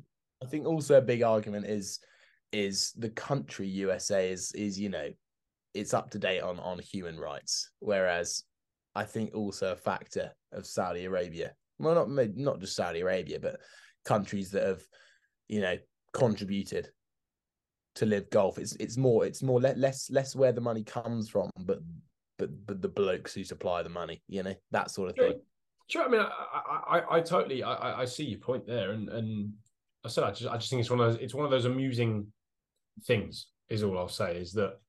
I 0.44 0.46
think 0.46 0.66
also 0.66 0.98
a 0.98 1.02
big 1.02 1.24
argument 1.24 1.66
is 1.66 2.00
is 2.52 2.94
the 2.98 3.10
country 3.10 3.68
USA 3.68 4.32
is 4.32 4.52
is 4.54 4.80
you 4.80 4.90
know 4.90 5.10
it's 5.74 5.94
up 5.94 6.10
to 6.12 6.20
date 6.20 6.42
on 6.42 6.60
on 6.60 6.80
human 6.80 7.20
rights, 7.20 7.72
whereas 7.80 8.44
I 8.96 9.04
think 9.04 9.36
also 9.36 9.72
a 9.74 9.76
factor 9.76 10.32
of 10.52 10.66
Saudi 10.66 11.06
Arabia. 11.06 11.54
Well, 11.80 11.94
not 11.94 12.10
not 12.36 12.60
just 12.60 12.76
Saudi 12.76 13.02
Arabia, 13.02 13.40
but 13.40 13.60
countries 14.06 14.52
that 14.52 14.64
have 14.66 14.82
you 15.48 15.62
know 15.62 15.78
contributed 16.14 16.90
to 17.98 18.06
LIV 18.06 18.30
Golf. 18.30 18.58
It's 18.58 18.74
it's 18.76 18.98
more 18.98 19.26
it's 19.26 19.44
more 19.44 19.60
le- 19.60 19.76
less 19.76 20.10
less 20.10 20.36
where 20.36 20.52
the 20.52 20.62
money 20.62 20.84
comes 20.84 21.30
from, 21.30 21.50
but 21.60 21.80
but 22.38 22.50
but 22.66 22.82
the 22.82 22.88
blokes 22.90 23.34
who 23.34 23.44
supply 23.44 23.84
the 23.84 23.90
money. 23.90 24.22
You 24.28 24.44
know 24.44 24.56
that 24.72 24.92
sort 24.92 25.10
of 25.10 25.16
Sure. 25.18 25.30
thing. 25.30 25.42
Sure. 25.90 26.04
I 26.06 26.10
mean, 26.10 26.20
I, 26.22 27.00
I, 27.00 27.16
I, 27.18 27.22
totally, 27.22 27.64
I, 27.64 28.02
I- 28.02 28.06
see 28.06 28.26
your 28.26 28.40
point 28.40 28.68
there, 28.68 28.92
and 28.92 29.08
and 29.10 29.54
I 30.06 30.10
said, 30.10 30.24
I 30.26 30.32
just, 30.32 30.50
I 30.52 30.58
just 30.58 30.70
think 30.70 30.82
it's 30.82 30.90
one 30.90 31.00
of 31.00 31.14
those, 31.14 31.22
it's 31.22 31.34
one 31.34 31.46
of 31.46 31.52
those 31.52 31.66
amusing 31.66 32.28
things. 33.06 33.48
Is 33.70 33.84
all 33.84 33.98
I'll 33.98 34.08
say 34.08 34.38
is 34.38 34.54
that 34.54 34.80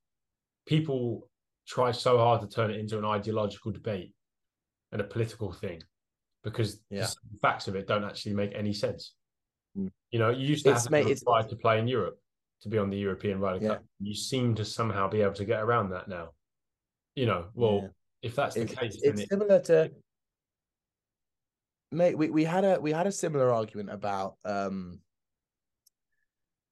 people 0.67 1.29
try 1.67 1.91
so 1.93 2.19
hard 2.19 2.41
to 2.43 2.49
turn 2.49 2.71
it 2.71 2.79
into 2.79 2.99
an 2.99 3.05
ideological 3.05 3.73
debate 3.73 4.13
and 4.93 5.01
a 5.01 5.05
political 5.05 5.53
thing 5.53 5.83
because 6.45 6.81
Yeah. 6.91 7.07
the 7.33 7.39
facts 7.43 7.69
of 7.69 7.75
it 7.77 7.87
don't 7.89 8.05
actually 8.05 8.35
make 8.35 8.53
any 8.55 8.73
sense. 8.73 9.15
Mm. 9.77 9.91
You 10.11 10.19
know, 10.21 10.31
you 10.31 10.47
used 10.47 10.65
to 10.65 10.71
It's 10.71 10.83
have 10.83 10.87
to 10.87 10.93
made- 10.93 11.07
be 11.07 11.15
to 11.15 11.57
play 11.57 11.79
in 11.79 11.89
Europe 11.89 12.19
to 12.63 12.69
be 12.69 12.79
on 12.79 12.91
the 12.91 12.99
European 12.99 13.39
Ryder 13.41 13.65
Yeah. 13.65 13.69
Cup. 13.75 13.85
You 14.01 14.15
seem 14.15 14.55
to 14.57 14.65
somehow 14.65 15.09
be 15.09 15.23
able 15.23 15.35
to 15.35 15.45
get 15.45 15.61
around 15.61 15.91
that 15.91 16.09
now. 16.09 16.31
You 17.15 17.27
know, 17.27 17.47
well, 17.55 17.81
Yeah. 17.83 17.89
if 18.23 18.35
that's 18.37 18.55
the 18.55 18.63
It's, 18.63 18.75
case, 18.75 18.95
it's, 18.95 19.03
then 19.03 19.13
it's 19.13 19.23
it, 19.23 19.29
similar 19.29 19.61
to 19.61 19.91
mate 21.91 22.19
we, 22.19 22.29
we 22.29 22.45
had 22.45 22.65
a 22.65 22.79
we 22.79 22.93
had 22.93 23.07
a 23.07 23.13
similar 23.13 23.51
argument 23.51 23.89
about 23.91 24.37
um 24.45 25.01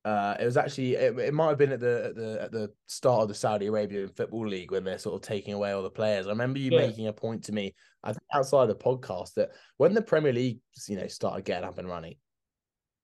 uh 0.05 0.37
it 0.38 0.44
was 0.44 0.59
actually 0.59 0.94
it, 0.94 1.18
it 1.18 1.33
might 1.33 1.49
have 1.49 1.57
been 1.59 1.72
at 1.72 1.81
the 1.81 2.05
at 2.07 2.14
the 2.14 2.42
at 2.42 2.53
the 2.53 2.70
start 2.87 3.22
of 3.22 3.29
the 3.29 3.35
Saudi 3.35 3.66
Arabian 3.66 4.09
football 4.11 4.46
league 4.46 4.70
when 4.70 4.85
they're 4.85 4.99
sort 4.99 5.14
of 5.14 5.27
taking 5.27 5.55
away 5.55 5.72
all 5.72 5.83
the 5.83 5.88
players. 5.90 6.27
I 6.27 6.31
remember 6.31 6.59
you 6.59 6.70
Yeah. 6.70 6.87
making 6.87 7.07
a 7.07 7.12
point 7.14 7.44
to 7.44 7.53
me 7.53 7.75
I 8.05 8.12
think 8.12 8.22
outside 8.35 8.66
the 8.66 8.77
podcast 8.77 9.35
that 9.35 9.51
when 9.79 9.94
the 9.94 10.03
Premier 10.03 10.35
League 10.35 10.61
you 10.87 10.96
know 10.96 11.07
started 11.07 11.46
getting 11.46 11.66
up 11.66 11.79
and 11.79 11.88
running 11.88 12.16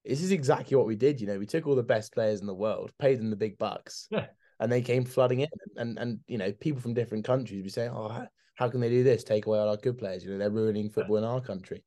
this 0.05 0.23
is 0.23 0.33
exactly 0.33 0.77
what 0.77 0.87
we 0.87 0.97
did 0.97 1.21
you 1.21 1.27
know 1.27 1.39
we 1.39 1.47
took 1.47 1.67
all 1.67 1.75
the 1.75 1.83
best 1.83 2.13
players 2.13 2.41
in 2.41 2.47
the 2.47 2.55
world 2.55 2.93
paid 2.99 3.19
them 3.19 3.31
the 3.31 3.37
big 3.37 3.57
bucks 3.59 4.09
Yeah. 4.11 4.27
and 4.61 4.71
they 4.71 4.83
came 4.83 5.05
flooding 5.05 5.41
in 5.41 5.49
and 5.77 5.99
and 5.99 6.21
you 6.27 6.39
know 6.39 6.53
people 6.53 6.81
from 6.81 6.95
different 6.95 7.25
countries 7.25 7.63
be 7.63 7.69
saying 7.69 7.91
oh 7.95 8.09
how, 8.09 8.27
how 8.55 8.69
can 8.69 8.81
they 8.81 8.89
do 8.91 9.03
this 9.05 9.25
take 9.25 9.47
away 9.47 9.59
all 9.59 9.69
our 9.69 9.77
good 9.77 9.99
players 9.99 10.25
you 10.25 10.31
know 10.31 10.39
they're 10.39 10.51
ruining 10.51 10.91
football 10.91 11.17
in 11.19 11.25
our 11.25 11.41
country 11.41 11.85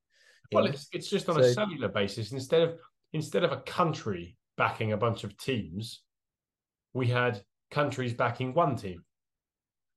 you 0.51 0.55
Well, 0.57 0.65
know? 0.65 0.71
it's 0.71 0.87
it's 0.93 1.09
just 1.09 1.27
on 1.27 1.39
a 1.39 1.53
cellular 1.53 1.87
basis. 1.89 2.31
Instead 2.31 2.61
of 2.61 2.75
instead 3.13 3.43
of 3.43 3.51
a 3.51 3.61
country 3.61 4.37
backing 4.57 4.91
a 4.93 4.97
bunch 4.97 5.23
of 5.23 5.35
teams, 5.37 6.03
we 6.93 7.07
had 7.07 7.41
countries 7.71 8.13
backing 8.13 8.53
one 8.53 8.75
team. 8.75 9.03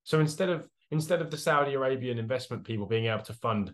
So 0.04 0.20
instead 0.20 0.48
of 0.48 0.66
instead 0.90 1.20
of 1.20 1.30
the 1.30 1.36
Saudi 1.36 1.74
Arabian 1.74 2.18
investment 2.18 2.64
people 2.64 2.86
being 2.86 3.06
able 3.06 3.24
to 3.24 3.34
fund 3.34 3.72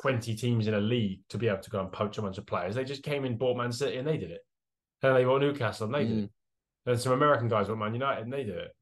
twenty 0.00 0.34
teams 0.34 0.66
in 0.66 0.74
a 0.74 0.80
league 0.80 1.20
to 1.30 1.38
be 1.38 1.48
able 1.48 1.62
to 1.62 1.70
go 1.70 1.80
and 1.80 1.92
poach 1.92 2.18
a 2.18 2.22
bunch 2.22 2.38
of 2.38 2.46
players, 2.46 2.74
they 2.74 2.84
just 2.84 3.02
came 3.02 3.24
in, 3.24 3.36
bought 3.36 3.56
Man 3.56 3.72
City, 3.72 3.96
and 3.96 4.06
they 4.06 4.16
did 4.16 4.30
it. 4.30 4.40
And 5.02 5.16
they 5.16 5.24
bought 5.24 5.40
Newcastle, 5.40 5.86
and 5.86 5.94
they 5.94 6.04
did 6.04 6.18
it. 6.18 6.24
Mm. 6.24 6.92
And 6.92 7.00
some 7.00 7.12
American 7.12 7.48
guys 7.48 7.68
bought 7.68 7.78
Man 7.78 7.94
United, 7.94 8.22
and 8.22 8.32
they 8.32 8.44
did 8.44 8.56
it. 8.56 8.72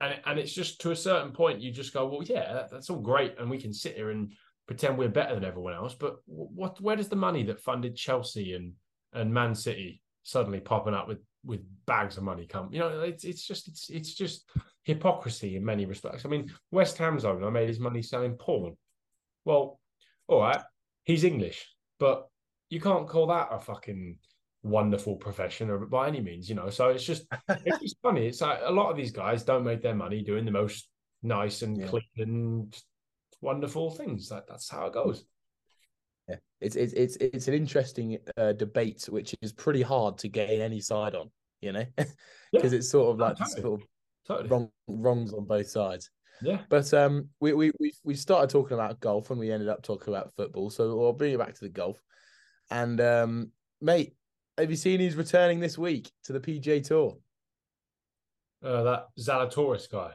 And 0.00 0.20
and 0.26 0.38
it's 0.38 0.52
just 0.52 0.80
to 0.82 0.90
a 0.90 0.96
certain 0.96 1.32
point, 1.32 1.60
you 1.60 1.72
just 1.72 1.92
go, 1.92 2.06
well, 2.06 2.22
yeah, 2.22 2.52
that, 2.52 2.70
that's 2.70 2.90
all 2.90 3.00
great, 3.00 3.34
and 3.38 3.50
we 3.50 3.58
can 3.58 3.72
sit 3.72 3.96
here 3.96 4.10
and 4.10 4.32
pretend 4.66 4.98
we're 4.98 5.08
better 5.08 5.34
than 5.34 5.44
everyone 5.44 5.74
else. 5.74 5.94
But 5.94 6.18
what 6.26 6.80
where 6.80 6.96
does 6.96 7.08
the 7.08 7.16
money 7.16 7.42
that 7.44 7.60
funded 7.60 7.96
Chelsea 7.96 8.54
and 8.54 8.72
and 9.12 9.32
Man 9.32 9.54
City 9.54 10.02
suddenly 10.22 10.60
popping 10.60 10.94
up 10.94 11.08
with 11.08 11.18
with 11.44 11.60
bags 11.86 12.16
of 12.16 12.22
money 12.22 12.46
come? 12.46 12.68
You 12.70 12.80
know, 12.80 13.00
it's 13.00 13.24
it's 13.24 13.46
just 13.46 13.66
it's 13.66 13.88
it's 13.90 14.14
just 14.14 14.48
hypocrisy 14.84 15.56
in 15.56 15.64
many 15.64 15.86
respects. 15.86 16.24
I 16.24 16.28
mean, 16.28 16.52
West 16.70 16.98
Ham's 16.98 17.24
owner 17.24 17.50
made 17.50 17.68
his 17.68 17.80
money 17.80 18.02
selling 18.02 18.34
porn. 18.34 18.76
Well, 19.44 19.80
all 20.28 20.40
right, 20.40 20.60
he's 21.04 21.24
English, 21.24 21.66
but 21.98 22.28
you 22.70 22.80
can't 22.80 23.08
call 23.08 23.26
that 23.28 23.48
a 23.50 23.58
fucking 23.58 24.18
wonderful 24.62 25.16
profession 25.16 25.70
or 25.70 25.78
by 25.86 26.08
any 26.08 26.20
means, 26.20 26.48
you 26.48 26.54
know. 26.54 26.68
So 26.70 26.88
it's 26.90 27.04
just 27.04 27.24
it's 27.48 27.78
just 27.82 27.96
funny. 28.02 28.26
It's 28.26 28.40
like 28.40 28.60
a 28.62 28.70
lot 28.70 28.90
of 28.90 28.96
these 28.96 29.10
guys 29.12 29.42
don't 29.42 29.64
make 29.64 29.82
their 29.82 29.94
money 29.94 30.22
doing 30.22 30.44
the 30.44 30.50
most 30.50 30.88
nice 31.22 31.62
and 31.62 31.78
Yeah. 31.80 31.86
clean 31.86 32.02
and 32.18 32.82
wonderful 33.40 33.90
things. 33.90 34.28
That 34.28 34.46
that's 34.48 34.68
how 34.68 34.86
it 34.86 34.92
goes. 34.92 35.24
yeah 36.28 36.36
it's 36.60 36.76
it's 36.76 36.92
it's 36.92 37.16
it's 37.16 37.48
an 37.48 37.54
interesting 37.54 38.18
uh, 38.36 38.52
debate 38.52 39.06
which 39.08 39.34
is 39.40 39.52
pretty 39.52 39.80
hard 39.82 40.18
to 40.18 40.28
gain 40.28 40.60
any 40.60 40.80
side 40.80 41.14
on 41.14 41.30
you 41.62 41.72
know 41.72 41.84
because 42.52 42.72
it's 42.74 42.90
sort 42.90 43.14
of 43.14 43.20
Oh, 43.20 43.24
like 43.24 43.36
totally. 43.38 43.62
sort 43.62 43.80
of 43.80 43.86
Totally. 44.26 44.48
wrong 44.50 44.70
wrongs 44.88 45.32
on 45.32 45.44
both 45.46 45.68
sides 45.68 46.10
Yeah. 46.42 46.60
But 46.68 46.92
um, 46.94 47.28
we 47.40 47.52
we 47.52 47.72
we 47.80 47.92
we 48.04 48.14
started 48.14 48.50
talking 48.50 48.74
about 48.74 49.00
golf 49.00 49.30
and 49.30 49.40
we 49.40 49.50
ended 49.50 49.68
up 49.68 49.82
talking 49.82 50.12
about 50.12 50.34
football. 50.34 50.70
So 50.70 51.04
I'll 51.04 51.12
bring 51.12 51.32
you 51.32 51.38
back 51.38 51.54
to 51.54 51.60
the 51.60 51.68
golf. 51.68 52.00
And 52.70 53.00
um, 53.00 53.52
mate, 53.80 54.14
have 54.56 54.70
you 54.70 54.76
seen 54.76 55.00
who's 55.00 55.16
returning 55.16 55.60
this 55.60 55.78
week 55.78 56.10
to 56.24 56.32
the 56.32 56.40
PGA 56.40 56.84
Tour? 56.84 57.16
Uh, 58.62 58.82
that 58.82 59.06
Zalatoris 59.18 59.90
guy. 59.90 60.12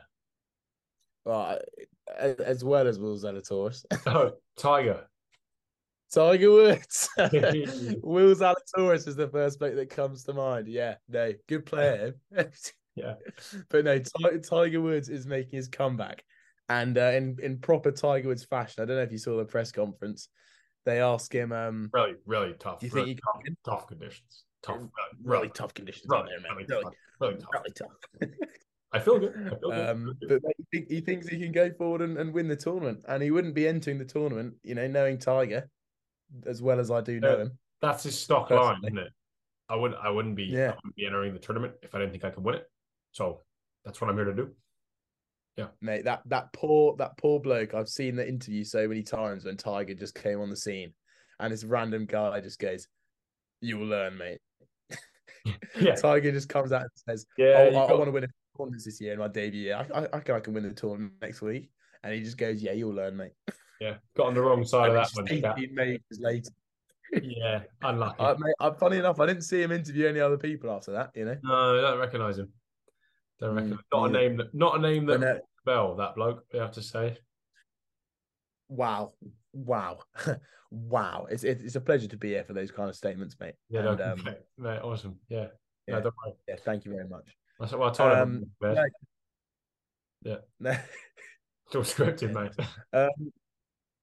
Well, 1.25 1.59
as 2.17 2.63
well 2.63 2.87
as 2.87 2.99
Will 2.99 3.17
Zalatoris. 3.17 3.85
Oh, 4.07 4.33
Tiger. 4.57 5.07
Tiger 6.13 6.51
Woods. 6.51 7.09
Will 7.17 8.35
Zalatoris 8.35 9.07
is 9.07 9.15
the 9.15 9.29
first 9.31 9.59
bloke 9.59 9.75
that 9.75 9.89
comes 9.89 10.23
to 10.25 10.33
mind. 10.33 10.67
Yeah, 10.67 10.95
no, 11.07 11.33
good 11.47 11.65
player. 11.65 12.15
yeah, 12.95 13.15
but 13.69 13.85
no, 13.85 13.99
Tiger 14.39 14.81
Woods 14.81 15.09
is 15.09 15.25
making 15.25 15.57
his 15.57 15.67
comeback, 15.67 16.23
and 16.69 16.97
uh, 16.97 17.11
in 17.13 17.37
in 17.41 17.59
proper 17.59 17.91
Tiger 17.91 18.27
Woods 18.29 18.43
fashion. 18.43 18.83
I 18.83 18.85
don't 18.85 18.97
know 18.97 19.03
if 19.03 19.11
you 19.11 19.17
saw 19.17 19.37
the 19.37 19.45
press 19.45 19.71
conference. 19.71 20.29
They 20.85 20.99
ask 20.99 21.33
him, 21.33 21.51
um, 21.53 21.89
really, 21.93 22.15
really 22.25 22.53
tough. 22.59 22.79
Do 22.79 22.87
you 22.87 22.91
really 22.93 23.05
think 23.07 23.21
tough, 23.23 23.41
he 23.41 23.47
can? 23.49 23.57
tough 23.63 23.87
conditions? 23.87 24.43
Tough, 24.61 24.77
really, 24.77 24.89
really, 25.23 25.49
tough 25.49 25.73
conditions 25.73 26.05
really, 26.09 26.23
out 26.23 26.27
there, 26.29 26.39
man. 26.41 26.57
really, 26.57 26.67
Really, 27.19 27.35
tough, 27.37 27.51
really 27.53 27.71
tough. 27.71 27.89
really 28.19 28.33
tough. 28.33 28.49
I 28.91 28.99
feel 28.99 29.19
good. 29.19 29.33
I 29.35 29.49
feel 29.49 29.69
good. 29.71 29.89
Um, 29.89 30.13
but 30.27 30.41
he, 30.57 30.65
think, 30.71 30.91
he 30.91 31.01
thinks 31.01 31.27
he 31.27 31.39
can 31.39 31.51
go 31.51 31.71
forward 31.71 32.01
and, 32.01 32.17
and 32.17 32.33
win 32.33 32.47
the 32.47 32.55
tournament, 32.55 32.99
and 33.07 33.23
he 33.23 33.31
wouldn't 33.31 33.55
be 33.55 33.67
entering 33.67 33.97
the 33.97 34.05
tournament, 34.05 34.55
you 34.63 34.75
know, 34.75 34.87
knowing 34.87 35.17
Tiger 35.17 35.69
as 36.45 36.61
well 36.61 36.79
as 36.79 36.91
I 36.91 36.99
do 37.01 37.19
know 37.19 37.37
Yeah. 37.37 37.41
him. 37.43 37.57
That's 37.81 38.03
his 38.03 38.19
stock 38.19 38.49
line, 38.49 38.81
isn't 38.83 38.97
it? 38.97 39.11
I 39.69 39.75
wouldn't. 39.75 39.99
I 40.03 40.09
wouldn't 40.09 40.35
be. 40.35 40.43
Yeah. 40.43 40.71
I 40.71 40.75
wouldn't 40.75 40.95
be 40.95 41.05
entering 41.05 41.33
the 41.33 41.39
tournament 41.39 41.73
if 41.81 41.95
I 41.95 41.99
didn't 41.99 42.11
think 42.11 42.25
I 42.25 42.29
could 42.29 42.43
win 42.43 42.55
it. 42.55 42.69
So 43.13 43.39
that's 43.85 44.01
what 44.01 44.09
I'm 44.09 44.17
here 44.17 44.25
to 44.25 44.33
do. 44.33 44.49
Yeah, 45.55 45.67
mate, 45.81 46.03
that 46.05 46.23
that 46.25 46.51
poor 46.51 46.95
that 46.97 47.15
poor 47.17 47.39
bloke. 47.39 47.73
I've 47.73 47.87
seen 47.87 48.15
the 48.15 48.27
interview 48.27 48.63
so 48.63 48.87
many 48.87 49.03
times 49.03 49.45
when 49.45 49.55
Tiger 49.55 49.93
just 49.93 50.15
came 50.15 50.41
on 50.41 50.49
the 50.49 50.57
scene, 50.57 50.93
and 51.39 51.53
this 51.53 51.63
random 51.63 52.05
guy 52.05 52.41
just 52.41 52.59
goes, 52.59 52.87
"You 53.61 53.77
will 53.77 53.87
learn, 53.87 54.17
mate." 54.17 54.39
Yeah. 55.75 55.95
Tiger 55.95 56.31
just 56.31 56.47
comes 56.47 56.71
out 56.71 56.83
and 56.83 56.89
says, 56.95 57.25
Yeah. 57.37 57.69
"Oh, 57.73 57.83
I, 57.83 57.87
got- 57.87 57.97
want 57.97 58.07
to 58.07 58.11
win 58.11 58.23
a 58.23 58.27
tournament 58.55 58.81
this 58.85 59.01
year 59.01 59.13
in 59.13 59.19
my 59.19 59.27
debut 59.27 59.63
year. 59.63 59.75
I, 59.75 59.99
I, 59.99 60.05
I 60.05 60.17
reckon 60.17 60.35
I 60.35 60.39
can 60.39 60.53
win 60.53 60.63
the 60.63 60.73
tournament 60.73 61.13
next 61.21 61.41
week." 61.41 61.69
And 62.03 62.13
he 62.13 62.21
just 62.21 62.37
goes, 62.37 62.61
"Yeah, 62.63 62.71
you'll 62.71 62.93
learn, 62.93 63.17
mate." 63.17 63.33
yeah. 63.81 63.95
Got 64.15 64.27
on 64.27 64.33
the 64.35 64.41
wrong 64.41 64.63
side 64.63 64.89
of 64.89 64.95
that 64.95 65.09
one. 65.13 65.27
18 65.29 65.75
majors 65.75 66.01
later. 66.19 66.51
Yeah. 67.21 67.63
Unlucky. 67.81 68.21
I, 68.21 68.25
uh, 68.31 68.35
mate, 68.39 68.55
I, 68.59 68.71
funny 68.71 68.97
enough, 68.97 69.19
I 69.19 69.25
didn't 69.25 69.43
see 69.43 69.61
him 69.61 69.71
interview 69.71 70.07
any 70.07 70.19
other 70.19 70.37
people 70.37 70.71
after 70.71 70.93
that. 70.93 71.11
You 71.15 71.25
know, 71.25 71.37
no, 71.43 71.77
I 71.77 71.81
don't 71.81 71.99
recognise 71.99 72.39
him. 72.39 72.51
Don't 73.43 73.55
Mm, 73.55 73.55
recognise. 73.55 73.79
Not 73.91 74.09
a 74.09 74.11
name. 74.11 74.37
That, 74.37 74.53
not 74.53 74.77
a 74.77 74.79
name 74.81 75.05
that 75.07 75.41
bell. 75.65 75.95
That 75.97 76.15
bloke. 76.15 76.45
We 76.53 76.59
have 76.59 76.71
to 76.71 76.81
say. 76.81 77.17
wow, 78.69 79.11
wow, 79.51 79.99
wow! 80.71 81.27
It's 81.29 81.43
it's 81.43 81.75
a 81.75 81.81
pleasure 81.81 82.07
to 82.07 82.15
be 82.15 82.29
here 82.29 82.45
for 82.45 82.53
those 82.53 82.71
kind 82.71 82.89
of 82.89 82.95
statements, 82.95 83.35
mate. 83.41 83.55
Yeah. 83.69 83.89
and, 83.89 83.99
no, 83.99 84.11
um, 84.13 84.23
mate, 84.23 84.37
mate, 84.57 84.79
awesome. 84.81 85.19
Yeah. 85.27 85.47
yeah. 85.87 85.95
No, 85.95 86.01
don't 86.03 86.15
worry. 86.25 86.35
yeah, 86.47 86.55
thank 86.63 86.85
you 86.85 86.93
very 86.93 87.07
much. 87.07 87.35
That's 87.59 87.73
what 87.73 87.91
I 87.91 87.93
told 87.93 88.13
him. 88.13 88.19
Um, 88.21 88.43
man. 88.61 88.75
no. 88.75 88.85
Yeah. 90.31 90.37
No. 90.61 90.71
It's 91.65 91.75
all 91.75 92.05
scripted, 92.05 92.31
mate. 92.33 92.51
Um, 92.93 93.33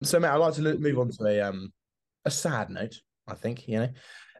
so, 0.03 0.21
mate, 0.21 0.29
I'd 0.29 0.37
like 0.37 0.55
to 0.55 0.79
move 0.79 0.99
on 0.99 1.11
to 1.13 1.27
a 1.27 1.41
um 1.41 1.73
a 2.27 2.31
sad 2.31 2.69
note. 2.69 3.01
I 3.27 3.35
think 3.35 3.67
you 3.67 3.79
know, 3.79 3.89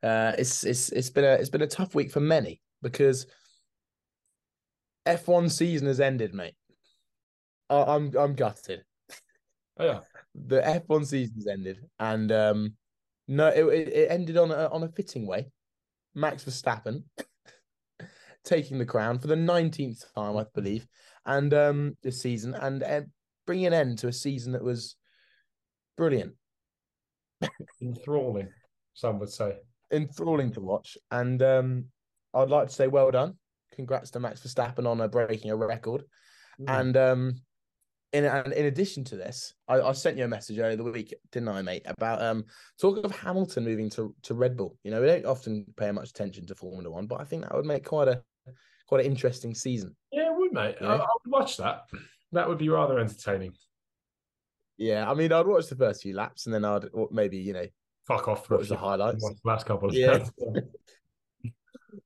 uh, 0.03 0.33
it's 0.37 0.65
it's 0.65 0.91
it's 0.91 1.09
been 1.09 1.25
a 1.25 1.33
it's 1.33 1.49
been 1.49 1.63
a 1.63 1.67
tough 1.67 1.95
week 1.95 2.11
for 2.11 2.21
many 2.21 2.61
because 2.83 3.27
F 5.07 5.29
one 5.29 5.49
season 5.49 5.87
has 5.89 6.01
ended, 6.01 6.35
mate. 6.35 6.55
I, 7.69 7.83
I'm 7.97 8.15
I'm 8.17 8.35
gutted. 8.35 8.85
Oh, 9.79 9.85
yeah. 9.87 10.01
The 10.35 10.67
F 10.67 10.83
one 10.87 11.05
season's 11.05 11.47
ended, 11.47 11.79
and 11.99 12.31
um, 12.33 12.75
no, 13.29 13.49
it, 13.49 13.65
it 13.89 14.11
ended 14.11 14.37
on 14.37 14.51
a 14.51 14.69
on 14.69 14.83
a 14.83 14.89
fitting 14.89 15.27
way. 15.27 15.51
Max 16.15 16.45
Verstappen 16.45 17.05
taking 18.45 18.79
the 18.79 18.87
crown 18.87 19.19
for 19.19 19.27
the 19.27 19.37
nineteenth 19.37 20.05
time, 20.15 20.37
I 20.37 20.45
believe, 20.55 20.87
and 21.27 21.53
um 21.55 21.97
this 22.03 22.21
season, 22.21 22.55
and, 22.55 22.83
and 22.83 23.07
bringing 23.47 23.67
an 23.67 23.73
end 23.75 23.99
to 23.99 24.09
a 24.09 24.13
season 24.13 24.53
that 24.53 24.63
was 24.65 24.97
brilliant, 25.97 26.35
Enthralling. 27.81 28.53
Some 28.95 29.19
would 29.19 29.31
say. 29.31 29.59
enthralling 29.93 30.53
to 30.53 30.61
watch, 30.61 30.97
and 31.11 31.43
um 31.43 31.85
I'd 32.35 32.49
like 32.51 32.69
to 32.69 32.75
say 32.75 32.87
well 32.87 33.11
done, 33.11 33.39
congrats 33.75 34.11
to 34.13 34.21
Max 34.21 34.41
Verstappen 34.41 34.87
on 34.87 35.01
uh, 35.01 35.09
breaking 35.09 35.51
a 35.51 35.57
record, 35.57 36.05
and 36.67 36.97
um. 36.97 37.35
In, 38.13 38.25
and 38.25 38.53
in 38.55 38.67
addition 38.67 39.05
to 39.05 39.17
this, 39.17 39.55
I, 39.69 39.81
I 39.81 39.93
sent 39.93 40.19
you 40.19 40.25
a 40.25 40.27
message 40.29 40.59
earlier 40.59 40.75
the 40.75 40.83
week, 40.83 41.15
didn't 41.31 41.49
I, 41.49 41.63
mate, 41.63 41.83
about 41.85 42.21
um 42.21 42.45
talk 42.81 43.05
of 43.05 43.13
Hamilton 43.13 43.65
moving 43.65 43.89
to, 43.91 44.13
to 44.23 44.35
Red 44.35 44.57
Bull. 44.57 44.77
You 44.83 44.91
know, 44.91 45.01
we 45.01 45.07
don't 45.07 45.25
often 45.25 45.65
pay 45.77 45.93
much 45.93 46.11
attention 46.11 46.45
to 46.49 46.57
Formula 46.57 46.91
One, 46.91 47.07
but 47.07 47.21
I 47.21 47.25
think 47.25 47.43
that 47.43 47.55
would 47.55 47.67
make 47.67 47.85
quite 47.85 48.09
a 48.09 48.21
quite 48.89 49.05
an 49.05 49.13
interesting 49.13 49.55
season. 49.55 49.95
Yeah, 50.11 50.27
it 50.33 50.37
would, 50.37 50.53
mate. 50.53 50.75
I, 50.81 50.85
Yeah. 50.87 50.93
I 50.95 50.97
would 51.25 51.31
watch 51.33 51.57
that. 51.59 51.83
That 52.33 52.49
would 52.49 52.59
be 52.59 52.69
rather 52.69 52.99
entertaining. 52.99 53.53
Yeah, 54.77 55.09
I 55.09 55.15
mean, 55.15 55.33
I'd 55.33 55.47
watch 55.47 55.69
the 55.69 55.77
first 55.77 56.03
few 56.03 56.17
laps 56.17 56.47
and 56.47 56.53
then 56.55 56.65
I'd 56.65 56.87
maybe 57.13 57.37
you 57.39 57.53
know 57.53 57.67
Fuck 58.09 58.27
off 58.27 58.45
for 58.45 58.57
watch 58.57 58.67
the 58.67 58.75
few- 58.75 58.85
highlights 58.89 59.23
watch 59.23 59.37
the 59.45 59.49
last 59.49 59.67
couple 59.67 59.89
of 59.89 59.95
Yeah. 59.95 60.25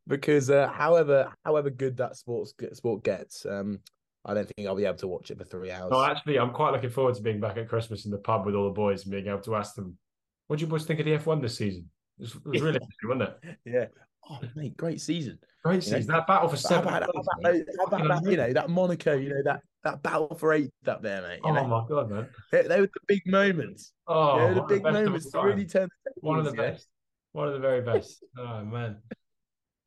because 0.07 0.51
uh, 0.51 0.69
however 0.69 1.33
however 1.45 1.71
good 1.71 1.97
that 1.99 2.17
sports 2.17 2.55
sport 2.73 3.05
gets, 3.05 3.47
um, 3.47 3.81
I 4.25 4.35
don't 4.35 4.49
think 4.57 4.69
I'll 4.69 4.77
be 4.77 4.85
able 4.85 4.99
to 4.99 5.09
watch 5.09 5.31
it 5.31 5.39
for 5.39 5.45
three 5.45 5.71
hours. 5.71 5.91
No, 5.91 6.05
actually, 6.05 6.39
I'm 6.39 6.53
quite 6.53 6.73
looking 6.73 6.91
forward 6.91 7.15
to 7.17 7.23
being 7.23 7.41
back 7.41 7.57
at 7.57 7.69
Christmas 7.69 8.05
in 8.05 8.11
the 8.11 8.19
pub 8.19 8.47
with 8.47 8.55
all 8.55 8.65
the 8.65 8.71
boys 8.71 9.03
and 9.03 9.11
being 9.13 9.27
able 9.27 9.41
to 9.43 9.57
ask 9.57 9.75
them, 9.75 9.97
"What 10.47 10.59
do 10.59 10.65
you 10.65 10.71
boys 10.71 10.85
think 10.85 11.01
of 11.01 11.07
the 11.07 11.13
F1 11.19 11.41
this 11.43 11.57
season?" 11.57 11.91
It 12.19 12.23
was, 12.23 12.35
it 12.35 12.47
was 12.47 12.63
really 12.63 12.75
interesting, 12.83 13.09
wasn't 13.09 13.31
it? 13.43 13.59
yeah. 13.65 13.87
Oh, 14.31 14.41
mate, 14.55 14.77
great 14.77 15.01
season. 15.03 15.39
Great 15.63 15.85
You 15.85 15.93
know, 15.93 15.99
season. 15.99 16.13
That 16.15 16.27
battle 16.27 16.49
for 16.49 16.57
But 16.57 16.63
How 16.63 16.69
seven. 16.69 16.89
about, 16.89 17.03
how 17.03 17.21
about, 17.21 17.63
how 17.79 17.85
about 17.85 18.23
that, 18.23 18.31
you 18.31 18.37
know, 18.39 18.53
that 18.53 18.71
Monaco, 18.71 19.17
you 19.17 19.29
know, 19.31 19.43
that 19.45 19.61
that 19.83 20.03
battle 20.03 20.35
for 20.35 20.53
eight 20.55 20.71
up 20.87 21.03
there, 21.03 21.21
mate. 21.23 21.41
You 21.45 21.51
Oh 21.51 21.55
know? 21.55 21.67
my 21.67 21.85
god, 21.87 22.11
man! 22.11 22.29
They, 22.51 22.63
they 22.63 22.81
were 22.81 22.87
the 22.87 23.01
big 23.07 23.23
moments. 23.27 23.93
Oh, 24.07 24.37
know, 24.39 24.55
the 24.55 24.63
big 24.63 24.83
moments 24.83 25.31
to 25.31 25.41
really 25.41 25.67
turn 25.67 25.89
the 26.05 26.13
one 26.21 26.39
of 26.39 26.45
the 26.47 26.51
tables, 26.53 26.67
know? 26.67 26.73
best. 26.73 26.89
One 27.33 27.49
of 27.49 27.55
the 27.55 27.61
very 27.61 27.83
best. 27.83 28.25
Oh 28.39 28.65
man, 28.65 28.97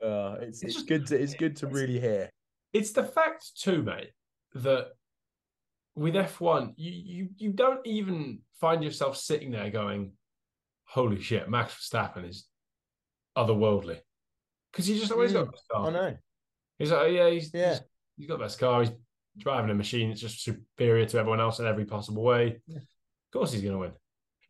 Uh, 0.01 0.37
it's 0.41 0.61
It's 0.61 0.63
it's 0.63 0.73
just- 0.75 0.87
good 0.87 1.07
to 1.07 1.21
it's 1.21 1.33
good 1.33 1.55
to 1.57 1.67
really 1.67 1.99
hear. 1.99 2.29
it's 2.73 2.91
the 2.91 3.03
fact 3.03 3.51
too, 3.59 3.81
mate, 3.81 4.11
that 4.53 4.89
with 5.95 6.13
F1, 6.15 6.73
you 6.77 6.91
you 6.91 7.29
you 7.37 7.51
don't 7.51 7.85
even 7.85 8.41
find 8.59 8.83
yourself 8.83 9.17
sitting 9.17 9.51
there 9.51 9.69
going, 9.71 10.13
"Holy 10.85 11.19
shit, 11.21 11.49
Max 11.49 11.73
Verstappen 11.75 12.27
is 12.29 12.47
otherworldly," 13.35 13.99
because 14.71 14.85
he's 14.85 14.99
just 14.99 15.11
always 15.11 15.33
got 15.33 15.47
Mm, 15.47 15.51
the 15.51 15.57
star. 15.57 15.87
I 15.87 15.89
know. 15.91 16.17
He's 16.77 16.91
like, 16.91 17.11
yeah, 17.11 17.29
he's, 17.29 17.51
Yeah. 17.53 17.69
he's 17.71 17.81
he's 18.17 18.27
got 18.27 18.37
the 18.37 18.43
best 18.45 18.59
car. 18.59 18.83
He's 18.83 18.91
driving 19.37 19.71
a 19.71 19.75
machine 19.75 20.09
that's 20.09 20.21
just 20.21 20.43
superior 20.43 21.05
to 21.07 21.17
everyone 21.17 21.39
else 21.39 21.59
in 21.59 21.65
every 21.65 21.85
possible 21.85 22.21
way. 22.23 22.61
Yeah. 22.67 22.77
Of 22.77 23.31
course, 23.31 23.51
he's 23.51 23.61
going 23.61 23.73
to 23.73 23.79
win. 23.79 23.93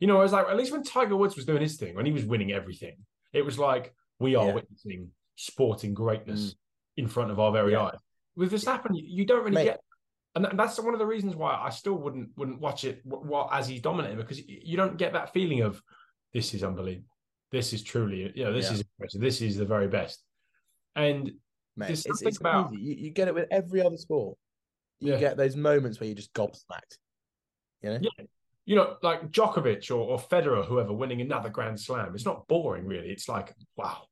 You 0.00 0.06
know, 0.06 0.18
I 0.18 0.22
was 0.22 0.32
like 0.32 0.46
at 0.46 0.56
least 0.56 0.72
when 0.72 0.82
Tiger 0.82 1.16
Woods 1.16 1.36
was 1.36 1.44
doing 1.46 1.62
his 1.62 1.76
thing, 1.78 1.94
when 1.94 2.06
he 2.06 2.12
was 2.12 2.24
winning 2.26 2.52
everything, 2.52 3.04
it 3.32 3.42
was 3.42 3.58
like 3.58 3.94
we 4.18 4.34
are 4.34 4.48
Yeah. 4.48 4.54
witnessing 4.54 5.10
sporting 5.38 5.94
greatness 5.94 6.50
mm. 6.50 6.54
in 6.96 7.06
front 7.06 7.30
of 7.30 7.38
our 7.38 7.52
very 7.52 7.72
Yeah. 7.72 7.84
eyes. 7.84 7.98
With 8.36 8.52
Verstappen, 8.52 8.90
you, 8.92 9.04
you 9.06 9.24
don't 9.24 9.44
really 9.44 9.54
Mate. 9.54 9.64
get, 9.64 9.80
and 10.34 10.58
that's 10.58 10.78
one 10.80 10.94
of 10.94 10.98
the 10.98 11.06
reasons 11.06 11.36
why 11.36 11.54
I 11.54 11.70
still 11.70 11.94
wouldn't 11.94 12.36
wouldn't 12.36 12.60
watch 12.60 12.84
it 12.84 13.00
while, 13.04 13.48
as 13.52 13.68
he's 13.68 13.80
dominating 13.80 14.16
because 14.18 14.40
you 14.46 14.76
don't 14.76 14.96
get 14.96 15.12
that 15.12 15.32
feeling 15.32 15.62
of 15.62 15.80
this 16.34 16.54
is 16.54 16.62
unbelievable, 16.62 17.08
this 17.52 17.72
is 17.72 17.82
truly, 17.82 18.32
you 18.34 18.44
know, 18.44 18.52
this 18.52 18.66
Yeah. 18.66 18.74
is 18.74 18.80
impressive, 18.82 19.20
this 19.20 19.40
is 19.40 19.56
the 19.56 19.64
very 19.64 19.88
best, 19.88 20.22
and 20.94 21.30
Mate, 21.76 21.90
it's, 21.90 22.06
it's 22.22 22.38
about-. 22.38 22.72
You, 22.72 22.94
you 22.94 23.10
get 23.10 23.28
it 23.28 23.34
with 23.34 23.46
every 23.52 23.80
other 23.80 23.96
sport. 23.96 24.36
You 25.00 25.12
Yeah. 25.12 25.20
get 25.20 25.36
those 25.36 25.54
moments 25.54 26.00
where 26.00 26.08
you 26.08 26.14
just 26.16 26.32
gobsmacked. 26.34 26.98
You 27.82 27.90
know? 27.90 27.98
Yeah. 28.02 28.24
you 28.66 28.74
know, 28.74 28.96
like 29.02 29.30
Djokovic 29.30 29.88
or, 29.92 30.00
or 30.00 30.18
Federer, 30.18 30.66
whoever 30.66 30.92
winning 30.92 31.20
another 31.20 31.48
Grand 31.48 31.78
Slam. 31.80 32.14
It's 32.14 32.26
not 32.26 32.46
boring, 32.48 32.84
really. 32.84 33.08
It's 33.10 33.28
like, 33.28 33.54
wow, 33.76 34.02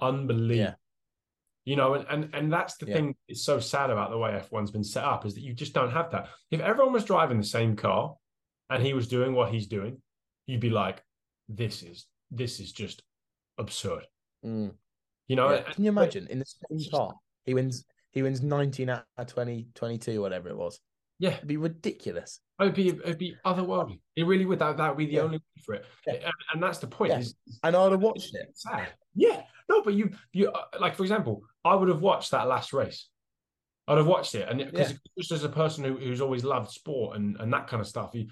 unbelievable. 0.00 0.56
Yeah. 0.56 0.74
You 1.64 1.74
know, 1.76 1.94
and, 1.94 2.06
and 2.08 2.34
and 2.34 2.52
that's 2.52 2.76
the 2.76 2.86
Yeah. 2.86 2.94
thing 2.94 3.16
that's 3.28 3.42
so 3.42 3.58
sad 3.58 3.90
about 3.90 4.10
the 4.10 4.18
way 4.18 4.30
F1's 4.50 4.70
been 4.70 4.84
set 4.84 5.02
up 5.04 5.26
is 5.26 5.34
that 5.34 5.40
you 5.40 5.52
just 5.52 5.72
don't 5.72 5.90
have 5.90 6.10
that. 6.12 6.28
If 6.50 6.60
everyone 6.60 6.92
was 6.92 7.04
driving 7.04 7.38
the 7.38 7.44
same 7.46 7.74
car 7.74 8.14
and 8.70 8.82
he 8.82 8.92
was 8.94 9.08
doing 9.08 9.34
what 9.34 9.52
he's 9.52 9.66
doing, 9.66 10.00
you'd 10.46 10.60
be 10.60 10.70
like, 10.70 11.02
this 11.48 11.82
is 11.82 12.06
this 12.30 12.60
is 12.60 12.72
just 12.72 13.02
absurd. 13.58 14.06
Mm, 14.44 14.74
You 15.28 15.36
know, 15.36 15.50
yeah. 15.50 15.56
and- 15.64 15.74
Can 15.74 15.84
you 15.84 15.90
imagine 15.90 16.26
in 16.28 16.38
the 16.38 16.44
same 16.46 16.90
car? 16.90 17.14
He 17.44 17.54
wins 17.54 17.84
he 18.12 18.22
wins 18.22 18.42
19 18.42 18.88
out 18.88 19.04
of 19.18 19.26
20, 19.26 19.68
22, 19.74 20.20
whatever 20.22 20.48
it 20.48 20.56
was. 20.56 20.80
Yeah, 21.18 21.34
It'd 21.36 21.48
be 21.48 21.56
ridiculous. 21.56 22.40
it'd 22.60 22.74
be 22.74 22.88
it'd 22.90 23.18
be 23.18 23.34
otherworldly. 23.44 24.00
It 24.14 24.24
really 24.24 24.44
would. 24.46 24.58
That 24.60 24.76
that 24.76 24.90
would 24.90 24.98
be 24.98 25.06
the 25.06 25.12
Yeah. 25.14 25.20
only 25.22 25.38
way 25.38 25.62
for 25.64 25.74
it. 25.74 25.84
Yeah. 26.06 26.14
And, 26.14 26.32
and 26.54 26.62
that's 26.62 26.78
the 26.78 26.86
point. 26.86 27.10
Yeah. 27.10 27.18
Is 27.18 27.34
And 27.64 27.74
I'd 27.74 27.90
have 27.92 28.02
watched 28.02 28.34
it. 28.34 28.50
Sad. 28.54 28.88
Yeah. 29.16 29.42
No, 29.68 29.82
but 29.82 29.94
you 29.94 30.10
you 30.32 30.50
uh, 30.50 30.64
like 30.80 30.94
for 30.94 31.02
example, 31.02 31.42
I 31.64 31.74
would 31.74 31.88
have 31.88 32.02
watched 32.02 32.30
that 32.30 32.46
last 32.48 32.72
race. 32.72 33.08
I'd 33.88 33.98
have 33.98 34.06
watched 34.06 34.34
it, 34.34 34.48
and 34.48 34.58
because 34.58 34.92
Yeah. 34.92 34.96
just 35.18 35.32
as 35.32 35.44
a 35.44 35.48
person 35.48 35.84
who, 35.84 35.96
who's 35.96 36.20
always 36.20 36.44
loved 36.44 36.70
sport 36.70 37.16
and 37.16 37.36
and 37.40 37.52
that 37.52 37.68
kind 37.68 37.80
of 37.80 37.86
stuff, 37.86 38.10
you, 38.14 38.28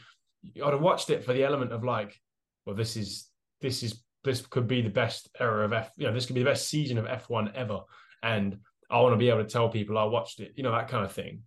I'd 0.65 0.73
have 0.73 0.81
watched 0.83 1.11
it 1.11 1.25
for 1.25 1.33
the 1.33 1.45
element 1.45 1.73
of 1.73 1.85
like, 1.85 2.21
well, 2.67 2.75
this 2.77 2.97
is 2.97 3.29
this 3.61 3.83
is 3.83 4.03
this 4.25 4.41
could 4.47 4.67
be 4.67 4.81
the 4.83 4.89
best 4.91 5.29
era 5.39 5.65
of 5.65 5.73
F. 5.73 5.91
You 5.97 6.07
know, 6.07 6.13
this 6.13 6.27
could 6.27 6.35
be 6.35 6.43
the 6.43 6.51
best 6.51 6.69
season 6.69 6.99
of 6.99 7.07
F 7.07 7.29
one 7.29 7.53
ever, 7.55 7.81
and 8.23 8.59
I 8.91 9.01
want 9.01 9.13
to 9.13 9.17
be 9.19 9.29
able 9.29 9.45
to 9.45 9.51
tell 9.51 9.69
people 9.69 9.99
I 9.99 10.05
watched 10.05 10.41
it. 10.41 10.53
You 10.57 10.63
know, 10.63 10.73
that 10.73 10.89
kind 10.89 11.05
of 11.05 11.13
thing. 11.13 11.43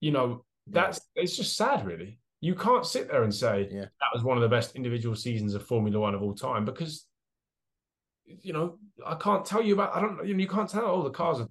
You 0.00 0.10
know, 0.10 0.44
That's 0.66 1.00
it's 1.14 1.36
just 1.36 1.56
sad, 1.56 1.86
really. 1.86 2.18
You 2.40 2.54
can't 2.56 2.84
sit 2.84 3.08
there 3.08 3.22
and 3.22 3.32
say 3.34 3.68
Yeah. 3.70 3.82
that 4.00 4.12
was 4.12 4.24
one 4.24 4.36
of 4.36 4.42
the 4.42 4.48
best 4.48 4.74
individual 4.74 5.14
seasons 5.14 5.54
of 5.54 5.64
Formula 5.64 5.98
One 6.00 6.14
of 6.14 6.22
all 6.22 6.34
time 6.34 6.64
because 6.64 7.06
you 8.42 8.52
know 8.52 8.78
I 9.04 9.14
can't 9.16 9.44
tell 9.44 9.62
you 9.62 9.74
about. 9.74 9.94
I 9.94 10.00
don't. 10.00 10.26
You 10.26 10.34
know, 10.34 10.40
you 10.40 10.48
can't 10.48 10.68
tell. 10.68 10.84
Oh, 10.84 11.02
the 11.02 11.10
cars 11.10 11.40
are 11.40 11.48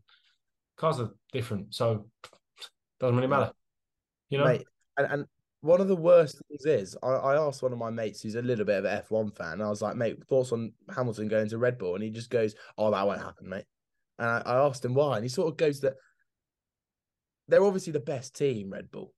cars 0.77 0.99
are 0.99 1.11
different, 1.31 1.73
so 1.73 2.07
doesn't 2.99 3.15
really 3.15 3.27
matter. 3.27 3.51
You 4.29 4.39
know, 4.39 4.45
Mate, 4.45 4.65
and, 4.97 5.07
and 5.11 5.25
one 5.61 5.79
of 5.79 5.87
the 5.87 5.95
worst 5.95 6.41
things 6.47 6.65
is 6.65 6.97
I, 7.03 7.07
I 7.07 7.47
asked 7.47 7.61
one 7.61 7.71
of 7.71 7.77
my 7.77 7.91
mates 7.91 8.21
who's 8.21 8.35
a 8.35 8.41
little 8.41 8.65
bit 8.65 8.79
of 8.79 8.85
an 8.85 9.01
F1 9.03 9.35
fan. 9.35 9.53
And 9.53 9.63
I 9.63 9.69
was 9.69 9.81
like, 9.81 9.95
mate, 9.95 10.23
thoughts 10.27 10.51
on 10.51 10.73
Hamilton 10.93 11.27
going 11.27 11.49
to 11.49 11.57
Red 11.57 11.77
Bull? 11.77 11.95
And 11.95 12.03
he 12.03 12.09
just 12.09 12.31
goes, 12.31 12.55
Oh, 12.77 12.89
that 12.91 13.05
won't 13.05 13.21
happen, 13.21 13.47
mate. 13.47 13.65
And 14.17 14.27
I, 14.27 14.41
I 14.45 14.65
asked 14.65 14.83
him 14.83 14.95
why, 14.95 15.15
and 15.15 15.23
he 15.23 15.29
sort 15.29 15.49
of 15.49 15.57
goes 15.57 15.81
that 15.81 15.93
they're 17.47 17.63
obviously 17.63 17.93
the 17.93 17.99
best 17.99 18.35
team, 18.35 18.71
Red 18.71 18.89
Bull. 18.91 19.13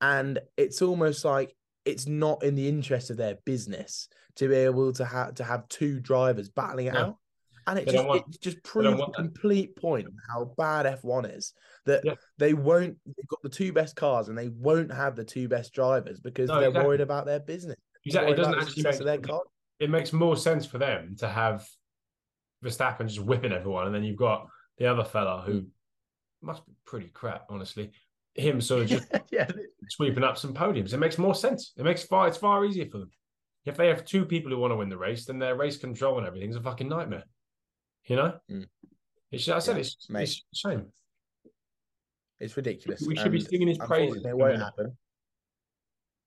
And 0.00 0.38
it's 0.56 0.82
almost 0.82 1.24
like 1.24 1.54
it's 1.84 2.06
not 2.06 2.42
in 2.42 2.54
the 2.54 2.68
interest 2.68 3.10
of 3.10 3.16
their 3.16 3.36
business 3.44 4.08
to 4.36 4.48
be 4.48 4.54
able 4.54 4.92
to 4.94 5.04
have 5.04 5.34
to 5.34 5.44
have 5.44 5.68
two 5.68 6.00
drivers 6.00 6.48
battling 6.48 6.86
it 6.86 6.94
Yeah. 6.94 7.02
out. 7.06 7.18
And 7.66 7.78
it 7.78 7.86
They 7.86 7.92
just 7.92 8.06
want- 8.06 8.34
it 8.34 8.40
just 8.40 8.62
proves 8.64 8.98
the 8.98 9.06
complete 9.14 9.76
point 9.76 10.08
how 10.28 10.46
bad 10.56 10.84
F1 10.86 11.24
is. 11.26 11.54
That 11.86 12.04
Yeah. 12.04 12.14
they 12.38 12.54
won't 12.54 12.98
they've 13.06 13.28
got 13.28 13.42
the 13.42 13.48
two 13.48 13.72
best 13.72 13.94
cars 13.96 14.28
and 14.28 14.36
they 14.36 14.48
won't 14.48 14.92
have 14.92 15.14
the 15.16 15.24
two 15.24 15.48
best 15.48 15.72
drivers 15.72 16.18
because 16.20 16.48
No, 16.48 16.58
they're 16.60 16.68
exactly. 16.68 16.86
worried 16.88 17.00
about 17.00 17.26
their 17.26 17.40
business. 17.40 17.76
exactly. 18.04 18.32
It 18.32 18.36
doesn't 18.36 18.54
actually 18.58 18.82
make 18.82 18.98
their 18.98 19.18
car. 19.18 19.42
it 19.78 19.90
makes 19.90 20.12
more 20.12 20.36
sense 20.36 20.64
for 20.64 20.78
them 20.78 21.16
to 21.16 21.28
have 21.28 21.68
Verstappen 22.64 23.08
just 23.08 23.18
whipping 23.18 23.50
everyone, 23.52 23.86
and 23.86 23.94
then 23.94 24.04
you've 24.04 24.16
got 24.16 24.48
the 24.78 24.86
other 24.86 25.02
fella 25.04 25.42
who 25.42 25.66
must 26.40 26.64
be 26.64 26.72
pretty 26.84 27.08
crap, 27.08 27.46
honestly. 27.50 27.92
Him 28.34 28.60
sort 28.60 28.82
of 28.82 28.88
just 28.88 29.06
yeah, 29.30 29.48
sweeping 29.90 30.24
up 30.24 30.38
some 30.38 30.54
podiums. 30.54 30.92
It 30.92 30.98
makes 30.98 31.18
more 31.18 31.34
sense. 31.34 31.72
It 31.76 31.84
makes 31.84 32.02
far 32.02 32.28
it's 32.28 32.38
far 32.38 32.64
easier 32.64 32.86
for 32.86 32.98
them. 32.98 33.10
If 33.64 33.76
they 33.76 33.88
have 33.88 34.04
two 34.04 34.24
people 34.24 34.50
who 34.50 34.58
want 34.58 34.72
to 34.72 34.76
win 34.76 34.88
the 34.88 34.96
race, 34.96 35.26
then 35.26 35.38
their 35.38 35.54
race 35.54 35.76
control 35.76 36.18
and 36.18 36.26
everything's 36.26 36.56
a 36.56 36.60
fucking 36.60 36.88
nightmare. 36.88 37.24
You 38.06 38.16
know? 38.16 38.34
Mm. 38.50 38.66
It's 39.30 39.48
I 39.48 39.58
said 39.60 39.76
Yeah, 39.76 39.80
it's, 39.80 40.10
mate. 40.10 40.22
it's 40.22 40.44
a 40.52 40.56
shame. 40.56 40.86
it's 42.40 42.56
ridiculous. 42.56 43.02
We 43.06 43.16
should 43.16 43.32
be 43.32 43.40
singing 43.40 43.68
his 43.68 43.78
praises. 43.78 44.24
It 44.24 44.36
won't 44.36 44.58
happen. 44.58 44.96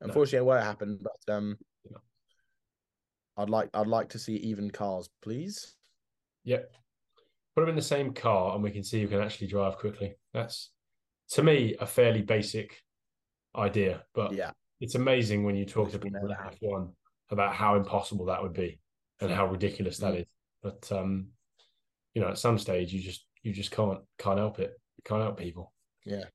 Unfortunately, 0.01 0.39
it 0.39 0.45
won't 0.45 0.63
happen. 0.63 0.99
But 1.01 1.33
um, 1.33 1.57
No. 1.89 1.97
I'd 3.37 3.49
like 3.49 3.69
I'd 3.73 3.87
like 3.87 4.09
to 4.09 4.19
see 4.19 4.35
even 4.37 4.69
cars, 4.71 5.09
please. 5.21 5.75
Yep. 6.45 6.71
Put 7.55 7.61
them 7.61 7.69
in 7.69 7.75
the 7.75 7.81
same 7.81 8.13
car 8.13 8.53
and 8.53 8.63
we 8.63 8.71
can 8.71 8.83
see 8.83 9.01
who 9.01 9.07
can 9.07 9.21
actually 9.21 9.47
drive 9.47 9.77
quickly. 9.77 10.15
That's 10.33 10.71
to 11.31 11.43
me 11.43 11.75
a 11.79 11.85
fairly 11.85 12.21
basic 12.21 12.81
idea, 13.55 14.03
but 14.13 14.33
Yeah, 14.33 14.51
it's 14.79 14.95
amazing 14.95 15.43
when 15.43 15.55
you 15.55 15.65
talk 15.65 15.91
to 15.91 15.99
people 15.99 16.19
in 16.29 16.35
have. 16.35 16.53
F1 16.61 16.93
about 17.31 17.55
how 17.55 17.75
impossible 17.75 18.25
that 18.25 18.41
would 18.43 18.53
be 18.53 18.79
and 19.21 19.31
how 19.31 19.47
ridiculous 19.47 19.97
that 19.97 20.13
Mm. 20.13 20.19
is. 20.21 20.25
But 20.61 20.91
um, 20.91 21.27
you 22.13 22.21
know, 22.21 22.29
at 22.29 22.37
some 22.37 22.57
stage 22.57 22.93
you 22.93 23.01
just 23.01 23.25
you 23.43 23.53
just 23.53 23.71
can't 23.71 23.99
can't 24.17 24.39
help 24.39 24.59
it. 24.59 24.71
You 24.97 25.01
can't 25.03 25.21
help 25.21 25.37
people. 25.37 25.73
Yeah. 26.05 26.25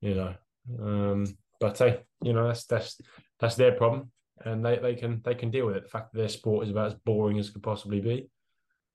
You 0.00 0.14
know. 0.14 0.34
Um, 0.80 1.26
but 1.60 1.78
hey, 1.78 2.00
you 2.22 2.32
know, 2.32 2.46
that's 2.46 2.64
that's 2.66 3.00
that's 3.40 3.56
their 3.56 3.72
problem. 3.72 4.10
And 4.44 4.64
they, 4.64 4.78
they 4.78 4.94
can 4.94 5.20
they 5.24 5.34
can 5.34 5.50
deal 5.50 5.66
with 5.66 5.76
it. 5.76 5.84
The 5.84 5.88
fact 5.88 6.12
that 6.12 6.18
their 6.18 6.28
sport 6.28 6.64
is 6.64 6.70
about 6.70 6.86
as 6.88 6.94
boring 6.94 7.38
as 7.38 7.50
could 7.50 7.62
possibly 7.62 8.00
be. 8.00 8.28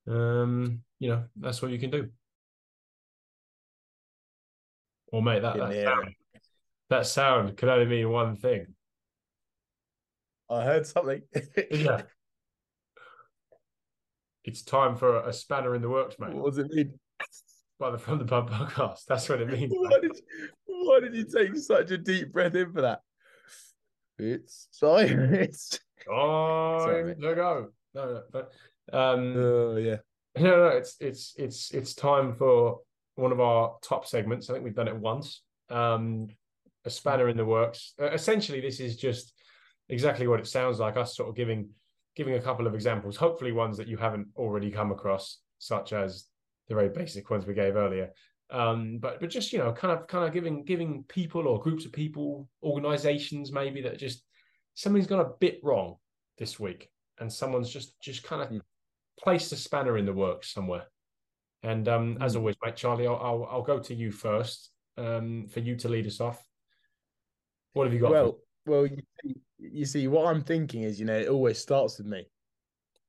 Um, 0.07 0.81
you 0.99 1.09
know, 1.09 1.23
that's 1.35 1.61
what 1.61 1.71
you 1.71 1.79
can 1.79 1.89
do. 1.91 2.09
Or 5.11 5.21
mate, 5.23 5.41
that, 5.41 5.57
that 5.57 5.73
sound, 5.83 6.15
that 6.89 7.05
sound 7.05 7.57
could 7.57 7.69
only 7.69 7.85
mean 7.85 8.09
one 8.09 8.35
thing. 8.35 8.67
I 10.49 10.63
heard 10.63 10.85
something. 10.87 11.21
Yeah. 11.71 12.01
It's 14.45 14.63
time 14.63 14.95
for 14.95 15.19
a 15.27 15.33
spanner 15.33 15.75
in 15.75 15.81
the 15.81 15.89
works, 15.89 16.15
mate. 16.17 16.33
what 16.33 16.55
does 16.55 16.57
it 16.59 16.71
mean? 16.71 16.97
By 17.79 17.91
the 17.91 17.97
From 17.99 18.17
the 18.17 18.25
Pub 18.25 18.49
podcast. 18.49 19.05
That's 19.07 19.29
what 19.29 19.41
it 19.41 19.47
means. 19.51 19.71
Why 19.75 19.99
did 20.01 20.11
you, 20.15 20.49
why 20.87 20.99
did 21.01 21.13
you 21.13 21.25
take 21.25 21.55
such 21.55 21.91
a 21.91 21.97
deep 21.97 22.31
breath 22.31 22.55
in 22.55 22.71
for 22.73 22.81
that? 22.81 23.01
It's 24.17 24.67
silence. 24.71 25.79
Sorry, 26.07 27.13
Time 27.13 27.21
to 27.21 27.35
go. 27.35 27.67
No, 27.93 28.05
no, 28.05 28.21
but 28.31 28.51
um, 28.91 29.35
Oh 29.37 29.75
yeah. 29.75 29.97
no, 30.37 30.49
no, 30.49 30.67
it's 30.69 30.95
it's 30.99 31.35
it's 31.37 31.71
it's 31.71 31.93
time 31.93 32.33
for 32.33 32.79
one 33.19 33.31
of 33.31 33.39
our 33.39 33.75
top 33.81 34.05
segments. 34.07 34.49
I 34.49 34.53
think 34.53 34.63
we've 34.63 34.75
done 34.75 34.87
it 34.87 34.95
once. 34.95 35.41
Um, 35.69 36.27
a 36.85 36.89
spanner 36.89 37.29
in 37.29 37.37
the 37.37 37.45
works. 37.45 37.93
Uh, 38.01 38.09
essentially, 38.11 38.61
this 38.61 38.79
is 38.79 38.95
just 38.95 39.33
exactly 39.89 40.27
what 40.27 40.39
it 40.39 40.47
sounds 40.47 40.79
like. 40.79 40.97
Us 40.97 41.15
sort 41.15 41.29
of 41.29 41.35
giving 41.35 41.69
giving 42.15 42.35
a 42.35 42.41
couple 42.41 42.67
of 42.67 42.73
examples, 42.73 43.15
hopefully 43.15 43.51
ones 43.51 43.77
that 43.77 43.87
you 43.87 43.97
haven't 43.97 44.27
already 44.35 44.71
come 44.71 44.91
across, 44.91 45.39
such 45.59 45.93
as 45.93 46.25
the 46.67 46.75
very 46.75 46.89
basic 46.89 47.29
ones 47.29 47.45
we 47.45 47.53
gave 47.53 47.75
earlier. 47.75 48.09
Um, 48.49 48.97
but 48.99 49.19
but 49.19 49.29
just 49.29 49.53
you 49.53 49.59
know, 49.59 49.71
kind 49.73 49.97
of 49.97 50.07
kind 50.07 50.25
of 50.25 50.33
giving 50.33 50.63
giving 50.63 51.03
people 51.03 51.47
or 51.47 51.59
groups 51.59 51.85
of 51.85 51.91
people, 51.91 52.47
organizations 52.63 53.51
maybe 53.51 53.81
that 53.81 53.99
just 53.99 54.23
something's 54.73 55.07
gone 55.07 55.19
a 55.19 55.29
bit 55.39 55.59
wrong 55.63 55.97
this 56.37 56.59
week, 56.59 56.89
and 57.19 57.31
someone's 57.31 57.69
just 57.69 57.99
just 58.01 58.23
kind 58.23 58.41
of 58.41 58.49
Hmm. 58.49 58.57
placed 59.19 59.51
a 59.51 59.55
spanner 59.57 59.97
in 59.97 60.05
the 60.05 60.13
works 60.13 60.53
somewhere. 60.53 60.85
And 61.63 61.87
um, 61.87 62.17
as 62.21 62.33
Hmm. 62.33 62.39
always, 62.39 62.55
mate, 62.63 62.75
Charlie, 62.75 63.07
I'll, 63.07 63.17
I'll 63.17 63.47
I'll 63.51 63.61
go 63.61 63.79
to 63.79 63.93
you 63.93 64.11
first 64.11 64.71
um, 64.97 65.47
for 65.47 65.59
you 65.59 65.75
to 65.77 65.89
lead 65.89 66.07
us 66.07 66.21
off. 66.21 66.41
What 67.73 67.85
have 67.85 67.93
you 67.93 67.99
got? 67.99 68.09
for 68.09 68.13
Well, 68.13 68.39
well, 68.65 68.85
you 68.87 69.01
see, 69.23 69.35
you 69.57 69.85
see, 69.85 70.07
what 70.07 70.27
I'm 70.27 70.41
thinking 70.41 70.83
is, 70.83 70.99
you 70.99 71.05
know, 71.05 71.17
it 71.17 71.27
always 71.27 71.59
starts 71.59 71.97
with 71.97 72.07
me. 72.07 72.27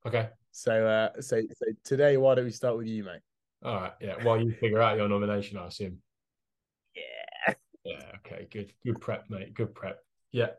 okay, 0.06 0.30
So, 0.52 0.86
uh, 0.86 1.20
so, 1.20 1.40
so 1.40 1.66
today, 1.84 2.16
why 2.16 2.34
don't 2.34 2.44
we 2.44 2.50
start 2.50 2.76
with 2.76 2.86
you, 2.86 3.04
mate? 3.04 3.20
all 3.62 3.74
right, 3.76 3.92
yeah. 4.00 4.14
While 4.24 4.40
you 4.40 4.52
figure 4.60 4.80
out 4.80 4.96
your 4.96 5.08
nomination, 5.08 5.58
I 5.58 5.66
assume. 5.66 5.98
Yeah. 6.94 7.54
Yeah. 7.84 8.02
Okay. 8.16 8.48
Good. 8.50 8.72
Good 8.84 9.00
prep, 9.00 9.30
mate. 9.30 9.54
Good 9.54 9.74
prep. 9.74 10.00
Yeah. 10.32 10.50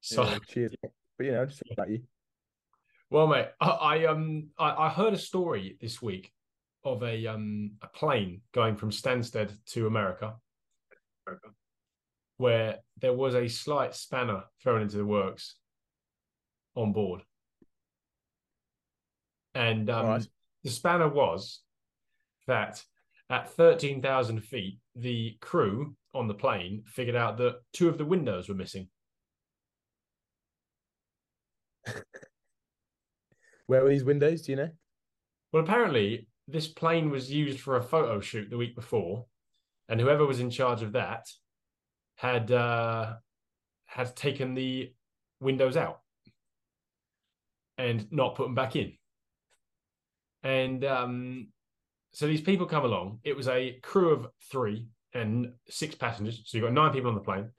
So, 0.00 0.24
Yeah, 0.24 0.38
cheers. 0.46 0.74
But 1.16 1.26
you 1.26 1.32
know, 1.32 1.46
just 1.46 1.62
about 1.70 1.90
you. 1.90 2.02
well, 3.10 3.26
mate, 3.26 3.48
I, 3.60 3.68
I 3.68 4.04
um 4.06 4.48
I, 4.58 4.86
I 4.86 4.88
heard 4.88 5.14
a 5.14 5.18
story 5.18 5.76
this 5.80 6.02
week 6.02 6.32
of 6.84 7.02
a 7.02 7.26
um 7.26 7.72
a 7.82 7.88
plane 7.88 8.42
going 8.52 8.76
from 8.76 8.90
Stansted 8.90 9.52
to 9.66 9.86
America, 9.86 10.34
where 12.36 12.78
there 13.00 13.12
was 13.12 13.34
a 13.34 13.48
slight 13.48 13.94
spanner 13.94 14.44
thrown 14.62 14.82
into 14.82 14.96
the 14.96 15.06
works 15.06 15.56
on 16.74 16.92
board, 16.92 17.22
and 19.54 19.88
um, 19.90 20.06
Right. 20.06 20.28
the 20.62 20.70
spanner 20.70 21.08
was 21.08 21.62
that 22.46 22.84
at 23.30 23.50
thirteen 23.50 24.02
thousand 24.02 24.40
feet, 24.40 24.78
the 24.94 25.36
crew 25.40 25.96
on 26.12 26.28
the 26.28 26.34
plane 26.34 26.82
figured 26.86 27.16
out 27.16 27.38
that 27.38 27.60
two 27.72 27.88
of 27.88 27.96
the 27.98 28.04
windows 28.04 28.48
were 28.48 28.54
missing. 28.54 28.88
Where 33.66 33.82
were 33.82 33.88
these 33.88 34.04
windows? 34.04 34.42
Do 34.42 34.52
you 34.52 34.56
know? 34.56 34.70
Well, 35.52 35.62
apparently, 35.62 36.28
this 36.46 36.68
plane 36.68 37.10
was 37.10 37.30
used 37.30 37.60
for 37.60 37.76
a 37.76 37.82
photo 37.82 38.20
shoot 38.20 38.50
the 38.50 38.56
week 38.56 38.74
before, 38.74 39.26
and 39.88 40.00
whoever 40.00 40.26
was 40.26 40.40
in 40.40 40.50
charge 40.50 40.82
of 40.82 40.92
that 40.92 41.26
had 42.16 42.50
uh, 42.50 43.14
had 43.86 44.14
taken 44.14 44.54
the 44.54 44.92
windows 45.40 45.76
out 45.76 46.00
and 47.78 48.10
not 48.12 48.34
put 48.34 48.44
them 48.44 48.54
back 48.54 48.76
in. 48.76 48.92
And 50.42 50.84
um, 50.84 51.48
so 52.12 52.26
these 52.26 52.40
people 52.40 52.66
come 52.66 52.84
along. 52.84 53.18
It 53.24 53.36
was 53.36 53.48
a 53.48 53.78
crew 53.82 54.10
of 54.10 54.28
three 54.50 54.86
and 55.14 55.52
six 55.68 55.94
passengers, 55.94 56.42
so 56.44 56.58
you've 56.58 56.66
got 56.66 56.72
nine 56.72 56.92
people 56.92 57.08
on 57.08 57.14
the 57.14 57.20
plane. 57.20 57.50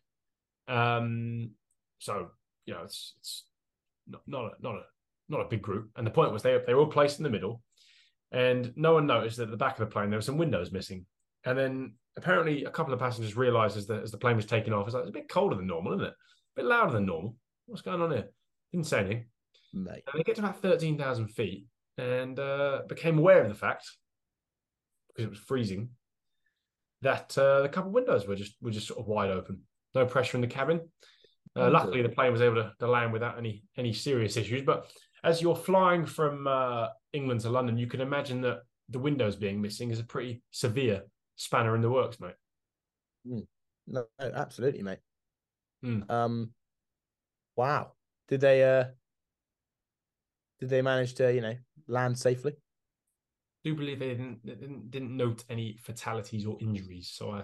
Um, 0.68 1.52
so 2.00 2.30
you 2.66 2.74
know 2.74 2.82
it's 2.84 3.14
it's 3.20 3.46
not 4.08 4.22
not 4.28 4.46
a, 4.46 4.52
not 4.62 4.76
a 4.76 4.82
not 5.30 5.42
a 5.42 5.50
big 5.50 5.62
group. 5.62 5.90
And 5.96 6.06
the 6.06 6.12
point 6.12 6.32
was 6.32 6.44
they 6.44 6.58
they 6.66 6.74
were 6.74 6.82
all 6.82 6.88
placed 6.88 7.20
in 7.20 7.24
the 7.24 7.30
middle, 7.30 7.62
and 8.32 8.74
no 8.76 8.94
one 8.94 9.08
noticed 9.08 9.38
that 9.38 9.44
at 9.44 9.52
the 9.52 9.58
back 9.58 9.80
of 9.80 9.88
the 9.88 9.94
plane 9.94 10.10
there 10.10 10.18
were 10.18 10.24
some 10.24 10.38
windows 10.38 10.72
missing. 10.72 11.06
And 11.46 11.58
then 11.58 11.94
apparently 12.18 12.64
a 12.64 12.72
couple 12.72 12.94
of 12.94 13.00
passengers 13.00 13.38
realised 13.38 13.78
as 13.78 13.88
the 13.88 14.02
as 14.02 14.12
the 14.12 14.18
plane 14.18 14.36
was 14.36 14.46
taking 14.46 14.74
off, 14.74 14.88
it's 14.88 14.96
like 14.96 15.04
it's 15.04 15.10
a 15.10 15.14
bit 15.14 15.30
colder 15.30 15.56
than 15.56 15.68
normal, 15.68 15.94
isn't 15.94 16.06
it? 16.06 16.14
A 16.14 16.62
bit 16.62 16.66
louder 16.66 16.94
than 16.94 17.06
normal. 17.06 17.36
What's 17.68 17.82
going 17.82 18.02
on 18.02 18.12
here? 18.12 18.30
Didn't 18.72 18.88
say 18.88 19.00
anything. 19.00 19.26
Mate. 19.74 20.04
And 20.12 20.20
they 20.20 20.24
get 20.24 20.36
to 20.36 20.42
about 20.42 20.62
thirteen 20.62 20.98
thousand 20.98 21.28
feet 21.28 21.66
and 21.98 22.40
uh, 22.40 22.82
became 22.88 23.18
aware 23.18 23.44
of 23.44 23.50
the 23.50 23.56
fact 23.56 23.90
because 25.08 25.26
it 25.26 25.30
was 25.30 25.40
freezing 25.40 25.90
that 27.02 27.38
uh, 27.38 27.62
the 27.62 27.70
couple 27.70 27.92
windows 27.92 28.28
were 28.28 28.36
just 28.36 28.56
were 28.62 28.72
just 28.72 28.88
sort 28.88 29.00
of 29.00 29.08
wide 29.08 29.30
open, 29.30 29.62
no 29.94 30.06
pressure 30.06 30.38
in 30.38 30.42
the 30.42 30.48
cabin. 30.48 30.82
Uh, 31.58 31.70
luckily, 31.70 32.02
the 32.02 32.10
plane 32.10 32.34
was 32.34 32.42
able 32.42 32.56
to, 32.56 32.74
to 32.80 32.88
land 32.88 33.14
without 33.14 33.38
any 33.38 33.64
any 33.78 33.94
serious 33.94 34.36
issues. 34.36 34.64
But 34.64 34.92
as 35.26 35.42
you're 35.42 35.56
flying 35.56 36.06
from 36.06 36.48
uh, 36.48 36.90
England 37.12 37.42
to 37.42 37.50
London, 37.50 37.78
you 37.78 37.88
can 37.88 38.00
imagine 38.00 38.42
that 38.42 38.60
the 38.90 39.00
windows 39.00 39.36
being 39.36 39.60
missing 39.60 39.90
is 39.90 40.00
a 40.00 40.04
pretty 40.04 40.44
severe 40.52 41.02
spanner 41.36 41.76
in 41.76 41.82
the 41.82 41.90
works, 41.90 42.20
mate. 42.20 42.36
No, 43.26 43.44
no, 43.88 44.06
absolutely, 44.20 44.84
mate. 44.84 45.00
Mm. 45.84 46.10
Um, 46.10 46.52
wow. 47.56 47.94
Did 48.28 48.42
they? 48.42 48.64
Uh, 48.64 48.86
did 50.60 50.70
they 50.70 50.82
manage 50.82 51.16
to 51.16 51.34
you 51.34 51.42
know 51.42 51.56
land 51.88 52.18
safely? 52.18 52.54
I 52.54 53.70
do 53.70 53.76
believe 53.76 54.00
they 54.00 54.10
didn't, 54.10 54.46
they 54.46 54.54
didn't 54.54 54.92
didn't 54.92 55.18
note 55.18 55.44
any 55.50 55.78
fatalities 55.82 56.46
or 56.46 56.58
injuries, 56.62 57.12
so 57.14 57.32
I 57.32 57.44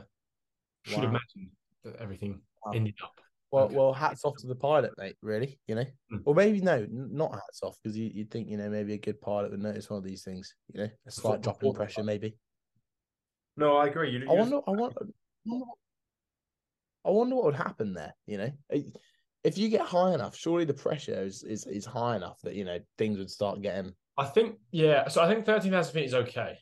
should 0.86 1.04
Wow. 1.04 1.10
imagine 1.10 1.52
that 1.84 1.96
everything 1.98 2.42
Wow. 2.64 2.74
ended 2.74 2.96
up. 3.04 3.20
Well, 3.52 3.66
Okay. 3.66 3.76
well, 3.76 3.92
hats 3.94 4.24
off 4.24 4.38
to 4.38 4.48
the 4.48 4.56
pilot, 4.56 4.94
mate. 4.98 5.18
Really, 5.22 5.60
you 5.68 5.76
know, 5.76 5.86
Mm. 6.12 6.22
or 6.26 6.34
maybe 6.34 6.62
no, 6.62 6.86
not 6.90 7.34
hats 7.34 7.62
off 7.64 7.78
because 7.84 7.98
you 7.98 8.10
you'd 8.14 8.32
think 8.32 8.48
you 8.48 8.58
know 8.58 8.70
maybe 8.70 8.94
a 8.94 8.98
good 8.98 9.20
pilot 9.20 9.52
would 9.52 9.60
notice 9.62 9.90
one 9.90 9.98
of 9.98 10.04
these 10.06 10.24
things. 10.24 10.56
You 10.74 10.82
know, 10.84 10.90
a 11.06 11.12
slight 11.12 11.34
Football 11.36 11.42
drop 11.42 11.56
in 11.64 11.68
pilot. 11.68 11.76
pressure, 11.76 12.04
maybe. 12.04 12.38
No, 13.58 13.76
I 13.78 13.88
agree. 13.88 14.12
You, 14.12 14.26
I 14.30 14.34
wonder. 14.34 14.60
I 14.66 14.72
wonder. 14.72 14.96
I 17.04 17.10
wonder 17.10 17.36
what 17.36 17.46
would 17.46 17.56
happen 17.56 17.94
there. 17.94 18.14
You 18.28 18.38
know, 18.38 18.52
if 19.44 19.58
you 19.58 19.70
get 19.70 19.82
high 19.82 20.14
enough, 20.14 20.36
surely 20.36 20.66
the 20.66 20.74
pressure 20.74 21.22
is 21.22 21.44
is, 21.44 21.66
is 21.66 21.86
high 21.86 22.16
enough 22.16 22.40
that 22.44 22.56
you 22.56 22.64
know 22.64 22.80
things 22.98 23.18
would 23.18 23.30
start 23.30 23.62
getting. 23.62 23.94
I 24.18 24.26
think, 24.26 24.58
yeah. 24.72 25.08
So 25.08 25.22
I 25.22 25.28
think 25.28 25.46
thirteen 25.46 25.72
thousand 25.72 25.94
feet 25.94 26.06
is 26.06 26.14
okay 26.14 26.58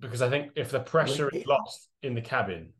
because 0.00 0.22
I 0.22 0.30
think 0.30 0.52
if 0.56 0.70
the 0.70 0.80
pressure 0.80 1.26
Really? 1.26 1.40
is 1.40 1.46
lost 1.46 1.88
in 2.02 2.14
the 2.14 2.20
cabin, 2.22 2.72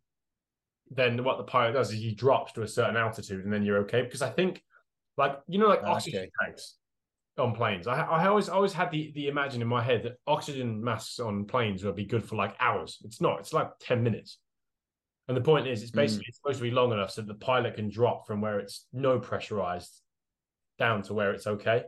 then 0.91 1.22
what 1.24 1.39
the 1.39 1.45
pilot 1.45 1.72
does 1.72 1.93
is 1.93 1.99
he 2.01 2.14
drops 2.14 2.53
to 2.53 2.62
a 2.62 2.68
certain 2.68 2.97
altitude 2.97 3.45
and 3.45 3.53
then 3.53 3.62
you're 3.62 3.78
okay. 3.78 4.03
Because 4.03 4.22
I 4.22 4.30
think, 4.30 4.62
like 5.16 5.39
you 5.49 5.59
know, 5.59 5.68
like 5.68 5.80
Ah, 5.84 5.93
oxygen 5.93 6.28
tanks 6.43 6.76
on 7.39 7.55
planes. 7.55 7.86
I, 7.86 8.01
I 8.03 8.26
always 8.26 8.49
always 8.49 8.72
had 8.72 8.91
the 8.91 9.12
the 9.14 9.28
imagine 9.28 9.62
in 9.62 9.68
my 9.68 9.82
head 9.82 10.03
that 10.05 10.16
oxygen 10.26 10.82
masks 10.82 11.20
on 11.20 11.45
planes 11.45 11.84
would 11.84 11.97
be 11.97 12.05
good 12.05 12.24
for 12.24 12.36
like 12.36 12.55
hours. 12.61 12.99
It's 13.05 13.20
not. 13.20 13.41
It's 13.41 13.53
like 13.53 13.70
ten 13.80 14.03
minutes. 14.03 14.39
And 15.28 15.36
the 15.36 15.43
point 15.43 15.66
is, 15.66 15.82
it's 15.82 15.93
Mm. 15.93 15.97
basically 15.97 16.24
it's 16.28 16.39
supposed 16.39 16.59
to 16.59 16.62
be 16.62 16.70
long 16.70 16.91
enough 16.93 17.11
so 17.11 17.20
that 17.20 17.28
the 17.28 17.34
pilot 17.45 17.74
can 17.74 17.91
drop 17.91 18.26
from 18.26 18.41
where 18.41 18.59
it's 18.61 18.86
no 18.93 19.18
pressurized 19.20 20.01
down 20.78 21.03
to 21.03 21.14
where 21.14 21.32
it's 21.32 21.47
okay. 21.47 21.84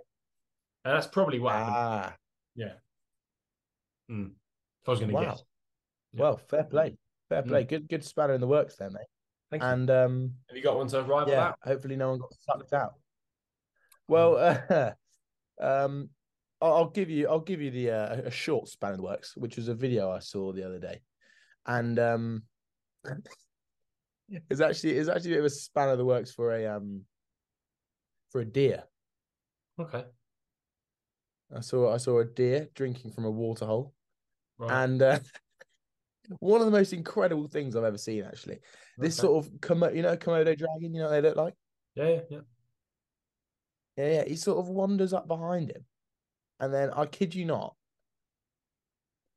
And 0.84 0.94
that's 0.94 1.06
probably 1.06 1.38
what 1.38 1.54
happened. 1.54 1.76
Ah, 1.76 2.16
Yeah. 2.54 2.72
Mm. 4.10 4.32
If 4.82 4.88
I 4.88 4.90
was 4.90 5.00
going 5.00 5.10
to 5.10 5.14
wow. 5.14 5.22
guess. 5.24 5.42
Yeah. 6.12 6.20
Well, 6.20 6.36
fair 6.36 6.64
play, 6.64 6.96
fair 7.30 7.42
Mm. 7.42 7.48
play. 7.48 7.64
Good, 7.64 7.88
good 7.88 8.04
spanner 8.04 8.34
in 8.34 8.40
the 8.42 8.46
works 8.46 8.76
there, 8.76 8.90
mate. 8.90 9.06
Thank 9.50 9.62
you. 9.62 9.68
And 9.70 9.90
um, 9.90 10.34
Have 10.48 10.56
you 10.56 10.62
got 10.62 10.76
one 10.76 10.88
to 10.88 11.02
rival 11.02 11.32
yeah, 11.32 11.52
that? 11.52 11.58
hopefully 11.64 11.96
no 11.96 12.10
one 12.10 12.18
got 12.18 12.34
sucked 12.34 12.74
out. 12.74 12.94
Well, 14.06 14.36
uh, 14.36 14.92
um, 15.60 16.10
I'll, 16.60 16.74
I'll 16.74 16.90
give 16.90 17.08
you, 17.08 17.28
I'll 17.28 17.40
give 17.40 17.62
you 17.62 17.70
the 17.70 17.90
uh, 17.92 18.16
a 18.26 18.30
short 18.30 18.68
span 18.68 18.90
in 18.90 18.96
the 18.98 19.02
works, 19.04 19.34
which 19.36 19.56
was 19.56 19.68
a 19.68 19.74
video 19.74 20.10
I 20.10 20.18
saw 20.18 20.52
the 20.52 20.64
other 20.64 20.78
day, 20.78 21.00
and 21.66 21.98
um, 21.98 22.42
it's 24.50 24.60
actually 24.60 24.98
it's 24.98 25.08
actually 25.08 25.32
a 25.32 25.34
bit 25.34 25.40
of 25.40 25.44
a 25.46 25.50
span 25.50 25.88
of 25.88 25.98
the 25.98 26.04
works 26.04 26.32
for 26.32 26.52
a 26.52 26.66
um 26.66 27.02
for 28.30 28.40
a 28.40 28.44
deer. 28.44 28.82
Okay. 29.78 30.04
I 31.56 31.60
saw 31.60 31.92
I 31.94 31.96
saw 31.96 32.18
a 32.20 32.24
deer 32.24 32.68
drinking 32.74 33.12
from 33.12 33.24
a 33.24 33.30
water 33.30 33.64
hole, 33.66 33.94
Right. 34.58 34.72
and 34.84 35.00
uh, 35.00 35.18
one 36.38 36.60
of 36.60 36.66
the 36.66 36.72
most 36.72 36.92
incredible 36.92 37.48
things 37.48 37.76
I've 37.76 37.84
ever 37.84 37.98
seen. 37.98 38.24
Actually, 38.24 38.58
this 38.98 39.16
sort 39.16 39.44
of 39.44 39.52
Komo- 39.60 39.94
you 39.94 40.02
know 40.02 40.16
Komodo 40.16 40.56
dragon, 40.56 40.94
you 40.94 41.00
know 41.00 41.06
what 41.06 41.10
they 41.10 41.20
look 41.20 41.36
like. 41.36 41.54
Yeah, 41.94 42.08
yeah, 42.08 42.20
yeah. 42.30 42.38
Yeah, 43.96 44.12
yeah. 44.12 44.24
He 44.26 44.36
sort 44.36 44.58
of 44.58 44.68
wanders 44.68 45.12
up 45.12 45.26
behind 45.26 45.70
him, 45.70 45.84
and 46.60 46.72
then 46.72 46.90
I 46.90 47.06
kid 47.06 47.34
you 47.34 47.44
not, 47.44 47.74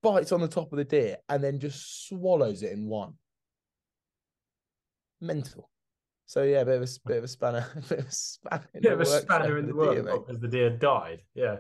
bites 0.04 0.32
on 0.32 0.42
the 0.42 0.48
top 0.48 0.72
of 0.72 0.78
the 0.78 0.84
deer 0.84 1.18
and 1.30 1.44
then 1.44 1.60
just 1.60 2.08
swallows 2.08 2.62
it 2.62 2.74
in 2.74 2.88
one. 2.88 3.14
Mental. 5.20 5.70
So 6.26 6.44
yeah, 6.44 6.64
bit 6.64 6.82
of 6.82 6.84
a 6.84 7.08
bit 7.08 7.18
of 7.18 7.24
a 7.24 7.28
spanner, 7.28 7.66
a 7.76 7.82
bit 7.82 8.00
of 8.00 8.08
a 8.08 8.12
spanner. 8.12 8.70
In 8.74 8.82
Bit 8.82 8.92
of 8.94 9.02
a 9.02 9.06
spanner 9.06 9.58
in 9.58 9.68
the 9.68 9.74
the 9.74 9.92
deer, 9.92 10.04
work 10.04 10.28
because 10.28 10.42
the 10.42 10.48
deer 10.48 10.70
died. 10.70 11.22
Yeah. 11.34 11.58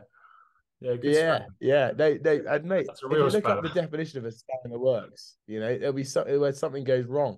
Yeah, 0.83 0.95
good 0.97 1.13
Yeah, 1.15 1.45
yeah. 1.61 1.91
They, 1.93 2.17
they, 2.17 2.41
and 2.45 2.65
mate, 2.65 2.87
if 2.91 3.01
you 3.01 3.23
look 3.23 3.45
up 3.47 3.63
the 3.63 3.69
definition 3.69 4.19
of 4.19 4.25
a 4.25 4.31
spanner 4.31 4.59
in 4.65 4.71
the 4.71 4.79
works, 4.79 5.37
you 5.47 5.61
know, 5.61 5.77
there'll 5.77 5.93
be 5.93 6.03
something 6.03 6.37
where 6.39 6.51
something 6.51 6.83
goes 6.83 7.05
wrong, 7.05 7.37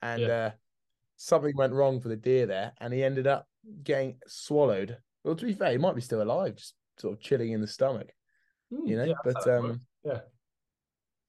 and 0.00 0.22
Yeah. 0.22 0.28
uh, 0.28 0.50
something 1.16 1.54
went 1.54 1.74
wrong 1.74 2.00
for 2.00 2.08
the 2.08 2.16
deer 2.16 2.46
there, 2.46 2.72
and 2.80 2.94
he 2.94 3.04
ended 3.04 3.26
up 3.26 3.46
getting 3.82 4.16
swallowed. 4.26 4.96
Well, 5.22 5.36
to 5.36 5.44
be 5.44 5.52
fair, 5.52 5.72
he 5.72 5.76
might 5.78 5.96
be 5.96 6.00
still 6.00 6.22
alive, 6.22 6.56
just 6.56 6.74
sort 6.96 7.12
of 7.12 7.20
chilling 7.20 7.52
in 7.52 7.60
the 7.60 7.66
stomach, 7.66 8.10
Mm, 8.72 8.88
you 8.88 8.96
know. 8.96 9.04
yeah, 9.04 9.14
but 9.22 9.46
um, 9.48 9.80
yeah. 10.02 10.20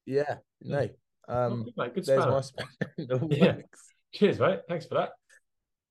yeah, 0.06 0.36
no, 0.62 0.88
Oh, 1.28 1.46
um, 1.46 1.64
good, 1.64 1.74
mate. 1.76 1.94
Good 1.96 2.06
there's 2.06 2.26
my 2.26 2.42
spanner 2.42 2.70
in 2.98 3.08
the 3.08 3.18
Yeah. 3.36 3.56
works. 3.56 3.94
Cheers, 4.14 4.40
mate. 4.40 4.60
Thanks 4.70 4.86
for 4.86 4.96
that. 4.96 5.10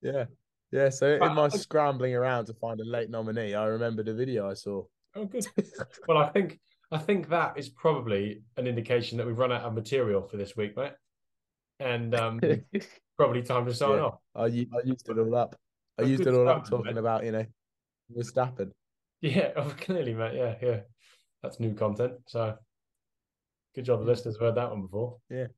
Yeah, 0.00 0.24
yeah. 0.72 0.88
So 0.88 1.12
in 1.12 1.34
my 1.34 1.48
scrambling 1.48 2.14
around 2.14 2.46
to 2.46 2.54
find 2.54 2.80
a 2.80 2.84
late 2.84 3.10
nominee, 3.10 3.54
I 3.54 3.66
remembered 3.66 4.08
a 4.08 4.14
video 4.14 4.48
I 4.50 4.54
saw. 4.54 4.84
Oh, 5.18 5.24
good. 5.24 5.46
Well, 6.06 6.18
I 6.18 6.28
think 6.28 6.60
I 6.90 6.98
think 6.98 7.28
that 7.28 7.58
is 7.58 7.68
probably 7.68 8.42
an 8.56 8.66
indication 8.66 9.18
that 9.18 9.26
we've 9.26 9.38
run 9.38 9.52
out 9.52 9.62
of 9.62 9.74
material 9.74 10.22
for 10.22 10.36
this 10.36 10.56
week, 10.56 10.76
mate. 10.76 10.92
And 11.80 12.14
um, 12.14 12.40
probably 13.18 13.42
time 13.42 13.66
to 13.66 13.74
sign 13.74 13.96
Yeah. 13.98 14.04
off. 14.04 14.18
I 14.34 14.46
used 14.46 15.08
it 15.08 15.18
all 15.18 15.34
up. 15.34 15.56
I 15.98 16.02
used 16.02 16.26
it 16.26 16.34
all 16.34 16.48
up 16.48 16.68
talking 16.68 16.94
mate. 16.94 16.98
about 16.98 17.24
you 17.24 17.32
know 17.32 17.46
Verstappen. 18.16 18.70
Yeah, 19.20 19.50
oh, 19.56 19.74
clearly, 19.80 20.14
mate. 20.14 20.34
Yeah, 20.36 20.54
yeah. 20.62 20.80
That's 21.42 21.60
new 21.60 21.74
content. 21.74 22.14
So 22.26 22.56
good 23.74 23.84
job 23.84 24.00
the 24.00 24.06
listeners 24.06 24.36
have 24.36 24.40
heard 24.40 24.54
that 24.56 24.70
one 24.70 24.82
before. 24.82 25.18
Yeah. 25.28 25.48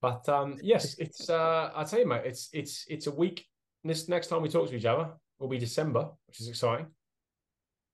But 0.00 0.28
um, 0.28 0.58
yes, 0.62 0.98
it's 0.98 1.30
uh 1.30 1.70
I 1.74 1.84
tell 1.84 2.00
you, 2.00 2.06
mate, 2.06 2.22
it's 2.26 2.50
it's 2.52 2.84
it's 2.88 3.06
a 3.06 3.10
week. 3.14 3.46
This 3.82 4.08
next 4.08 4.28
time 4.28 4.42
we 4.42 4.48
talk 4.48 4.68
to 4.68 4.76
each 4.76 4.84
other 4.84 5.12
will 5.38 5.48
be 5.48 5.58
December, 5.58 6.10
which 6.26 6.40
is 6.40 6.48
exciting. 6.48 6.86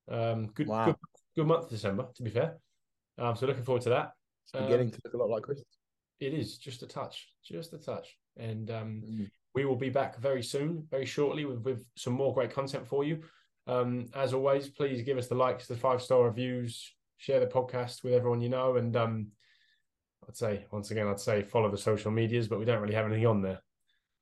Um 0.08 0.46
good 0.48 0.68
Wow. 0.68 0.86
good 0.86 0.96
good 1.36 1.46
month 1.46 1.64
of 1.64 1.70
December, 1.70 2.08
to 2.14 2.22
be 2.22 2.30
fair. 2.30 2.58
Um, 3.18 3.36
so 3.36 3.46
looking 3.46 3.64
forward 3.64 3.82
to 3.82 3.90
that. 3.90 4.12
It's 4.44 4.54
Um, 4.54 4.90
to 4.90 5.00
look 5.04 5.14
a 5.14 5.16
lot 5.16 5.30
like 5.30 5.42
Christmas. 5.42 5.66
It 6.20 6.34
is 6.34 6.58
just 6.58 6.82
a 6.82 6.86
touch, 6.86 7.28
just 7.44 7.72
a 7.72 7.78
touch. 7.78 8.18
And 8.36 8.70
um 8.70 9.02
Mm. 9.04 9.30
we 9.54 9.64
will 9.64 9.76
be 9.76 9.90
back 9.90 10.18
very 10.18 10.42
soon, 10.42 10.86
very 10.90 11.06
shortly, 11.06 11.44
with, 11.44 11.60
with 11.62 11.84
some 11.96 12.12
more 12.12 12.32
great 12.32 12.52
content 12.52 12.86
for 12.86 13.04
you. 13.04 13.22
Um, 13.66 14.08
as 14.14 14.32
always, 14.32 14.68
please 14.68 15.02
give 15.02 15.18
us 15.18 15.28
the 15.28 15.34
likes, 15.34 15.66
the 15.66 15.76
five 15.76 16.00
star 16.02 16.24
reviews, 16.24 16.94
share 17.16 17.40
the 17.40 17.46
podcast 17.46 18.02
with 18.02 18.14
everyone 18.14 18.40
you 18.40 18.48
know, 18.48 18.76
and 18.76 18.96
um, 18.96 19.32
I'd 20.26 20.36
say 20.36 20.66
once 20.70 20.90
again, 20.90 21.06
I'd 21.08 21.20
say 21.20 21.42
follow 21.42 21.70
the 21.70 21.78
social 21.78 22.10
medias, 22.10 22.48
but 22.48 22.58
we 22.58 22.64
don't 22.64 22.80
really 22.80 22.94
have 22.94 23.06
anything 23.06 23.26
on 23.26 23.42
there, 23.42 23.60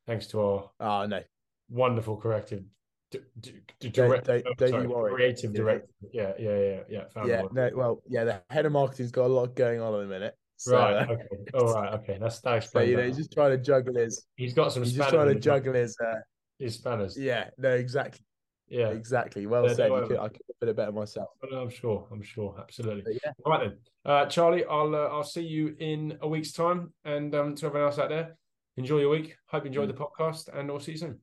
thanks 0.06 0.26
to 0.28 0.40
our 0.40 0.70
Oh 0.80 1.06
no, 1.06 1.22
wonderful 1.68 2.16
corrective. 2.16 2.64
D- 3.10 3.20
d- 3.40 3.88
direct- 3.88 4.28
oh, 4.28 4.42
sorry, 4.58 4.82
you 4.82 4.88
worry. 4.90 5.12
Creative 5.14 5.52
director. 5.52 5.88
Yeah, 6.12 6.32
yeah, 6.38 6.58
yeah, 6.58 6.80
yeah. 6.90 7.04
found 7.14 7.28
yeah, 7.28 7.42
no. 7.52 7.70
Well, 7.74 8.02
yeah, 8.06 8.24
the 8.24 8.42
head 8.50 8.66
of 8.66 8.72
marketing's 8.72 9.10
got 9.10 9.26
a 9.26 9.32
lot 9.32 9.54
going 9.56 9.80
on 9.80 9.94
at 9.94 9.98
the 10.00 10.06
minute. 10.06 10.34
So, 10.56 10.76
right. 10.76 11.08
uh, 11.08 11.12
Okay. 11.12 11.26
All 11.54 11.72
right. 11.72 11.92
Okay. 11.94 12.18
That's 12.20 12.40
that 12.40 12.64
so 12.70 12.80
you 12.80 12.96
know, 12.96 13.04
he's 13.04 13.16
just 13.16 13.32
trying 13.32 13.50
to 13.52 13.58
juggle 13.58 13.94
his. 13.94 14.26
he's 14.36 14.52
got 14.54 14.72
some 14.72 14.82
He's 14.82 14.92
just 14.92 15.08
trying 15.08 15.28
to 15.28 15.40
juggle 15.40 15.72
his. 15.74 15.96
Uh, 16.04 16.16
his 16.58 16.74
spanners. 16.74 17.16
yeah, 17.16 17.50
no, 17.56 17.70
exactly, 17.70 18.20
Yeah. 18.68 18.88
exactly. 18.88 19.46
Well 19.46 19.68
Yeah, 19.68 19.74
said. 19.74 19.90
no, 19.90 20.06
could, 20.08 20.18
I 20.18 20.26
could 20.28 20.42
have 20.48 20.58
put 20.60 20.68
it 20.68 20.76
better 20.76 20.90
myself. 20.90 21.28
But 21.40 21.52
I'm 21.52 21.70
sure. 21.70 22.08
I'm 22.10 22.20
sure. 22.20 22.56
Absolutely. 22.60 23.02
But 23.04 23.14
yeah, 23.24 23.32
All 23.46 23.52
right 23.52 23.60
then, 23.70 23.78
uh, 24.04 24.26
Charlie. 24.26 24.64
I'll 24.64 24.94
uh, 24.94 25.06
I'll 25.08 25.22
see 25.22 25.42
you 25.44 25.76
in 25.78 26.18
a 26.20 26.28
week's 26.28 26.50
time, 26.52 26.92
and 27.04 27.32
um, 27.36 27.54
to 27.54 27.66
everyone 27.66 27.88
else 27.88 27.98
out 28.00 28.08
there, 28.08 28.36
enjoy 28.76 28.98
your 28.98 29.10
week. 29.10 29.36
Hope 29.46 29.62
you 29.62 29.68
enjoyed 29.68 29.88
the 29.88 29.94
podcast, 29.94 30.48
and 30.52 30.68
I'll 30.70 30.80
see 30.80 30.92
you 30.92 30.98
soon. 30.98 31.20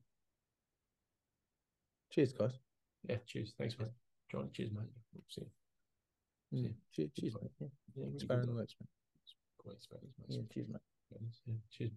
Cheers, 2.16 2.32
guys. 2.32 2.58
Yeah, 3.08 3.16
cheers. 3.26 3.54
Thanks, 3.58 3.78
man. 3.78 3.90
Charlie, 4.30 4.48
cheers, 4.52 4.72
mate. 4.72 4.88
See 5.28 5.42
you. 6.52 6.58
Mm, 6.58 6.74
cheers, 6.92 7.10
cheers, 7.18 7.34
mate. 7.34 7.50
Yeah, 7.60 7.68
Yeah, 7.94 8.06
really 8.06 8.18
spanner 8.18 8.46
the 8.46 8.52
works, 8.54 8.74
man. 8.80 8.88
Great 9.62 9.86
mate. 9.92 10.10
Yeah, 10.28 10.42
cheers, 10.52 10.68
mate. 10.68 10.80
Yeah, 11.12 11.54
cheers. 11.70 11.90